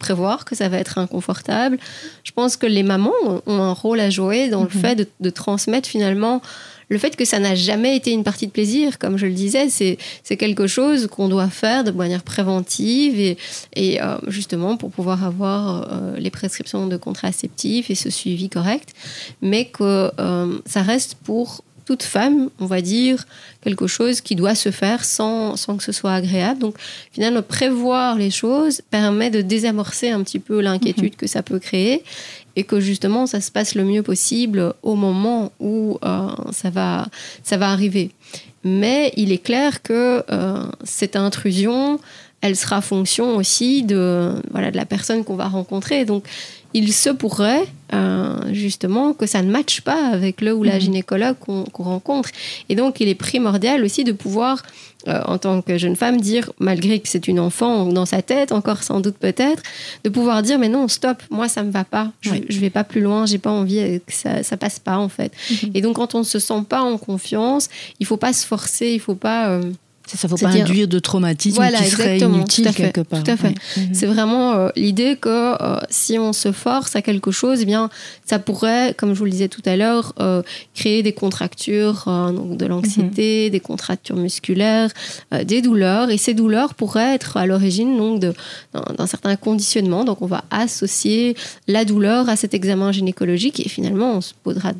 prévoir 0.00 0.44
que 0.44 0.56
ça 0.56 0.68
va 0.68 0.78
être 0.78 0.98
inconfortable. 0.98 1.78
Je 2.24 2.32
pense 2.32 2.56
que 2.56 2.66
les 2.66 2.82
mamans 2.82 3.12
ont 3.46 3.62
un 3.62 3.72
rôle 3.72 4.00
à 4.00 4.10
jouer 4.10 4.48
dans 4.48 4.62
le 4.62 4.70
mhm. 4.74 4.80
fait 4.80 4.94
de, 4.96 5.06
de 5.20 5.30
transmettre 5.30 5.88
finalement 5.88 6.42
le 6.94 7.00
fait 7.00 7.16
que 7.16 7.24
ça 7.24 7.40
n'a 7.40 7.56
jamais 7.56 7.96
été 7.96 8.12
une 8.12 8.22
partie 8.22 8.46
de 8.46 8.52
plaisir, 8.52 9.00
comme 9.00 9.16
je 9.16 9.26
le 9.26 9.32
disais, 9.32 9.68
c'est 9.68 10.36
quelque 10.36 10.68
chose 10.68 11.08
qu'on 11.08 11.28
doit 11.28 11.48
faire 11.48 11.82
de 11.82 11.90
manière 11.90 12.22
préventive 12.22 13.36
et, 13.74 14.00
euh, 14.00 14.16
justement 14.28 14.76
pour 14.76 14.92
pouvoir 14.92 15.24
avoir 15.24 15.64
euh, 15.90 16.16
les 16.16 16.30
prescriptions 16.30 16.86
de 16.86 16.96
contraceptifs 16.96 17.90
et 17.90 17.96
ce 17.96 18.10
suivi 18.10 18.48
correct, 18.48 18.90
mais 19.42 19.64
que 19.64 20.12
euh, 20.20 20.58
ça 20.66 20.82
reste 20.82 21.16
pour 21.16 21.64
toute 21.84 22.02
femme, 22.02 22.50
on 22.60 22.66
va 22.66 22.80
dire, 22.80 23.26
quelque 23.62 23.86
chose 23.86 24.20
qui 24.20 24.36
doit 24.36 24.54
se 24.54 24.70
faire 24.70 25.04
sans, 25.04 25.56
sans 25.56 25.76
que 25.76 25.82
ce 25.82 25.92
soit 25.92 26.12
agréable. 26.12 26.60
Donc, 26.60 26.76
finalement, 27.12 27.42
prévoir 27.42 28.16
les 28.16 28.30
choses 28.30 28.80
permet 28.90 29.30
de 29.30 29.42
désamorcer 29.42 30.10
un 30.10 30.22
petit 30.22 30.38
peu 30.38 30.60
l'inquiétude 30.60 31.12
mhm. 31.12 31.16
que 31.16 31.26
ça 31.26 31.42
peut 31.42 31.58
créer 31.58 32.02
et 32.56 32.64
que 32.64 32.80
justement 32.80 33.26
ça 33.26 33.40
se 33.40 33.50
passe 33.50 33.74
le 33.74 33.84
mieux 33.84 34.02
possible 34.02 34.74
au 34.82 34.94
moment 34.94 35.52
où 35.58 35.98
euh, 36.04 36.28
ça, 36.52 36.70
va, 36.70 37.06
ça 37.42 37.56
va 37.56 37.70
arriver. 37.70 38.10
Mais 38.62 39.12
il 39.16 39.30
est 39.30 39.38
clair 39.38 39.82
que 39.82 40.24
euh, 40.30 40.64
cette 40.84 41.16
intrusion, 41.16 42.00
elle 42.44 42.56
sera 42.56 42.82
fonction 42.82 43.36
aussi 43.36 43.84
de, 43.84 44.34
voilà, 44.50 44.70
de 44.70 44.76
la 44.76 44.84
personne 44.84 45.24
qu'on 45.24 45.34
va 45.34 45.48
rencontrer. 45.48 46.04
Donc 46.04 46.24
il 46.74 46.92
se 46.92 47.08
pourrait 47.08 47.64
euh, 47.94 48.36
justement 48.52 49.14
que 49.14 49.24
ça 49.24 49.40
ne 49.40 49.50
matche 49.50 49.80
pas 49.80 50.08
avec 50.08 50.42
le 50.42 50.52
ou 50.52 50.62
la 50.62 50.74
mhm. 50.74 50.80
gynécologue 50.80 51.36
qu'on 51.38 51.64
rencontre. 51.82 52.28
Et 52.68 52.74
donc 52.74 53.00
il 53.00 53.08
est 53.08 53.14
primordial 53.14 53.82
aussi 53.82 54.04
de 54.04 54.12
pouvoir 54.12 54.62
euh, 55.08 55.22
en 55.24 55.38
tant 55.38 55.62
que 55.62 55.78
jeune 55.78 55.96
femme, 55.96 56.20
dire, 56.20 56.50
malgré 56.58 56.98
que 56.98 57.08
c'est 57.08 57.28
une 57.28 57.40
enfant 57.40 57.86
dans 57.86 58.04
sa 58.04 58.20
tête, 58.20 58.52
encore 58.52 58.82
sans 58.82 59.00
doute 59.00 59.16
peut-être, 59.16 59.62
de 60.02 60.10
pouvoir 60.10 60.42
dire, 60.42 60.58
mais 60.58 60.68
non, 60.68 60.86
stop, 60.88 61.22
moi 61.30 61.48
ça 61.48 61.62
me 61.62 61.70
va 61.70 61.84
pas, 61.84 62.12
je, 62.20 62.34
ne 62.34 62.60
vais 62.60 62.70
pas 62.70 62.84
plus 62.84 63.00
loin, 63.00 63.24
j'ai 63.24 63.38
pas 63.38 63.50
envie 63.50 64.00
que 64.06 64.12
ça, 64.12 64.42
ça 64.42 64.58
passe 64.58 64.78
pas 64.78 64.98
en 64.98 65.08
fait. 65.08 65.32
Mhm. 65.50 65.70
Et 65.72 65.80
donc 65.80 65.96
quand 65.96 66.14
on 66.14 66.18
ne 66.18 66.24
se 66.24 66.38
sent 66.38 66.62
pas 66.68 66.82
en 66.82 66.98
confiance, 66.98 67.70
il 68.00 68.06
faut 68.06 68.18
pas 68.18 68.34
se 68.34 68.46
forcer, 68.46 68.92
il 68.92 69.00
faut 69.00 69.14
pas 69.14 69.48
euh, 69.48 69.62
ça 70.16 70.28
ne 70.28 70.30
faut 70.30 70.36
pas 70.36 70.50
induire 70.50 70.88
de 70.88 70.98
traumatisme 70.98 71.62
qui 71.62 71.90
serait 71.90 72.18
inutile 72.18 72.70
quelque 72.74 73.00
part. 73.00 73.22
Tout 73.22 73.30
à 73.30 73.36
fait. 73.36 73.54
Mhm. 73.76 73.94
C'est 73.94 74.06
vraiment 74.06 74.52
euh, 74.52 74.68
l'idée 74.76 75.16
que 75.16 75.28
euh, 75.28 75.80
si 75.90 76.18
on 76.18 76.32
se 76.32 76.52
force 76.52 76.96
à 76.96 77.02
quelque 77.02 77.30
chose, 77.30 77.60
eh 77.62 77.64
bien, 77.64 77.90
ça 78.24 78.38
pourrait, 78.38 78.94
comme 78.96 79.14
je 79.14 79.18
vous 79.18 79.24
le 79.24 79.30
disais 79.30 79.48
tout 79.48 79.62
à 79.64 79.76
l'heure, 79.76 80.12
euh, 80.20 80.42
créer 80.74 81.02
des 81.02 81.12
contractures, 81.12 82.04
donc 82.06 82.56
de 82.56 82.66
l'anxiété, 82.66 83.46
mhm. 83.46 83.52
des 83.52 83.60
contractures 83.60 84.16
musculaires, 84.16 84.90
des 85.44 85.62
douleurs. 85.62 86.10
Et 86.10 86.18
ces 86.18 86.34
douleurs 86.34 86.74
pourraient 86.74 87.14
être 87.14 87.36
à 87.36 87.46
l'origine 87.46 87.96
donc 87.96 88.20
d'un 88.20 89.06
certain 89.06 89.36
conditionnement. 89.36 90.04
Donc 90.04 90.22
on 90.22 90.26
va 90.26 90.44
associer 90.50 91.36
la 91.68 91.84
douleur 91.84 92.28
à 92.28 92.36
cet 92.36 92.54
examen 92.54 92.92
gynécologique 92.92 93.64
et 93.64 93.68
finalement 93.68 94.16
on 94.16 94.20
se 94.20 94.32
posera 94.42 94.72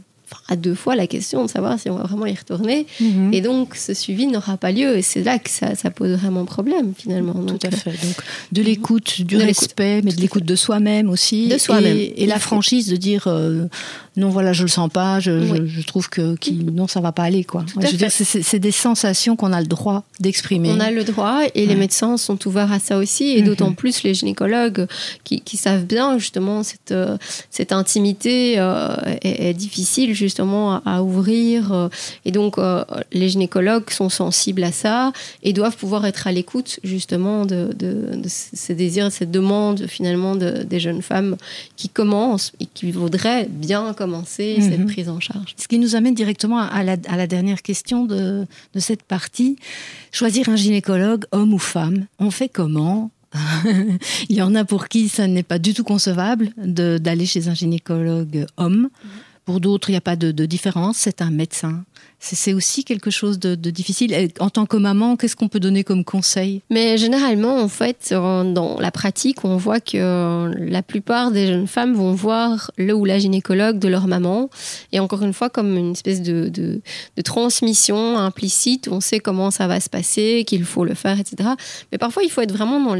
à 0.48 0.56
deux 0.56 0.74
fois 0.74 0.96
la 0.96 1.06
question 1.06 1.44
de 1.44 1.50
savoir 1.50 1.78
si 1.78 1.90
on 1.90 1.96
va 1.96 2.04
vraiment 2.04 2.26
y 2.26 2.34
retourner. 2.34 2.86
Mhm. 3.00 3.32
Et 3.32 3.40
donc, 3.40 3.74
ce 3.76 3.94
suivi 3.94 4.26
n'aura 4.26 4.56
pas 4.56 4.72
lieu. 4.72 4.96
Et 4.96 5.02
c'est 5.02 5.22
là 5.22 5.38
que 5.38 5.50
ça, 5.50 5.74
pose 5.90 6.10
vraiment 6.12 6.44
problème, 6.44 6.92
finalement. 6.96 7.34
Tout 7.34 7.58
à 7.62 7.70
fait. 7.70 7.90
Donc, 7.90 8.16
de 8.52 8.62
l'écoute, 8.62 9.22
du 9.22 9.36
respect, 9.36 10.02
mais 10.02 10.12
de 10.12 10.20
l'écoute 10.20 10.44
de 10.44 10.56
soi-même 10.56 11.10
aussi. 11.10 11.48
De 11.48 11.58
soi-même. 11.58 11.96
Et, 11.96 12.26
la 12.26 12.38
franchise 12.38 12.88
de 12.88 12.96
dire 12.96 13.24
euh, 13.26 13.66
non, 14.16 14.28
voilà, 14.28 14.52
je 14.52 14.62
le 14.62 14.68
sens 14.68 14.88
pas, 14.90 15.18
je, 15.18 15.66
je, 15.66 15.82
trouve 15.82 16.08
que 16.08 16.36
qui, 16.36 16.52
non, 16.54 16.86
ça 16.86 17.00
va 17.00 17.10
pas 17.10 17.24
aller. 17.24 17.42
quoi. 17.42 17.64
je 17.80 17.88
veux 17.88 17.96
dire, 17.96 18.12
c'est 18.12 18.58
des 18.60 18.70
sensations 18.70 19.34
qu'on 19.34 19.52
a 19.52 19.60
le 19.60 19.66
droit 19.66 20.04
d'exprimer. 20.20 20.70
On 20.70 20.78
a 20.78 20.92
le 20.92 21.02
droit 21.02 21.40
et 21.54 21.66
les 21.66 21.74
médecins 21.74 22.16
sont 22.16 22.46
ouverts 22.46 22.70
à 22.70 22.78
ça 22.78 22.98
aussi. 22.98 23.36
Et 23.36 23.40
mhm. 23.40 23.46
d'autant 23.46 23.72
plus 23.72 24.04
les 24.04 24.14
gynécologues 24.14 24.86
qui, 25.24 25.40
qui, 25.40 25.56
savent 25.56 25.84
bien, 25.84 26.18
justement, 26.18 26.62
cette, 26.62 26.92
euh, 26.92 27.16
cette 27.50 27.72
intimité 27.72 28.54
euh, 28.58 28.94
est, 29.22 29.50
est 29.50 29.54
difficile 29.54 30.14
justement 30.14 30.80
à, 30.84 31.02
ouvrir. 31.02 31.90
Et 32.24 32.30
donc, 32.30 32.58
euh, 32.58 32.84
les 33.12 33.28
gynécologues 33.28 33.90
sont 33.90 34.10
sensibles 34.10 34.62
à 34.62 34.70
ça 34.70 35.12
et 35.42 35.52
doivent 35.52 35.76
pouvoir 35.76 36.06
être 36.06 36.28
à 36.28 36.32
l'écoute 36.32 36.78
justement 36.84 37.46
de, 37.46 37.70
ces 38.28 38.76
désirs, 38.76 39.06
de 39.06 39.10
cette 39.10 39.32
demande 39.32 39.86
finalement 39.88 40.36
des 40.36 40.78
jeunes 40.80 41.02
femmes 41.02 41.36
qui 41.76 41.88
commencent 41.88 42.52
et 42.60 42.66
qui 42.66 42.92
voudraient 42.92 43.48
bien 43.50 43.92
commencer 44.04 44.58
cette 44.60 44.80
mhm. 44.80 44.86
prise 44.86 45.08
en 45.08 45.20
charge. 45.20 45.54
Ce 45.56 45.66
qui 45.68 45.78
nous 45.78 45.96
amène 45.96 46.14
directement 46.14 46.58
à 46.58 46.82
la, 46.82 46.96
à 47.08 47.16
la 47.16 47.26
dernière 47.26 47.62
question 47.62 48.04
de, 48.04 48.46
de 48.74 48.80
cette 48.80 49.02
partie. 49.02 49.56
Choisir 50.12 50.48
un 50.48 50.56
gynécologue, 50.56 51.24
homme 51.32 51.54
ou 51.54 51.58
femme, 51.58 52.06
on 52.18 52.30
fait 52.30 52.48
comment 52.48 53.10
il 54.28 54.36
y 54.36 54.42
en 54.42 54.54
a 54.54 54.64
pour 54.64 54.86
qui 54.86 55.08
ça 55.08 55.26
n'est 55.26 55.42
pas 55.42 55.58
du 55.58 55.74
tout 55.74 55.82
concevable 55.82 56.50
d'aller 56.56 57.26
chez 57.26 57.48
un 57.48 57.54
gynécologue 57.54 58.46
homme. 58.56 58.82
Mhm. 58.82 59.10
Pour 59.44 59.60
d'autres, 59.60 59.90
il 59.90 59.92
n'y 59.92 59.98
a 59.98 60.00
pas 60.00 60.16
de, 60.16 60.46
différence. 60.46 60.98
C'est 60.98 61.20
un 61.20 61.30
médecin. 61.30 61.84
C'est 62.32 62.54
aussi 62.54 62.84
quelque 62.84 63.10
chose 63.10 63.38
de, 63.38 63.54
difficile. 63.54 64.30
En 64.40 64.48
tant 64.48 64.64
que 64.64 64.78
maman, 64.78 65.16
qu'est-ce 65.16 65.36
qu'on 65.36 65.48
peut 65.48 65.60
donner 65.60 65.84
comme 65.84 66.04
conseil? 66.04 66.62
Mais 66.70 66.96
généralement, 66.96 67.58
en 67.60 67.68
fait, 67.68 68.08
dans 68.12 68.78
la 68.80 68.90
pratique, 68.90 69.44
on 69.44 69.58
voit 69.58 69.80
que 69.80 70.50
la 70.56 70.82
plupart 70.82 71.32
des 71.32 71.48
jeunes 71.48 71.66
femmes 71.66 71.92
vont 71.92 72.12
voir 72.12 72.70
le 72.78 72.94
ou 72.94 73.04
la 73.04 73.18
gynécologue 73.18 73.78
de 73.78 73.88
leur 73.88 74.06
maman. 74.06 74.48
Et 74.92 75.00
encore 75.00 75.22
une 75.22 75.34
fois, 75.34 75.50
comme 75.50 75.76
une 75.76 75.92
espèce 75.92 76.22
de, 76.22 76.80
transmission 77.22 78.16
implicite, 78.16 78.88
on 78.90 79.00
sait 79.00 79.20
comment 79.20 79.50
ça 79.50 79.66
va 79.66 79.78
se 79.80 79.90
passer, 79.90 80.44
qu'il 80.46 80.64
faut 80.64 80.86
le 80.86 80.94
faire, 80.94 81.20
etc. 81.20 81.50
Mais 81.92 81.98
parfois, 81.98 82.22
il 82.22 82.30
faut 82.30 82.40
être 82.40 82.52
vraiment 82.52 82.96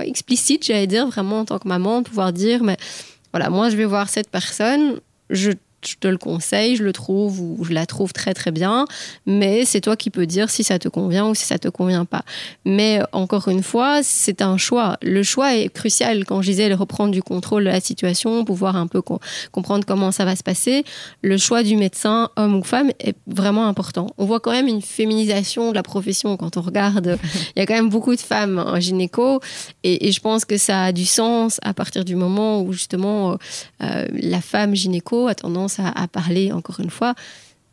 explicite, 0.00 0.66
j'allais 0.66 0.86
dire, 0.86 1.06
vraiment 1.06 1.40
en 1.40 1.44
tant 1.46 1.58
que 1.58 1.68
maman, 1.68 2.02
pouvoir 2.02 2.32
dire, 2.32 2.62
mais 2.62 2.76
voilà, 3.32 3.48
moi, 3.48 3.70
je 3.70 3.76
vais 3.76 3.86
voir 3.86 4.10
cette 4.10 4.30
personne, 4.30 5.00
je 5.30 5.52
je 5.86 5.96
te 5.96 6.08
le 6.08 6.18
conseille, 6.18 6.76
je 6.76 6.84
le 6.84 6.92
trouve 6.92 7.40
ou 7.40 7.64
je 7.64 7.72
la 7.72 7.86
trouve 7.86 8.12
très 8.12 8.34
très 8.34 8.50
bien, 8.50 8.86
mais 9.26 9.64
c'est 9.64 9.80
toi 9.80 9.96
qui 9.96 10.10
peux 10.10 10.26
dire 10.26 10.50
si 10.50 10.64
ça 10.64 10.78
te 10.78 10.88
convient 10.88 11.28
ou 11.28 11.34
si 11.34 11.44
ça 11.44 11.58
te 11.58 11.68
convient 11.68 12.04
pas. 12.04 12.22
Mais 12.64 13.00
encore 13.12 13.48
une 13.48 13.62
fois, 13.62 14.00
c'est 14.02 14.42
un 14.42 14.56
choix. 14.56 14.96
Le 15.02 15.22
choix 15.22 15.56
est 15.56 15.68
crucial. 15.68 16.24
Quand 16.24 16.42
je 16.42 16.50
disais 16.50 16.72
reprendre 16.74 17.12
du 17.12 17.22
contrôle 17.22 17.64
de 17.64 17.70
la 17.70 17.80
situation, 17.80 18.44
pouvoir 18.44 18.76
un 18.76 18.86
peu 18.86 19.02
comprendre 19.52 19.84
comment 19.86 20.12
ça 20.12 20.24
va 20.24 20.36
se 20.36 20.42
passer, 20.42 20.84
le 21.22 21.36
choix 21.36 21.62
du 21.62 21.76
médecin, 21.76 22.30
homme 22.36 22.56
ou 22.56 22.62
femme, 22.62 22.90
est 23.00 23.16
vraiment 23.26 23.66
important. 23.66 24.08
On 24.18 24.24
voit 24.24 24.40
quand 24.40 24.52
même 24.52 24.68
une 24.68 24.82
féminisation 24.82 25.70
de 25.70 25.74
la 25.74 25.82
profession 25.82 26.36
quand 26.36 26.56
on 26.56 26.62
regarde. 26.62 27.18
Il 27.56 27.60
y 27.60 27.62
a 27.62 27.66
quand 27.66 27.74
même 27.74 27.88
beaucoup 27.88 28.14
de 28.14 28.20
femmes 28.20 28.58
en 28.58 28.78
gynéco 28.80 29.40
et, 29.82 30.12
je 30.12 30.20
pense 30.20 30.44
que 30.44 30.56
ça 30.56 30.84
a 30.84 30.92
du 30.92 31.04
sens 31.04 31.58
à 31.62 31.74
partir 31.74 32.04
du 32.04 32.14
moment 32.14 32.62
où 32.62 32.72
justement 32.72 33.36
euh, 33.82 34.06
la 34.12 34.40
femme 34.40 34.74
gynéco 34.74 35.26
a 35.26 35.34
tendance 35.34 35.75
à, 35.78 36.08
parler, 36.08 36.52
encore 36.52 36.80
une 36.80 36.90
fois, 36.90 37.14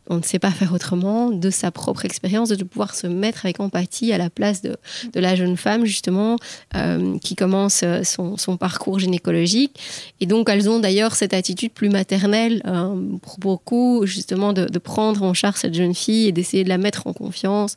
on 0.08 0.16
ne 0.16 0.22
sait 0.22 0.38
pas 0.38 0.50
faire 0.50 0.72
autrement, 0.72 1.30
de 1.30 1.50
sa 1.50 1.70
propre 1.70 2.04
expérience, 2.04 2.50
de 2.50 2.62
pouvoir 2.62 2.94
se 2.94 3.06
mettre 3.06 3.46
avec 3.46 3.60
empathie 3.60 4.12
à 4.12 4.18
la 4.18 4.28
place 4.28 4.60
de, 4.60 4.76
la 5.14 5.34
jeune 5.34 5.56
femme, 5.56 5.86
justement, 5.86 6.36
euh, 6.76 7.18
qui 7.18 7.36
commence 7.36 7.82
euh, 7.84 8.02
son, 8.04 8.56
parcours 8.56 8.98
gynécologique. 8.98 9.80
Et 10.20 10.26
donc, 10.26 10.50
elles 10.50 10.68
ont 10.68 10.78
d'ailleurs 10.78 11.14
cette 11.14 11.32
attitude 11.32 11.72
plus 11.72 11.88
maternelle, 11.88 12.62
euh, 12.66 12.94
pour 13.22 13.38
beaucoup, 13.38 14.02
justement, 14.04 14.52
de, 14.52 14.78
prendre 14.78 15.22
en 15.22 15.32
charge 15.32 15.56
cette 15.56 15.74
jeune 15.74 15.94
fille 15.94 16.28
et 16.28 16.32
d'essayer 16.32 16.62
de 16.62 16.68
la 16.68 16.76
mettre 16.76 17.06
en 17.06 17.14
confiance. 17.14 17.76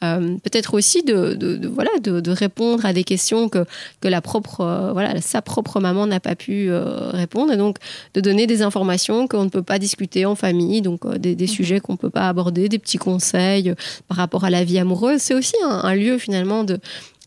Peut-être 0.00 0.74
aussi 0.74 1.02
de, 1.04 1.68
voilà, 1.72 1.90
de, 2.02 2.30
répondre 2.30 2.84
à 2.84 2.92
des 2.92 3.04
questions 3.04 3.48
que, 3.48 3.64
que 4.00 4.08
la 4.08 4.20
propre, 4.20 4.90
voilà, 4.92 5.20
sa 5.20 5.42
propre 5.42 5.78
maman 5.78 6.06
n'a 6.06 6.18
pas 6.18 6.34
pu 6.34 6.72
répondre. 6.72 7.52
Et 7.52 7.56
donc, 7.56 7.76
de 8.14 8.20
donner 8.20 8.48
des 8.48 8.62
informations 8.62 9.28
qu'on 9.28 9.44
ne 9.44 9.48
peut 9.48 9.62
pas 9.62 9.78
discuter 9.78 10.26
en 10.26 10.34
famille, 10.34 10.82
donc 10.82 11.06
des, 11.18 11.36
des 11.36 11.46
sujets 11.60 11.80
qu'on 11.80 11.96
peut 11.96 12.10
pas 12.10 12.28
aborder, 12.28 12.68
des 12.68 12.78
petits 12.78 12.98
conseils 12.98 13.70
euh, 13.70 13.74
par 14.08 14.16
rapport 14.16 14.44
à 14.44 14.50
la 14.50 14.64
vie 14.64 14.78
amoureuse. 14.78 15.20
C'est 15.20 15.34
aussi 15.34 15.54
un, 15.62 15.94
lieu 15.94 16.18
finalement 16.18 16.64
de 16.64 16.78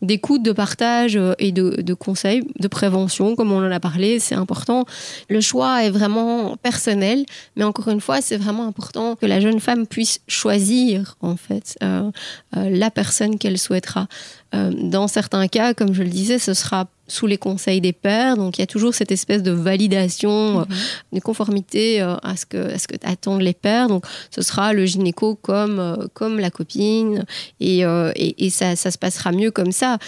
d'écoute, 0.02 0.42
de 0.42 0.52
partage 0.52 1.16
euh, 1.16 1.32
et 1.38 1.52
de, 1.52 1.94
conseils, 1.94 2.42
de 2.58 2.68
prévention, 2.68 3.36
comme 3.36 3.52
on 3.52 3.64
en 3.64 3.70
a 3.70 3.80
parlé, 3.80 4.18
c'est 4.18 4.34
important. 4.34 4.84
Le 5.30 5.40
choix 5.40 5.84
est 5.84 5.90
vraiment 5.90 6.56
personnel, 6.56 7.24
mais 7.56 7.64
encore 7.64 7.88
une 7.88 8.00
fois, 8.00 8.20
c'est 8.20 8.36
vraiment 8.36 8.66
important 8.66 9.14
que 9.16 9.24
la 9.24 9.40
jeune 9.40 9.60
femme 9.60 9.86
puisse 9.86 10.20
choisir 10.26 11.16
en 11.22 11.36
fait 11.36 11.78
euh, 11.82 12.10
la 12.54 12.90
personne 12.90 13.38
qu'elle 13.38 13.58
souhaitera. 13.58 14.08
dans 14.52 15.08
certains 15.08 15.48
cas, 15.48 15.74
comme 15.74 15.94
je 15.94 16.02
le 16.02 16.10
disais, 16.10 16.38
ce 16.38 16.54
sera 16.54 16.86
sous 17.06 17.26
les 17.26 17.38
conseils 17.38 17.80
des 17.80 17.92
pairs. 17.92 18.36
Donc 18.36 18.58
il 18.58 18.62
y 18.62 18.64
a 18.64 18.66
toujours 18.66 18.94
cette 18.94 19.12
espèce 19.12 19.42
de 19.42 19.50
validation, 19.50 20.60
euh, 20.60 20.64
de 21.12 21.20
conformité 21.20 22.00
euh, 22.00 22.16
à 22.22 22.36
ce 22.36 22.46
que 22.46 22.72
à 22.72 22.78
ce 22.78 22.88
que 22.88 22.96
attendent 23.02 23.42
les 23.42 23.54
pairs. 23.54 23.88
Donc 23.88 24.04
ce 24.30 24.42
sera 24.42 24.72
le 24.72 24.86
gynéco 24.86 25.34
comme 25.34 25.78
euh, 25.78 26.06
comme 26.14 26.38
la 26.38 26.50
copine 26.50 27.24
et, 27.60 27.80
et, 27.80 28.46
et 28.46 28.50
ça, 28.50 28.76
ça, 28.76 28.90
se 28.90 28.98
passera 28.98 29.32
mieux 29.32 29.50
comme 29.50 29.72
ça. 29.72 29.98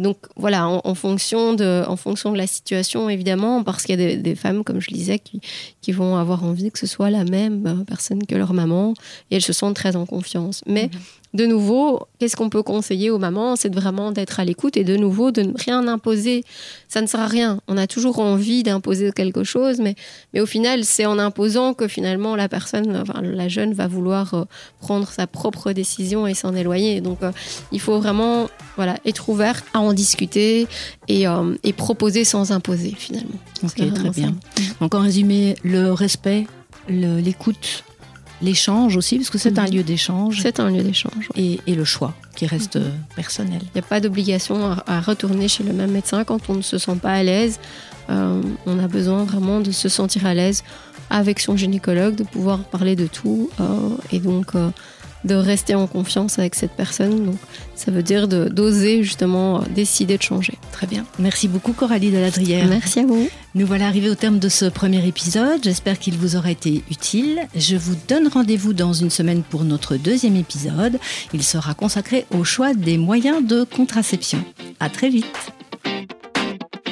donc 0.00 0.18
voilà, 0.36 0.68
en, 0.68 0.94
fonction 0.94 1.54
de 1.54 1.84
en 1.86 1.96
fonction 1.96 2.32
de 2.32 2.38
la 2.38 2.46
situation 2.46 3.08
évidemment, 3.08 3.62
parce 3.62 3.84
qu'il 3.84 3.98
y 3.98 4.02
a 4.02 4.06
des, 4.08 4.16
des, 4.16 4.34
femmes 4.34 4.64
comme 4.64 4.80
je 4.80 4.90
le 4.90 4.96
disais 4.96 5.18
qui 5.18 5.40
qui 5.80 5.92
vont 5.92 6.16
avoir 6.16 6.44
envie 6.44 6.70
que 6.70 6.78
ce 6.78 6.86
soit 6.86 7.10
la 7.10 7.24
même 7.24 7.84
personne 7.86 8.26
que 8.26 8.34
leur 8.34 8.52
maman 8.52 8.94
et 9.30 9.36
elles 9.36 9.42
se 9.42 9.52
sentent 9.52 9.76
très 9.76 9.96
en 9.96 10.06
confiance. 10.06 10.62
Mais 10.66 10.90
mhm 10.92 11.00
de 11.34 11.46
nouveau, 11.46 12.06
qu'est-ce 12.18 12.36
qu'on 12.36 12.48
peut 12.48 12.62
conseiller 12.62 13.10
aux 13.10 13.18
mamans 13.18 13.56
C'est 13.56 13.74
vraiment 13.74 14.12
d'être 14.12 14.38
à 14.38 14.44
l'écoute 14.44 14.76
et 14.76 14.84
de 14.84 14.96
nouveau 14.96 15.32
de 15.32 15.42
ne 15.42 15.52
rien 15.56 15.88
imposer. 15.88 16.44
Ça 16.88 17.02
ne 17.02 17.08
sert 17.08 17.18
à 17.18 17.26
rien. 17.26 17.60
On 17.66 17.76
a 17.76 17.88
toujours 17.88 18.20
envie 18.20 18.62
d'imposer 18.62 19.10
quelque 19.10 19.42
chose, 19.42 19.80
mais, 19.80 19.96
mais 20.32 20.40
au 20.40 20.46
final, 20.46 20.84
c'est 20.84 21.06
en 21.06 21.18
imposant 21.18 21.74
que 21.74 21.88
finalement 21.88 22.36
la 22.36 22.48
personne, 22.48 22.96
enfin, 22.96 23.20
la 23.20 23.48
jeune, 23.48 23.74
va 23.74 23.88
vouloir 23.88 24.34
euh, 24.34 24.44
prendre 24.78 25.08
sa 25.10 25.26
propre 25.26 25.72
décision 25.72 26.28
et 26.28 26.34
s'en 26.34 26.54
éloigner. 26.54 27.00
Donc, 27.00 27.18
euh, 27.24 27.32
il 27.72 27.80
faut 27.80 27.98
vraiment 27.98 28.48
voilà, 28.76 28.96
être 29.04 29.28
ouvert 29.28 29.60
à 29.74 29.80
en 29.80 29.92
discuter 29.92 30.68
et, 31.08 31.26
euh, 31.26 31.56
et 31.64 31.72
proposer 31.72 32.22
sans 32.22 32.52
imposer 32.52 32.94
finalement. 32.96 33.40
Ok, 33.64 33.92
très 33.92 34.10
bien. 34.10 34.34
Donc, 34.80 34.94
en 34.94 35.00
résumé, 35.00 35.56
le 35.64 35.92
respect, 35.92 36.46
l'écoute 36.88 37.82
l'échange 38.44 38.96
aussi, 38.96 39.16
parce 39.16 39.30
que 39.30 39.38
c'est 39.38 39.58
un 39.58 39.66
mhm. 39.66 39.74
lieu 39.74 39.82
d'échange. 39.82 40.40
C'est 40.42 40.60
un 40.60 40.70
lieu 40.70 40.82
d'échange. 40.82 41.28
Et, 41.36 41.58
le 41.66 41.84
choix 41.84 42.14
qui 42.36 42.46
reste 42.46 42.76
mhm. 42.76 42.92
personnel. 43.16 43.60
Il 43.62 43.70
n'y 43.74 43.80
a 43.80 43.88
pas 43.88 44.00
d'obligation 44.00 44.76
à, 44.86 45.00
retourner 45.00 45.48
chez 45.48 45.64
le 45.64 45.72
même 45.72 45.90
médecin 45.90 46.24
quand 46.24 46.48
on 46.48 46.54
ne 46.54 46.62
se 46.62 46.78
sent 46.78 46.96
pas 47.02 47.12
à 47.12 47.22
l'aise. 47.22 47.58
Euh, 48.10 48.40
on 48.66 48.78
a 48.78 48.86
besoin 48.86 49.24
vraiment 49.24 49.60
de 49.60 49.72
se 49.72 49.88
sentir 49.88 50.26
à 50.26 50.34
l'aise 50.34 50.62
avec 51.10 51.40
son 51.40 51.56
gynécologue, 51.56 52.14
de 52.14 52.24
pouvoir 52.24 52.64
parler 52.64 52.96
de 52.96 53.06
tout. 53.06 53.50
Euh, 53.60 53.64
et 54.12 54.20
donc, 54.20 54.54
euh, 54.54 54.70
de 55.24 55.34
rester 55.34 55.74
en 55.74 55.86
confiance 55.86 56.38
avec 56.38 56.54
cette 56.54 56.72
personne. 56.72 57.24
Donc, 57.24 57.36
ça 57.74 57.90
veut 57.90 58.02
dire 58.02 58.28
d'oser 58.28 59.02
justement 59.02 59.62
décider 59.74 60.16
de 60.16 60.22
changer. 60.22 60.54
Très 60.72 60.86
bien. 60.86 61.04
Merci 61.18 61.48
beaucoup 61.48 61.72
Coralie 61.72 62.10
de 62.10 62.18
Ladrière. 62.18 62.66
Merci 62.66 63.00
à 63.00 63.06
vous. 63.06 63.28
Nous 63.54 63.66
voilà 63.66 63.86
arrivés 63.86 64.10
au 64.10 64.14
terme 64.14 64.38
de 64.38 64.48
ce 64.48 64.64
premier 64.66 65.06
épisode. 65.06 65.60
J'espère 65.62 65.98
qu'il 65.98 66.16
vous 66.16 66.36
aura 66.36 66.50
été 66.50 66.82
utile. 66.90 67.42
Je 67.54 67.76
vous 67.76 67.94
donne 68.08 68.28
rendez-vous 68.28 68.72
dans 68.72 68.92
une 68.92 69.10
semaine 69.10 69.42
pour 69.42 69.64
notre 69.64 69.96
deuxième 69.96 70.36
épisode. 70.36 70.98
Il 71.32 71.42
sera 71.42 71.74
consacré 71.74 72.26
au 72.30 72.44
choix 72.44 72.74
des 72.74 72.98
moyens 72.98 73.46
de 73.46 73.64
contraception. 73.64 74.44
À 74.80 74.88
très 74.88 75.08
vite. 75.08 75.52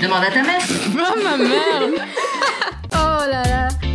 Demande 0.01 0.25
à 0.25 0.31
ta 0.31 0.43
mère. 0.43 0.61
Oh 0.95 1.23
ma 1.23 1.37
mère 1.37 1.89
Oh 2.93 3.31
là 3.31 3.43
là 3.45 3.92